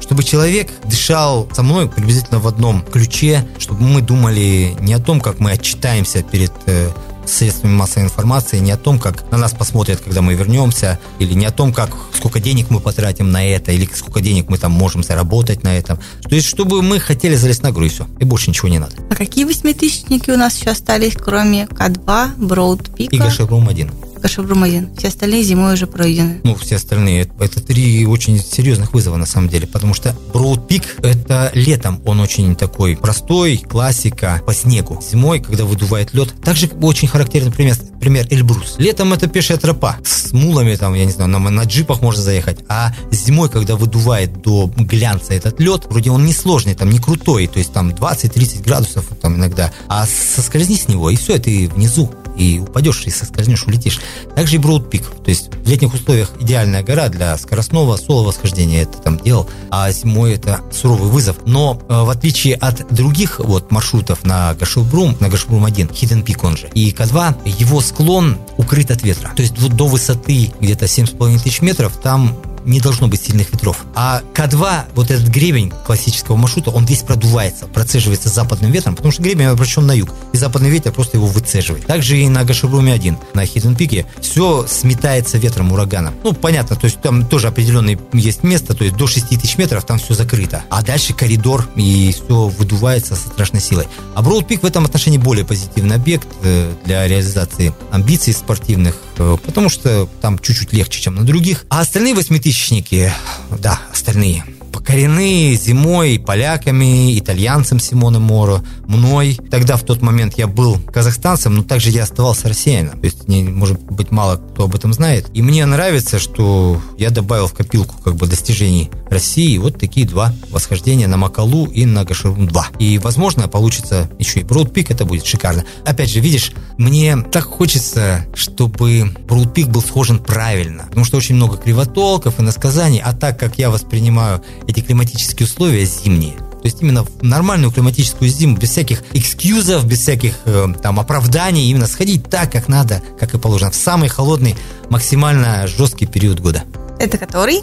чтобы 0.00 0.24
человек 0.24 0.70
дышал 0.84 1.48
со 1.52 1.62
мной 1.62 1.88
приблизительно 1.88 2.38
в 2.38 2.46
одном 2.46 2.82
ключе, 2.82 3.46
чтобы 3.58 3.82
мы 3.82 4.02
думали 4.02 4.76
не 4.80 4.92
о 4.92 4.98
том, 4.98 5.20
как 5.20 5.38
мы 5.38 5.52
отчитаемся 5.52 6.22
перед 6.22 6.52
э, 6.66 6.90
средствами 7.26 7.72
массовой 7.72 8.04
информации, 8.04 8.58
не 8.58 8.70
о 8.70 8.76
том, 8.76 8.98
как 8.98 9.30
на 9.30 9.38
нас 9.38 9.52
посмотрят, 9.52 10.00
когда 10.00 10.22
мы 10.22 10.34
вернемся, 10.34 10.98
или 11.18 11.34
не 11.34 11.46
о 11.46 11.50
том, 11.50 11.72
как 11.72 11.90
сколько 12.14 12.40
денег 12.40 12.70
мы 12.70 12.80
потратим 12.80 13.30
на 13.30 13.44
это, 13.44 13.72
или 13.72 13.88
сколько 13.94 14.20
денег 14.20 14.48
мы 14.48 14.58
там 14.58 14.72
можем 14.72 15.02
заработать 15.02 15.62
на 15.62 15.76
этом. 15.76 15.98
То 16.22 16.34
есть, 16.34 16.46
чтобы 16.46 16.82
мы 16.82 16.98
хотели 16.98 17.34
залезть 17.34 17.62
на 17.62 17.72
гору, 17.72 17.86
и 17.86 17.88
все. 17.88 18.06
И 18.18 18.24
больше 18.24 18.50
ничего 18.50 18.68
не 18.68 18.78
надо. 18.78 18.94
А 19.10 19.14
какие 19.14 19.44
восьмитысячники 19.44 20.30
у 20.30 20.36
нас 20.36 20.58
еще 20.58 20.70
остались, 20.70 21.14
кроме 21.14 21.64
К2, 21.64 22.36
Броудпика? 22.36 23.14
И 23.14 23.18
Гашеврум-1 23.18 24.01
гашевромазин. 24.22 24.90
Все 24.96 25.08
остальные 25.08 25.42
зимой 25.42 25.74
уже 25.74 25.86
пройдены. 25.86 26.40
Ну, 26.44 26.54
все 26.54 26.76
остальные. 26.76 27.30
Это 27.38 27.60
три 27.60 28.06
очень 28.06 28.38
серьезных 28.38 28.94
вызова, 28.94 29.16
на 29.16 29.26
самом 29.26 29.48
деле. 29.48 29.66
Потому 29.66 29.94
что 29.94 30.16
броудпик– 30.32 30.82
это 31.02 31.50
летом. 31.54 32.00
Он 32.06 32.20
очень 32.20 32.54
такой 32.54 32.96
простой, 32.96 33.58
классика, 33.58 34.40
по 34.46 34.54
снегу. 34.54 35.02
Зимой, 35.02 35.40
когда 35.40 35.64
выдувает 35.64 36.14
лед. 36.14 36.34
Также 36.42 36.68
очень 36.80 37.08
характерный 37.08 37.50
пример, 37.52 37.76
пример 38.00 38.26
Эльбрус. 38.30 38.76
Летом 38.78 39.12
это 39.12 39.26
пешая 39.26 39.58
тропа. 39.58 39.98
С 40.04 40.32
мулами, 40.32 40.76
там, 40.76 40.94
я 40.94 41.04
не 41.04 41.12
знаю, 41.12 41.30
на, 41.30 41.38
на 41.38 41.64
джипах 41.64 42.00
можно 42.00 42.22
заехать. 42.22 42.60
А 42.68 42.94
зимой, 43.10 43.50
когда 43.50 43.76
выдувает 43.76 44.42
до 44.42 44.72
глянца 44.76 45.34
этот 45.34 45.60
лед, 45.60 45.86
вроде 45.90 46.10
он 46.10 46.24
не 46.24 46.32
сложный, 46.32 46.74
там 46.74 46.90
не 46.90 46.98
крутой. 46.98 47.48
То 47.48 47.58
есть 47.58 47.72
там 47.72 47.90
20-30 47.90 48.62
градусов 48.62 49.06
там 49.20 49.36
иногда. 49.36 49.72
А 49.88 50.06
соскользни 50.06 50.76
с 50.76 50.88
него, 50.88 51.10
и 51.10 51.16
все, 51.16 51.38
ты 51.38 51.68
внизу 51.68 52.10
и 52.36 52.60
упадешь, 52.60 53.02
и 53.06 53.10
соскользнешь, 53.10 53.64
улетишь. 53.66 54.00
Также 54.34 54.56
и 54.56 54.58
Peak, 54.58 55.22
то 55.22 55.30
есть 55.30 55.54
в 55.54 55.68
летних 55.68 55.94
условиях 55.94 56.32
идеальная 56.40 56.82
гора 56.82 57.08
для 57.08 57.36
скоростного 57.38 57.96
соло 57.96 58.26
восхождения, 58.26 58.82
это 58.82 58.98
там 58.98 59.18
делал, 59.18 59.48
а 59.70 59.90
зимой 59.92 60.34
это 60.34 60.60
суровый 60.72 61.10
вызов. 61.10 61.36
Но 61.46 61.80
э, 61.88 62.02
в 62.02 62.10
отличие 62.10 62.54
от 62.54 62.92
других 62.92 63.38
вот 63.38 63.70
маршрутов 63.70 64.24
на 64.24 64.54
Гашевбрум, 64.54 65.16
на 65.20 65.28
Гашевбрум 65.28 65.64
1, 65.64 65.88
Hidden 65.88 66.24
Peak 66.24 66.46
он 66.46 66.56
же, 66.56 66.68
и 66.74 66.90
К2, 66.90 67.48
его 67.58 67.80
склон 67.80 68.38
укрыт 68.56 68.90
от 68.90 69.02
ветра. 69.02 69.32
То 69.34 69.42
есть 69.42 69.54
до 69.54 69.86
высоты 69.86 70.52
где-то 70.60 70.86
7,5 70.86 71.42
тысяч 71.42 71.60
метров 71.60 71.96
там 72.02 72.36
не 72.64 72.80
должно 72.80 73.08
быть 73.08 73.22
сильных 73.22 73.52
ветров. 73.52 73.84
А 73.94 74.22
К2, 74.34 74.84
вот 74.94 75.10
этот 75.10 75.28
гребень 75.28 75.72
классического 75.84 76.36
маршрута, 76.36 76.70
он 76.70 76.84
весь 76.84 77.02
продувается, 77.02 77.66
процеживается 77.66 78.28
западным 78.28 78.70
ветром, 78.70 78.96
потому 78.96 79.12
что 79.12 79.22
гребень 79.22 79.46
обращен 79.46 79.86
на 79.86 79.92
юг, 79.92 80.10
и 80.32 80.36
западный 80.36 80.70
ветер 80.70 80.92
просто 80.92 81.16
его 81.16 81.26
выцеживает. 81.26 81.86
Также 81.86 82.18
и 82.18 82.28
на 82.28 82.44
Гашебруме 82.44 82.92
1, 82.92 83.18
на 83.34 83.46
Хидден 83.46 83.76
Пике, 83.76 84.06
все 84.20 84.66
сметается 84.68 85.38
ветром, 85.38 85.72
ураганом. 85.72 86.14
Ну, 86.22 86.32
понятно, 86.32 86.76
то 86.76 86.86
есть 86.86 87.00
там 87.00 87.26
тоже 87.26 87.48
определенное 87.48 87.98
есть 88.12 88.42
место, 88.42 88.74
то 88.74 88.84
есть 88.84 88.96
до 88.96 89.06
6 89.06 89.28
тысяч 89.28 89.58
метров 89.58 89.84
там 89.84 89.98
все 89.98 90.14
закрыто. 90.14 90.62
А 90.70 90.82
дальше 90.82 91.14
коридор, 91.14 91.68
и 91.76 92.14
все 92.14 92.48
выдувается 92.48 93.16
со 93.16 93.28
страшной 93.28 93.60
силой. 93.60 93.86
А 94.14 94.22
Броуд 94.22 94.46
Пик 94.46 94.62
в 94.62 94.66
этом 94.66 94.84
отношении 94.84 95.18
более 95.18 95.44
позитивный 95.44 95.96
объект 95.96 96.28
э, 96.42 96.72
для 96.84 97.06
реализации 97.06 97.74
амбиций 97.90 98.32
спортивных, 98.32 98.96
потому 99.16 99.68
что 99.68 100.08
там 100.20 100.38
чуть-чуть 100.38 100.72
легче, 100.72 101.00
чем 101.00 101.14
на 101.14 101.24
других. 101.24 101.64
А 101.68 101.80
остальные 101.80 102.14
8 102.14 102.38
тысяч 102.38 102.62
язычники, 102.62 103.12
да, 103.58 103.80
остальные, 103.92 104.44
покорены 104.82 105.54
зимой 105.54 106.18
поляками, 106.18 107.16
итальянцем 107.16 107.78
Симоном 107.78 108.22
Моро, 108.22 108.62
мной. 108.88 109.38
Тогда 109.48 109.76
в 109.76 109.84
тот 109.84 110.02
момент 110.02 110.34
я 110.36 110.48
был 110.48 110.76
казахстанцем, 110.78 111.54
но 111.54 111.62
также 111.62 111.90
я 111.90 112.02
оставался 112.02 112.48
россиянином. 112.48 112.98
То 112.98 113.04
есть, 113.04 113.28
не, 113.28 113.44
может 113.44 113.80
быть, 113.80 114.10
мало 114.10 114.36
кто 114.36 114.64
об 114.64 114.74
этом 114.74 114.92
знает. 114.92 115.26
И 115.34 115.40
мне 115.40 115.64
нравится, 115.66 116.18
что 116.18 116.80
я 116.98 117.10
добавил 117.10 117.46
в 117.46 117.54
копилку 117.54 117.94
как 118.02 118.16
бы 118.16 118.26
достижений 118.26 118.90
России 119.08 119.56
вот 119.56 119.78
такие 119.78 120.04
два 120.04 120.34
восхождения 120.50 121.06
на 121.06 121.16
Макалу 121.16 121.66
и 121.66 121.84
на 121.86 122.02
Гашерун-2. 122.02 122.78
И, 122.80 122.98
возможно, 122.98 123.46
получится 123.46 124.10
еще 124.18 124.40
и 124.40 124.44
Броудпик, 124.44 124.90
это 124.90 125.04
будет 125.04 125.24
шикарно. 125.24 125.64
Опять 125.86 126.10
же, 126.10 126.18
видишь, 126.18 126.52
мне 126.76 127.16
так 127.16 127.44
хочется, 127.44 128.26
чтобы 128.34 129.14
Броудпик 129.28 129.68
был 129.68 129.80
схожен 129.80 130.18
правильно, 130.18 130.86
потому 130.88 131.04
что 131.04 131.18
очень 131.18 131.36
много 131.36 131.56
кривотолков 131.56 132.40
и 132.40 132.42
насказаний, 132.42 133.00
а 133.02 133.12
так 133.12 133.38
как 133.38 133.58
я 133.58 133.70
воспринимаю 133.70 134.42
эти 134.72 134.80
климатические 134.80 135.46
условия 135.46 135.84
зимние, 135.84 136.34
то 136.34 136.66
есть 136.66 136.80
именно 136.80 137.04
в 137.04 137.22
нормальную 137.22 137.72
климатическую 137.72 138.30
зиму, 138.30 138.56
без 138.56 138.70
всяких 138.70 139.02
экскьюзов, 139.12 139.84
без 139.84 139.98
всяких 139.98 140.34
э, 140.44 140.68
там 140.82 141.00
оправданий, 141.00 141.68
именно 141.70 141.86
сходить 141.86 142.28
так, 142.28 142.52
как 142.52 142.68
надо, 142.68 143.02
как 143.18 143.34
и 143.34 143.38
положено, 143.38 143.70
в 143.70 143.76
самый 143.76 144.08
холодный, 144.08 144.56
максимально 144.88 145.66
жесткий 145.66 146.06
период 146.06 146.40
года. 146.40 146.62
Это 146.98 147.18
который? 147.18 147.62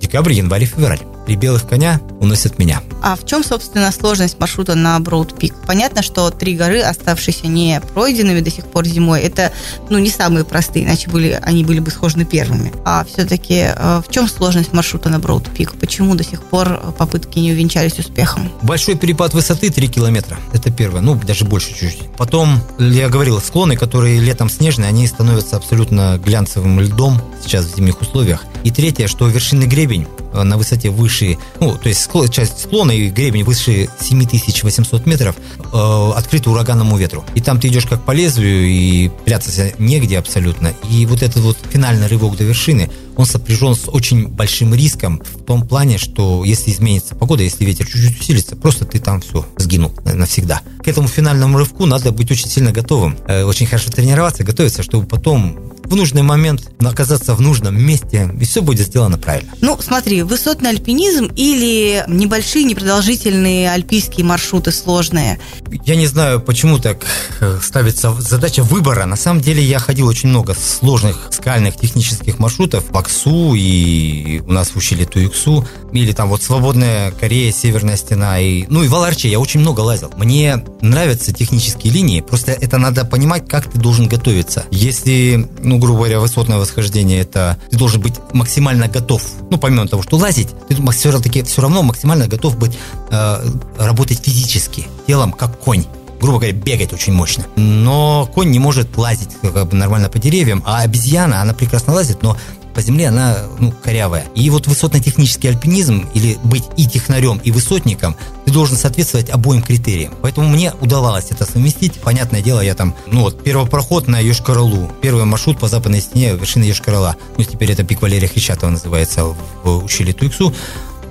Декабрь, 0.00 0.32
январь 0.32 0.64
февраль. 0.64 1.00
Три 1.26 1.36
белых 1.36 1.68
коня 1.68 2.00
уносят 2.20 2.58
меня. 2.58 2.82
А 3.02 3.16
в 3.16 3.24
чем, 3.26 3.44
собственно, 3.44 3.90
сложность 3.92 4.38
маршрута 4.38 4.74
на 4.74 4.98
Peak? 4.98 5.54
Понятно, 5.66 6.02
что 6.02 6.30
три 6.30 6.56
горы, 6.56 6.80
оставшиеся 6.80 7.46
не 7.46 7.80
пройденными 7.94 8.40
до 8.40 8.50
сих 8.50 8.66
пор 8.66 8.86
зимой, 8.86 9.20
это 9.20 9.52
ну, 9.90 9.98
не 9.98 10.10
самые 10.10 10.44
простые, 10.44 10.84
иначе 10.84 11.10
были, 11.10 11.38
они 11.42 11.64
были 11.64 11.80
бы 11.80 11.90
схожи 11.90 12.12
первыми. 12.24 12.72
А 12.84 13.04
все-таки 13.04 13.66
э, 13.74 14.02
в 14.06 14.10
чем 14.10 14.28
сложность 14.28 14.72
маршрута 14.72 15.08
на 15.08 15.16
Peak? 15.16 15.78
Почему 15.78 16.14
до 16.14 16.24
сих 16.24 16.42
пор 16.42 16.80
попытки 16.98 17.38
не 17.38 17.52
увенчались 17.52 17.98
успехом? 17.98 18.50
Большой 18.62 18.96
перепад 18.96 19.34
высоты 19.34 19.70
3 19.70 19.88
километра. 19.88 20.38
Это 20.52 20.70
первое. 20.70 21.00
Ну, 21.00 21.14
даже 21.14 21.44
больше 21.44 21.70
чуть-чуть. 21.70 22.10
Потом, 22.16 22.60
я 22.78 23.08
говорил, 23.08 23.40
склоны, 23.40 23.76
которые 23.76 24.20
летом 24.20 24.50
снежные, 24.50 24.88
они 24.88 25.06
становятся 25.06 25.56
абсолютно 25.56 26.20
глянцевым 26.24 26.80
льдом 26.80 27.20
сейчас 27.42 27.66
в 27.66 27.76
зимних 27.76 28.00
условиях. 28.00 28.44
И 28.64 28.70
третье, 28.70 29.06
что 29.06 29.26
вершинный 29.28 29.66
гребень 29.66 30.06
Э, 30.06 30.21
на 30.34 30.56
высоте 30.56 30.90
выше, 30.90 31.38
ну, 31.60 31.76
то 31.76 31.88
есть 31.88 32.02
склон, 32.02 32.28
часть 32.28 32.60
склона 32.60 32.92
и 32.92 33.10
гребень 33.10 33.44
выше 33.44 33.88
7800 34.00 35.06
метров 35.06 35.36
э, 35.72 36.10
открыт 36.16 36.46
ураганному 36.46 36.96
ветру. 36.96 37.24
И 37.34 37.40
там 37.40 37.60
ты 37.60 37.68
идешь 37.68 37.86
как 37.86 38.02
по 38.02 38.12
лезвию, 38.12 38.66
и 38.66 39.10
прятаться 39.24 39.72
негде 39.78 40.18
абсолютно. 40.18 40.72
И 40.90 41.06
вот 41.06 41.22
этот 41.22 41.42
вот 41.42 41.56
финальный 41.70 42.06
рывок 42.06 42.36
до 42.36 42.44
вершины, 42.44 42.90
он 43.16 43.26
сопряжен 43.26 43.74
с 43.74 43.88
очень 43.88 44.28
большим 44.28 44.74
риском 44.74 45.22
в 45.34 45.44
том 45.44 45.66
плане, 45.66 45.98
что 45.98 46.44
если 46.44 46.70
изменится 46.70 47.14
погода, 47.14 47.42
если 47.42 47.64
ветер 47.64 47.86
чуть-чуть 47.86 48.20
усилится, 48.20 48.56
просто 48.56 48.84
ты 48.84 48.98
там 48.98 49.20
все 49.20 49.46
сгинул 49.56 49.92
навсегда. 50.04 50.62
К 50.82 50.88
этому 50.88 51.08
финальному 51.08 51.58
рывку 51.58 51.86
надо 51.86 52.12
быть 52.12 52.30
очень 52.30 52.48
сильно 52.48 52.72
готовым, 52.72 53.16
э, 53.26 53.44
очень 53.44 53.66
хорошо 53.66 53.90
тренироваться, 53.90 54.44
готовиться, 54.44 54.82
чтобы 54.82 55.06
потом 55.06 55.72
в 55.84 55.94
нужный 55.94 56.22
момент 56.22 56.70
оказаться 56.82 57.34
в 57.34 57.40
нужном 57.40 57.78
месте, 57.78 58.34
и 58.40 58.44
все 58.44 58.62
будет 58.62 58.86
сделано 58.86 59.18
правильно. 59.18 59.52
Ну, 59.60 59.78
смотри, 59.80 60.22
высотный 60.22 60.70
альпинизм 60.70 61.26
или 61.36 62.02
небольшие, 62.08 62.64
непродолжительные 62.64 63.70
альпийские 63.70 64.24
маршруты 64.24 64.72
сложные? 64.72 65.38
Я 65.84 65.96
не 65.96 66.06
знаю, 66.06 66.40
почему 66.40 66.78
так 66.78 67.04
э, 67.40 67.58
ставится 67.62 68.14
задача 68.18 68.62
выбора. 68.62 69.04
На 69.04 69.16
самом 69.16 69.42
деле 69.42 69.62
я 69.62 69.78
ходил 69.78 70.06
очень 70.06 70.30
много 70.30 70.54
сложных 70.54 71.28
скальных 71.30 71.76
технических 71.76 72.38
маршрутов 72.38 72.84
по 72.86 73.01
Аксу 73.02 73.54
и 73.54 74.40
у 74.46 74.52
нас 74.52 74.70
в 74.70 74.76
ущелье 74.76 75.06
Туюксу, 75.06 75.66
или 75.92 76.12
там 76.12 76.28
вот 76.28 76.42
Свободная 76.42 77.10
Корея, 77.10 77.52
Северная 77.52 77.96
стена, 77.96 78.38
и, 78.38 78.64
ну 78.68 78.82
и 78.82 78.88
в 78.88 78.94
Аларче 78.94 79.28
я 79.28 79.40
очень 79.40 79.60
много 79.60 79.80
лазил. 79.80 80.10
Мне 80.16 80.64
нравятся 80.80 81.32
технические 81.32 81.92
линии, 81.92 82.20
просто 82.20 82.52
это 82.52 82.78
надо 82.78 83.04
понимать, 83.04 83.48
как 83.48 83.70
ты 83.70 83.78
должен 83.78 84.06
готовиться. 84.08 84.64
Если, 84.70 85.48
ну, 85.62 85.78
грубо 85.78 85.98
говоря, 85.98 86.20
высотное 86.20 86.58
восхождение, 86.58 87.20
это 87.20 87.58
ты 87.70 87.76
должен 87.76 88.00
быть 88.00 88.14
максимально 88.32 88.86
готов. 88.86 89.22
Ну, 89.50 89.58
помимо 89.58 89.88
того, 89.88 90.02
что 90.02 90.16
лазить, 90.16 90.48
ты 90.68 90.76
все-таки 90.92 91.42
все 91.42 91.62
равно 91.62 91.82
максимально 91.82 92.28
готов 92.28 92.56
быть, 92.56 92.78
э, 93.10 93.44
работать 93.78 94.20
физически, 94.24 94.86
телом, 95.06 95.32
как 95.32 95.58
конь 95.58 95.84
грубо 96.22 96.38
говоря, 96.38 96.52
бегать 96.56 96.92
очень 96.92 97.12
мощно. 97.12 97.44
Но 97.56 98.30
конь 98.32 98.50
не 98.50 98.60
может 98.60 98.96
лазить 98.96 99.30
как 99.42 99.68
бы 99.68 99.76
нормально 99.76 100.08
по 100.08 100.18
деревьям, 100.18 100.62
а 100.64 100.82
обезьяна, 100.82 101.42
она 101.42 101.52
прекрасно 101.52 101.92
лазит, 101.92 102.22
но 102.22 102.38
по 102.74 102.80
земле 102.80 103.08
она 103.08 103.36
ну, 103.58 103.72
корявая. 103.82 104.24
И 104.34 104.48
вот 104.48 104.66
высотно-технический 104.66 105.48
альпинизм, 105.48 106.08
или 106.14 106.38
быть 106.44 106.64
и 106.76 106.86
технарем, 106.86 107.38
и 107.44 107.50
высотником, 107.50 108.16
ты 108.46 108.52
должен 108.52 108.76
соответствовать 108.76 109.30
обоим 109.30 109.62
критериям. 109.62 110.14
Поэтому 110.22 110.48
мне 110.48 110.72
удавалось 110.80 111.26
это 111.30 111.44
совместить. 111.44 112.00
Понятное 112.00 112.40
дело, 112.40 112.60
я 112.60 112.74
там, 112.74 112.94
ну 113.08 113.22
вот, 113.22 113.42
первый 113.42 113.66
проход 113.66 114.08
на 114.08 114.22
Йошкар-Олу, 114.22 114.90
первый 115.02 115.24
маршрут 115.24 115.58
по 115.58 115.68
западной 115.68 116.00
стене 116.00 116.34
вершины 116.34 116.64
Йошкар-Ола. 116.64 117.16
Ну, 117.36 117.44
теперь 117.44 117.72
это 117.72 117.84
пик 117.84 118.00
Валерия 118.00 118.28
Хрещатова 118.28 118.70
называется 118.70 119.24
в 119.64 119.84
ущелье 119.84 120.14
Туиксу. 120.14 120.54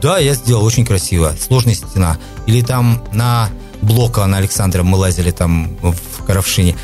Да, 0.02 0.17
я 0.17 0.34
сделал 0.34 0.65
очень 0.65 0.86
красиво. 0.86 1.36
Сложная 1.39 1.76
стена. 1.76 2.17
Или 2.47 2.63
там 2.63 3.04
на 3.12 3.50
блока 3.82 4.26
на 4.26 4.38
Александра 4.38 4.84
мы 4.84 4.98
лазили 4.98 5.32
там 5.32 5.76
в 5.82 6.24
Каравшине, 6.26 6.76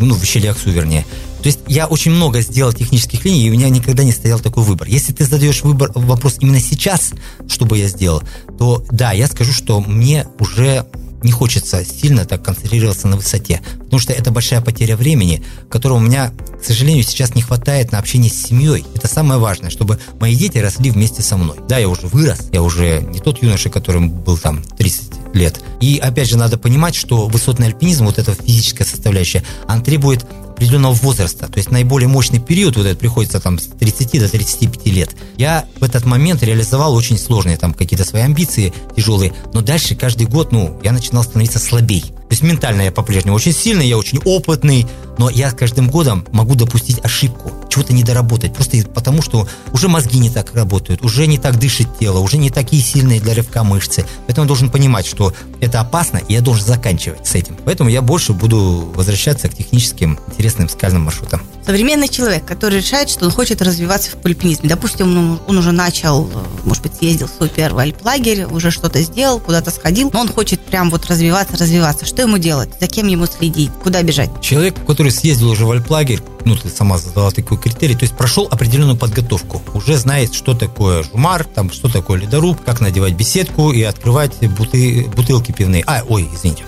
ну, 0.00 0.14
в 0.14 0.24
Щелиаксу, 0.24 0.70
вернее. 0.70 1.04
То 1.42 1.48
есть 1.48 1.60
я 1.66 1.86
очень 1.86 2.10
много 2.10 2.40
сделал 2.40 2.72
технических 2.72 3.24
линий, 3.26 3.46
и 3.46 3.50
у 3.50 3.52
меня 3.52 3.68
никогда 3.68 4.02
не 4.02 4.12
стоял 4.12 4.40
такой 4.40 4.62
выбор. 4.62 4.88
Если 4.88 5.12
ты 5.12 5.26
задаешь 5.26 5.62
выбор, 5.62 5.90
вопрос 5.94 6.38
именно 6.40 6.58
сейчас, 6.58 7.12
что 7.48 7.66
бы 7.66 7.76
я 7.76 7.86
сделал, 7.88 8.22
то 8.58 8.82
да, 8.90 9.12
я 9.12 9.26
скажу, 9.26 9.52
что 9.52 9.80
мне 9.80 10.26
уже 10.38 10.86
не 11.24 11.32
хочется 11.32 11.84
сильно 11.84 12.24
так 12.24 12.44
концентрироваться 12.44 13.08
на 13.08 13.16
высоте, 13.16 13.62
потому 13.78 13.98
что 13.98 14.12
это 14.12 14.30
большая 14.30 14.60
потеря 14.60 14.96
времени, 14.96 15.42
которого 15.68 15.96
у 15.96 16.00
меня, 16.00 16.32
к 16.60 16.64
сожалению, 16.64 17.02
сейчас 17.02 17.34
не 17.34 17.42
хватает 17.42 17.90
на 17.90 17.98
общение 17.98 18.30
с 18.30 18.46
семьей. 18.46 18.84
Это 18.94 19.08
самое 19.08 19.40
важное, 19.40 19.70
чтобы 19.70 19.98
мои 20.20 20.36
дети 20.36 20.58
росли 20.58 20.90
вместе 20.90 21.22
со 21.22 21.36
мной. 21.36 21.56
Да, 21.68 21.78
я 21.78 21.88
уже 21.88 22.06
вырос, 22.06 22.48
я 22.52 22.62
уже 22.62 23.00
не 23.00 23.18
тот 23.18 23.42
юноша, 23.42 23.70
которым 23.70 24.10
был 24.10 24.38
там 24.38 24.62
30 24.78 25.34
лет. 25.34 25.60
И 25.80 25.98
опять 25.98 26.28
же 26.28 26.36
надо 26.36 26.58
понимать, 26.58 26.94
что 26.94 27.26
высотный 27.26 27.68
альпинизм, 27.68 28.06
вот 28.06 28.18
эта 28.18 28.34
физическая 28.34 28.86
составляющая, 28.86 29.42
она 29.66 29.82
требует 29.82 30.24
определенного 30.54 30.94
возраста. 30.94 31.48
То 31.48 31.58
есть 31.58 31.70
наиболее 31.70 32.08
мощный 32.08 32.38
период, 32.38 32.76
вот 32.76 32.86
этот 32.86 32.98
приходится 32.98 33.40
там 33.40 33.58
с 33.58 33.64
30 33.66 34.20
до 34.20 34.28
35 34.28 34.86
лет. 34.86 35.16
Я 35.36 35.66
в 35.78 35.84
этот 35.84 36.04
момент 36.04 36.42
реализовал 36.42 36.94
очень 36.94 37.18
сложные 37.18 37.56
там 37.56 37.74
какие-то 37.74 38.04
свои 38.04 38.22
амбиции 38.22 38.72
тяжелые, 38.96 39.32
но 39.52 39.60
дальше 39.60 39.94
каждый 39.96 40.26
год, 40.26 40.52
ну, 40.52 40.80
я 40.82 40.92
начинал 40.92 41.24
становиться 41.24 41.58
слабей. 41.58 42.04
То 42.34 42.36
есть 42.36 42.42
ментально 42.52 42.82
я 42.82 42.90
по-прежнему 42.90 43.36
очень 43.36 43.52
сильный, 43.52 43.86
я 43.86 43.96
очень 43.96 44.18
опытный, 44.24 44.88
но 45.18 45.30
я 45.30 45.50
с 45.50 45.54
каждым 45.54 45.88
годом 45.88 46.26
могу 46.32 46.56
допустить 46.56 46.98
ошибку, 47.04 47.52
чего-то 47.68 47.92
не 47.92 48.02
доработать, 48.02 48.52
просто 48.52 48.78
потому 48.92 49.22
что 49.22 49.46
уже 49.72 49.86
мозги 49.86 50.18
не 50.18 50.30
так 50.30 50.52
работают, 50.52 51.04
уже 51.04 51.28
не 51.28 51.38
так 51.38 51.60
дышит 51.60 51.86
тело, 52.00 52.18
уже 52.18 52.36
не 52.36 52.50
такие 52.50 52.82
сильные 52.82 53.20
для 53.20 53.34
рывка 53.34 53.62
мышцы. 53.62 54.04
Поэтому 54.26 54.46
я 54.46 54.48
должен 54.48 54.68
понимать, 54.68 55.06
что 55.06 55.32
это 55.60 55.78
опасно, 55.78 56.16
и 56.16 56.32
я 56.32 56.40
должен 56.40 56.66
заканчивать 56.66 57.24
с 57.24 57.36
этим. 57.36 57.56
Поэтому 57.64 57.88
я 57.88 58.02
больше 58.02 58.32
буду 58.32 58.92
возвращаться 58.96 59.48
к 59.48 59.54
техническим 59.54 60.18
интересным 60.26 60.68
скальным 60.68 61.02
маршрутам. 61.02 61.40
Современный 61.66 62.08
человек, 62.08 62.44
который 62.44 62.78
решает, 62.78 63.08
что 63.08 63.24
он 63.24 63.30
хочет 63.30 63.62
развиваться 63.62 64.10
в 64.10 64.26
альпинизме. 64.26 64.68
Допустим, 64.68 65.16
он, 65.16 65.40
он 65.46 65.58
уже 65.58 65.72
начал, 65.72 66.30
может 66.64 66.82
быть, 66.82 66.94
съездил 66.94 67.26
в 67.26 67.30
свой 67.30 67.48
первый 67.48 67.84
альплагерь, 67.84 68.44
уже 68.44 68.70
что-то 68.70 69.00
сделал, 69.00 69.40
куда-то 69.40 69.70
сходил, 69.70 70.10
но 70.12 70.20
он 70.20 70.28
хочет 70.28 70.60
прям 70.60 70.90
вот 70.90 71.06
развиваться, 71.06 71.56
развиваться. 71.56 72.04
Что 72.04 72.22
ему 72.22 72.36
делать? 72.36 72.68
За 72.80 72.86
кем 72.86 73.06
ему 73.06 73.26
следить? 73.26 73.70
Куда 73.82 74.02
бежать? 74.02 74.30
Человек, 74.42 74.74
который 74.86 75.10
съездил 75.10 75.48
уже 75.48 75.64
в 75.64 75.70
альплагерь, 75.70 76.20
ну, 76.44 76.56
ты 76.56 76.68
сама 76.68 76.98
задала 76.98 77.30
такой 77.30 77.58
критерий, 77.58 77.94
то 77.94 78.04
есть 78.04 78.16
прошел 78.16 78.48
определенную 78.50 78.96
подготовку, 78.96 79.62
уже 79.74 79.96
знает, 79.96 80.34
что 80.34 80.54
такое 80.54 81.02
жумар, 81.02 81.44
там, 81.44 81.70
что 81.70 81.88
такое 81.88 82.20
ледоруб, 82.20 82.62
как 82.64 82.80
надевать 82.80 83.14
беседку 83.14 83.72
и 83.72 83.82
открывать 83.82 84.32
буты, 84.48 85.06
бутылки 85.14 85.52
пивные. 85.52 85.84
А, 85.86 86.02
ой, 86.08 86.28
извините. 86.32 86.64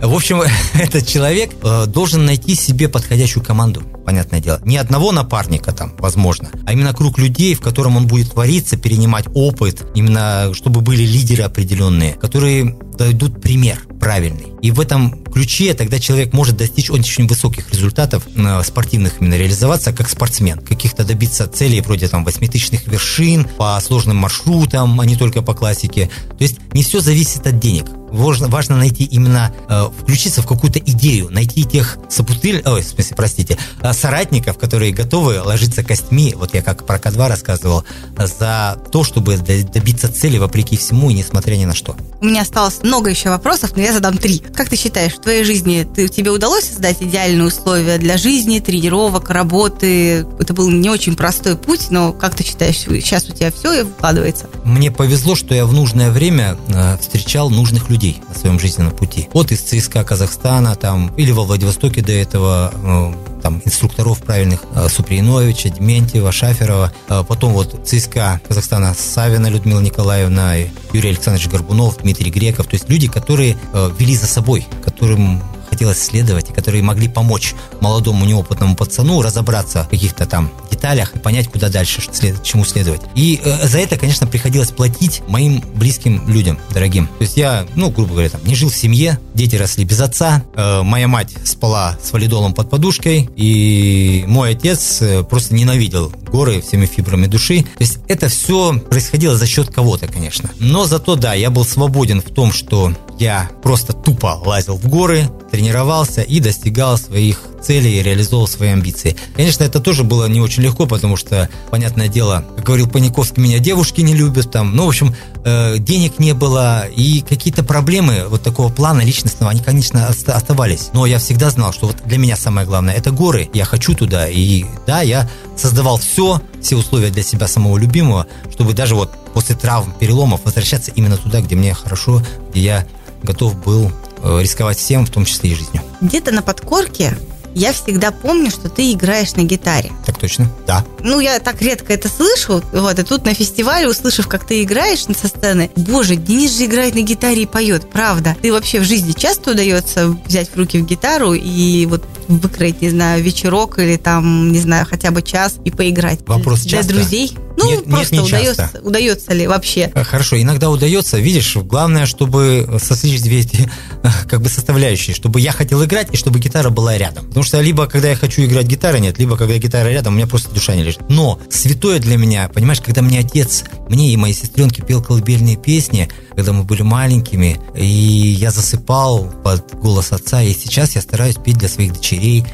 В 0.00 0.14
общем, 0.14 0.42
этот 0.74 1.06
человек 1.06 1.52
э, 1.62 1.86
должен 1.86 2.24
найти 2.24 2.54
себе 2.54 2.88
подходящую 2.88 3.44
команду, 3.44 3.82
понятное 4.04 4.40
дело. 4.40 4.60
Не 4.64 4.78
одного 4.78 5.12
напарника 5.12 5.72
там, 5.72 5.94
возможно, 5.98 6.50
а 6.66 6.72
именно 6.72 6.94
круг 6.94 7.18
людей, 7.18 7.54
в 7.54 7.60
котором 7.60 7.96
он 7.96 8.06
будет 8.06 8.32
твориться, 8.32 8.76
перенимать 8.76 9.26
опыт, 9.34 9.86
именно 9.94 10.52
чтобы 10.54 10.80
были 10.80 11.02
лидеры 11.02 11.42
определенные, 11.42 12.14
которые 12.14 12.78
дадут 13.06 13.40
пример 13.40 13.78
правильный. 14.00 14.48
И 14.62 14.70
в 14.70 14.80
этом 14.80 15.24
ключе 15.24 15.74
тогда 15.74 15.98
человек 15.98 16.32
может 16.32 16.56
достичь 16.56 16.90
очень 16.90 17.26
высоких 17.26 17.70
результатов 17.70 18.26
э, 18.34 18.62
спортивных, 18.64 19.20
именно 19.20 19.34
реализоваться 19.34 19.92
как 19.92 20.08
спортсмен, 20.08 20.58
каких-то 20.58 21.04
добиться 21.04 21.46
целей 21.46 21.80
вроде 21.80 22.08
там 22.08 22.24
восьмитысячных 22.24 22.86
вершин 22.86 23.46
по 23.56 23.78
сложным 23.80 24.16
маршрутам, 24.16 25.00
а 25.00 25.06
не 25.06 25.16
только 25.16 25.42
по 25.42 25.54
классике. 25.54 26.10
То 26.28 26.42
есть 26.42 26.58
не 26.72 26.82
все 26.82 27.00
зависит 27.00 27.46
от 27.46 27.58
денег. 27.58 27.86
Важно, 28.12 28.48
важно 28.48 28.76
найти 28.76 29.04
именно, 29.04 29.52
э, 29.68 29.88
включиться 30.02 30.42
в 30.42 30.46
какую-то 30.46 30.78
идею, 30.78 31.30
найти 31.30 31.64
тех 31.64 31.98
сопутыль, 32.08 32.62
ой, 32.66 32.82
в 32.82 32.86
смысле, 32.86 33.16
простите, 33.16 33.58
э, 33.82 33.92
соратников, 33.92 34.58
которые 34.58 34.92
готовы 34.92 35.40
ложиться 35.40 35.82
костьми, 35.84 36.34
вот 36.36 36.54
я 36.54 36.62
как 36.62 36.86
про 36.86 36.98
К2 36.98 37.28
рассказывал, 37.28 37.84
за 38.16 38.78
то, 38.90 39.04
чтобы 39.04 39.36
добиться 39.36 40.12
цели 40.12 40.38
вопреки 40.38 40.76
всему 40.76 41.10
и 41.10 41.14
несмотря 41.14 41.54
ни 41.56 41.64
на 41.64 41.74
что. 41.74 41.96
У 42.20 42.26
меня 42.26 42.42
осталось 42.42 42.82
много 42.82 43.10
еще 43.10 43.30
вопросов, 43.30 43.72
но 43.76 43.82
я 43.82 43.92
задам 43.92 44.18
три. 44.18 44.38
Как 44.54 44.68
ты 44.68 44.76
считаешь, 44.76 45.14
в 45.14 45.20
твоей 45.20 45.44
жизни 45.44 45.86
ты, 45.94 46.08
тебе 46.08 46.30
удалось 46.30 46.64
создать 46.64 47.02
идеальные 47.02 47.46
условия 47.46 47.98
для 47.98 48.16
жизни, 48.16 48.58
тренировок, 48.60 49.30
работы? 49.30 50.26
Это 50.38 50.52
был 50.52 50.68
не 50.70 50.90
очень 50.90 51.16
простой 51.16 51.56
путь, 51.56 51.90
но 51.90 52.12
как 52.12 52.34
ты 52.34 52.44
считаешь, 52.44 52.76
сейчас 52.76 53.28
у 53.28 53.32
тебя 53.32 53.50
все 53.52 53.84
вкладывается? 53.84 54.48
Мне 54.64 54.90
повезло, 54.90 55.34
что 55.34 55.54
я 55.54 55.64
в 55.66 55.72
нужное 55.72 56.10
время 56.10 56.56
э, 56.68 56.98
встречал 56.98 57.50
нужных 57.50 57.88
людей 57.88 57.99
на 58.28 58.34
своем 58.34 58.58
жизненном 58.58 58.92
пути. 58.92 59.28
Вот 59.32 59.52
из 59.52 59.60
ЦСКА 59.60 60.04
Казахстана, 60.04 60.74
там, 60.74 61.12
или 61.16 61.32
во 61.32 61.44
Владивостоке 61.44 62.02
до 62.02 62.12
этого, 62.12 62.72
э, 62.74 63.40
там, 63.42 63.62
инструкторов 63.64 64.18
правильных, 64.20 64.64
э, 64.74 64.88
Суприновича, 64.88 65.68
Дементьева, 65.68 66.32
Шаферова, 66.32 66.92
потом 67.28 67.52
вот 67.52 67.86
ЦСКА 67.86 68.40
Казахстана 68.46 68.94
Савина 68.94 69.48
Людмила 69.48 69.80
Николаевна, 69.80 70.54
Юрий 70.92 71.10
Александрович 71.10 71.48
Горбунов, 71.48 71.98
Дмитрий 71.98 72.30
Греков, 72.30 72.66
то 72.66 72.74
есть 72.74 72.88
люди, 72.88 73.08
которые 73.08 73.56
вели 73.98 74.16
за 74.16 74.26
собой, 74.26 74.66
которым 74.84 75.42
хотелось 75.70 76.02
следовать 76.02 76.50
и 76.50 76.52
которые 76.52 76.82
могли 76.82 77.08
помочь 77.08 77.54
молодому 77.80 78.24
неопытному 78.24 78.76
пацану 78.76 79.22
разобраться 79.22 79.84
в 79.84 79.88
каких-то 79.88 80.26
там 80.26 80.50
деталях 80.70 81.14
и 81.14 81.18
понять, 81.18 81.48
куда 81.48 81.68
дальше, 81.68 82.02
чему 82.42 82.64
следовать. 82.64 83.02
И 83.14 83.40
э, 83.42 83.66
за 83.66 83.78
это, 83.78 83.96
конечно, 83.96 84.26
приходилось 84.26 84.70
платить 84.70 85.22
моим 85.28 85.62
близким 85.74 86.28
людям, 86.28 86.58
дорогим. 86.72 87.06
То 87.06 87.22
есть 87.22 87.36
я, 87.36 87.66
ну, 87.74 87.90
грубо 87.90 88.12
говоря, 88.12 88.30
там, 88.30 88.40
не 88.44 88.54
жил 88.54 88.70
в 88.70 88.76
семье, 88.76 89.18
дети 89.34 89.56
росли 89.56 89.84
без 89.84 90.00
отца, 90.00 90.42
э, 90.54 90.82
моя 90.82 91.08
мать 91.08 91.32
спала 91.44 91.98
с 92.02 92.12
валидолом 92.12 92.54
под 92.54 92.70
подушкой, 92.70 93.28
и 93.36 94.24
мой 94.26 94.50
отец 94.52 94.98
э, 95.00 95.22
просто 95.22 95.54
ненавидел 95.54 96.12
горы 96.30 96.60
всеми 96.60 96.86
фибрами 96.86 97.26
души. 97.26 97.62
То 97.62 97.80
есть 97.80 97.98
это 98.08 98.28
все 98.28 98.78
происходило 98.78 99.36
за 99.36 99.46
счет 99.46 99.72
кого-то, 99.72 100.06
конечно. 100.06 100.50
Но 100.58 100.84
зато, 100.84 101.16
да, 101.16 101.34
я 101.34 101.50
был 101.50 101.64
свободен 101.64 102.20
в 102.20 102.32
том, 102.32 102.52
что 102.52 102.92
я 103.20 103.50
просто 103.62 103.92
тупо 103.92 104.40
лазил 104.44 104.76
в 104.76 104.88
горы, 104.88 105.30
тренировался 105.50 106.22
и 106.22 106.40
достигал 106.40 106.96
своих 106.96 107.42
целей 107.62 108.00
и 108.00 108.02
реализовывал 108.02 108.48
свои 108.48 108.70
амбиции. 108.70 109.14
Конечно, 109.36 109.64
это 109.64 109.80
тоже 109.80 110.02
было 110.02 110.26
не 110.26 110.40
очень 110.40 110.62
легко, 110.62 110.86
потому 110.86 111.16
что, 111.16 111.50
понятное 111.70 112.08
дело, 112.08 112.44
как 112.56 112.64
говорил 112.64 112.88
Паниковский, 112.88 113.42
меня 113.42 113.58
девушки 113.58 114.00
не 114.00 114.14
любят, 114.14 114.50
там, 114.50 114.74
ну, 114.74 114.86
в 114.86 114.88
общем, 114.88 115.14
э, 115.44 115.76
денег 115.78 116.18
не 116.18 116.32
было, 116.32 116.86
и 116.86 117.20
какие-то 117.20 117.62
проблемы 117.62 118.24
вот 118.28 118.42
такого 118.42 118.72
плана 118.72 119.02
личностного, 119.02 119.50
они, 119.50 119.60
конечно, 119.60 120.08
оставались. 120.08 120.88
Но 120.94 121.04
я 121.04 121.18
всегда 121.18 121.50
знал, 121.50 121.74
что 121.74 121.88
вот 121.88 121.98
для 122.06 122.16
меня 122.16 122.36
самое 122.36 122.66
главное– 122.66 122.94
это 122.96 123.10
горы, 123.10 123.50
я 123.52 123.66
хочу 123.66 123.94
туда, 123.94 124.28
и 124.28 124.64
да, 124.86 125.02
я 125.02 125.28
создавал 125.56 125.98
все, 125.98 126.40
все 126.62 126.76
условия 126.76 127.10
для 127.10 127.22
себя 127.22 127.46
самого 127.46 127.76
любимого, 127.76 128.26
чтобы 128.50 128.72
даже 128.72 128.94
вот 128.94 129.10
после 129.34 129.54
травм, 129.54 129.92
переломов 129.98 130.40
возвращаться 130.44 130.90
именно 130.94 131.16
туда, 131.18 131.40
где 131.42 131.54
мне 131.54 131.74
хорошо, 131.74 132.22
где 132.50 132.60
я 132.60 132.86
готов 133.22 133.56
был 133.64 133.90
э, 134.22 134.40
рисковать 134.40 134.78
всем, 134.78 135.06
в 135.06 135.10
том 135.10 135.24
числе 135.24 135.50
и 135.50 135.54
жизнью. 135.54 135.82
Где-то 136.00 136.32
на 136.32 136.42
подкорке 136.42 137.16
я 137.54 137.72
всегда 137.72 138.10
помню, 138.10 138.50
что 138.50 138.68
ты 138.68 138.92
играешь 138.92 139.34
на 139.34 139.42
гитаре. 139.42 139.90
Так 140.06 140.18
точно, 140.18 140.50
да. 140.66 140.84
Ну, 141.02 141.20
я 141.20 141.38
так 141.40 141.60
редко 141.62 141.92
это 141.92 142.08
слышу, 142.08 142.62
вот, 142.72 142.98
и 142.98 143.02
тут 143.02 143.24
на 143.24 143.34
фестивале, 143.34 143.88
услышав, 143.88 144.28
как 144.28 144.46
ты 144.46 144.62
играешь 144.62 145.04
со 145.04 145.28
сцены, 145.28 145.70
боже, 145.76 146.16
Денис 146.16 146.56
же 146.56 146.66
играет 146.66 146.94
на 146.94 147.02
гитаре 147.02 147.42
и 147.42 147.46
поет, 147.46 147.90
правда. 147.90 148.36
Ты 148.40 148.52
вообще 148.52 148.80
в 148.80 148.84
жизни 148.84 149.12
часто 149.12 149.52
удается 149.52 150.08
взять 150.26 150.50
в 150.50 150.56
руки 150.56 150.78
в 150.78 150.86
гитару 150.86 151.34
и 151.34 151.86
вот 151.86 152.04
выкроить, 152.28 152.80
не 152.80 152.90
знаю, 152.90 153.22
вечерок 153.22 153.78
или 153.78 153.96
там, 153.96 154.52
не 154.52 154.60
знаю, 154.60 154.86
хотя 154.88 155.10
бы 155.10 155.22
час 155.22 155.56
и 155.64 155.70
поиграть? 155.70 156.20
Вопрос 156.26 156.60
Для 156.60 156.78
часто? 156.78 156.94
друзей? 156.94 157.36
Ну, 157.56 157.70
нет, 157.70 157.84
просто 157.84 158.14
нет, 158.14 158.22
не 158.22 158.28
удается, 158.28 158.62
часто. 158.62 158.80
удается 158.80 159.34
ли 159.34 159.46
вообще? 159.46 159.92
Э, 159.94 160.04
хорошо, 160.04 160.40
иногда 160.40 160.70
удается, 160.70 161.18
видишь, 161.18 161.56
главное, 161.56 162.06
чтобы 162.06 162.78
сосличить 162.82 163.22
две 163.24 163.40
эти 163.40 163.70
как 164.28 164.40
бы 164.40 164.48
составляющие, 164.48 165.14
чтобы 165.14 165.40
я 165.40 165.52
хотел 165.52 165.84
играть 165.84 166.08
и 166.12 166.16
чтобы 166.16 166.38
гитара 166.38 166.70
была 166.70 166.96
рядом. 166.96 167.30
Потому 167.40 167.48
что 167.48 167.60
либо 167.62 167.86
когда 167.86 168.10
я 168.10 168.16
хочу 168.16 168.44
играть 168.44 168.66
гитара 168.66 168.98
нет, 168.98 169.18
либо 169.18 169.34
когда 169.34 169.56
гитара 169.56 169.88
рядом, 169.88 170.12
у 170.12 170.16
меня 170.16 170.26
просто 170.26 170.50
душа 170.50 170.74
не 170.74 170.82
лежит. 170.82 171.08
Но 171.08 171.40
святое 171.48 171.98
для 171.98 172.18
меня, 172.18 172.50
понимаешь, 172.52 172.82
когда 172.82 173.00
мне 173.00 173.18
отец, 173.18 173.64
мне 173.88 174.12
и 174.12 174.16
моей 174.18 174.34
сестренке 174.34 174.82
пел 174.82 175.02
колыбельные 175.02 175.56
песни, 175.56 176.10
когда 176.36 176.52
мы 176.52 176.64
были 176.64 176.82
маленькими, 176.82 177.58
и 177.74 177.82
я 177.82 178.50
засыпал 178.50 179.32
под 179.42 179.74
голос 179.74 180.12
отца, 180.12 180.42
и 180.42 180.52
сейчас 180.52 180.96
я 180.96 181.00
стараюсь 181.00 181.36
петь 181.36 181.56
для 181.56 181.70
своих 181.70 181.94
дочерей, 181.94 182.44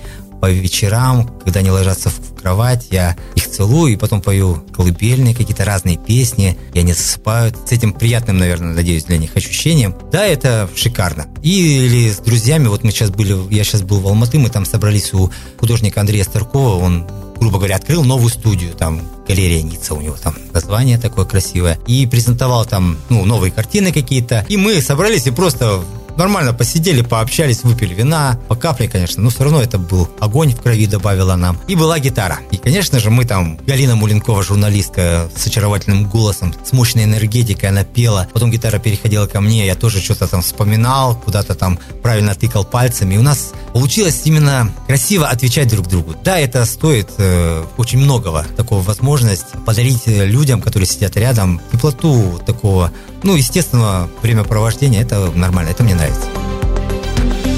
по 0.40 0.50
вечерам, 0.50 1.28
когда 1.42 1.60
они 1.60 1.70
ложатся 1.70 2.10
в 2.10 2.35
кровать, 2.46 2.86
я 2.92 3.16
их 3.34 3.50
целую 3.50 3.92
и 3.92 3.96
потом 3.96 4.22
пою 4.22 4.62
колыбельные, 4.72 5.34
какие-то 5.34 5.64
разные 5.64 5.96
песни, 5.96 6.56
и 6.74 6.78
они 6.78 6.92
засыпают. 6.92 7.56
С 7.66 7.72
этим 7.72 7.92
приятным, 7.92 8.38
наверное, 8.38 8.72
надеюсь, 8.72 9.02
для 9.02 9.18
них 9.18 9.36
ощущением. 9.36 9.96
Да, 10.12 10.24
это 10.24 10.70
шикарно. 10.76 11.26
Или 11.42 12.08
с 12.08 12.18
друзьями, 12.18 12.68
вот 12.68 12.84
мы 12.84 12.92
сейчас 12.92 13.10
были, 13.10 13.52
я 13.52 13.64
сейчас 13.64 13.82
был 13.82 13.98
в 13.98 14.06
Алматы, 14.06 14.38
мы 14.38 14.48
там 14.48 14.64
собрались 14.64 15.12
у 15.12 15.32
художника 15.58 16.00
Андрея 16.00 16.22
Старкова, 16.22 16.80
он 16.80 17.08
грубо 17.38 17.58
говоря, 17.58 17.76
открыл 17.76 18.02
новую 18.02 18.30
студию, 18.30 18.72
там 18.74 19.02
галерея 19.28 19.62
Ницца 19.62 19.92
у 19.92 20.00
него 20.00 20.16
там 20.16 20.36
название 20.54 20.98
такое 20.98 21.26
красивое, 21.26 21.78
и 21.86 22.06
презентовал 22.06 22.64
там, 22.64 22.96
ну, 23.10 23.26
новые 23.26 23.50
картины 23.50 23.92
какие-то, 23.92 24.46
и 24.48 24.56
мы 24.56 24.80
собрались 24.80 25.26
и 25.26 25.30
просто 25.30 25.82
нормально 26.16 26.52
посидели, 26.52 27.02
пообщались, 27.02 27.62
выпили 27.62 27.94
вина, 27.94 28.38
по 28.48 28.54
капле, 28.54 28.88
конечно, 28.88 29.22
но 29.22 29.30
все 29.30 29.44
равно 29.44 29.62
это 29.62 29.78
был 29.78 30.08
огонь 30.20 30.54
в 30.54 30.60
крови 30.60 30.86
добавила 30.86 31.36
нам. 31.36 31.58
И 31.68 31.74
была 31.74 31.98
гитара. 31.98 32.38
И, 32.50 32.56
конечно 32.56 33.00
же, 33.00 33.10
мы 33.10 33.24
там, 33.24 33.58
Галина 33.66 33.96
Муленкова, 33.96 34.42
журналистка 34.42 35.28
с 35.36 35.46
очаровательным 35.46 36.08
голосом, 36.08 36.54
с 36.64 36.72
мощной 36.72 37.04
энергетикой, 37.04 37.68
она 37.70 37.84
пела. 37.84 38.28
Потом 38.32 38.50
гитара 38.50 38.78
переходила 38.78 39.26
ко 39.26 39.40
мне, 39.40 39.66
я 39.66 39.74
тоже 39.74 40.00
что-то 40.00 40.26
там 40.26 40.42
вспоминал, 40.42 41.16
куда-то 41.16 41.54
там 41.54 41.78
правильно 42.02 42.34
тыкал 42.34 42.64
пальцами. 42.64 43.14
И 43.14 43.18
у 43.18 43.22
нас 43.22 43.52
получилось 43.72 44.22
именно 44.24 44.72
красиво 44.86 45.28
отвечать 45.28 45.68
друг 45.68 45.88
другу. 45.88 46.14
Да, 46.24 46.38
это 46.38 46.64
стоит 46.64 47.08
э, 47.18 47.64
очень 47.76 47.98
многого, 47.98 48.44
такого 48.56 48.82
возможность 48.82 49.46
подарить 49.64 50.06
людям, 50.06 50.62
которые 50.62 50.86
сидят 50.86 51.16
рядом, 51.16 51.60
теплоту 51.72 52.40
такого, 52.46 52.92
ну, 53.26 53.34
естественного 53.34 54.08
времяпровождения, 54.22 55.02
это 55.02 55.32
нормально, 55.34 55.70
это 55.70 55.82
мне 55.82 55.96
нравится. 55.96 56.26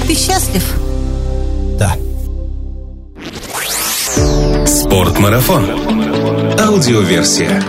Ты 0.07 0.15
счастлив? 0.15 0.63
Да. 1.77 1.95
Спортмарафон. 4.65 5.69
Аудиоверсия. 6.59 7.63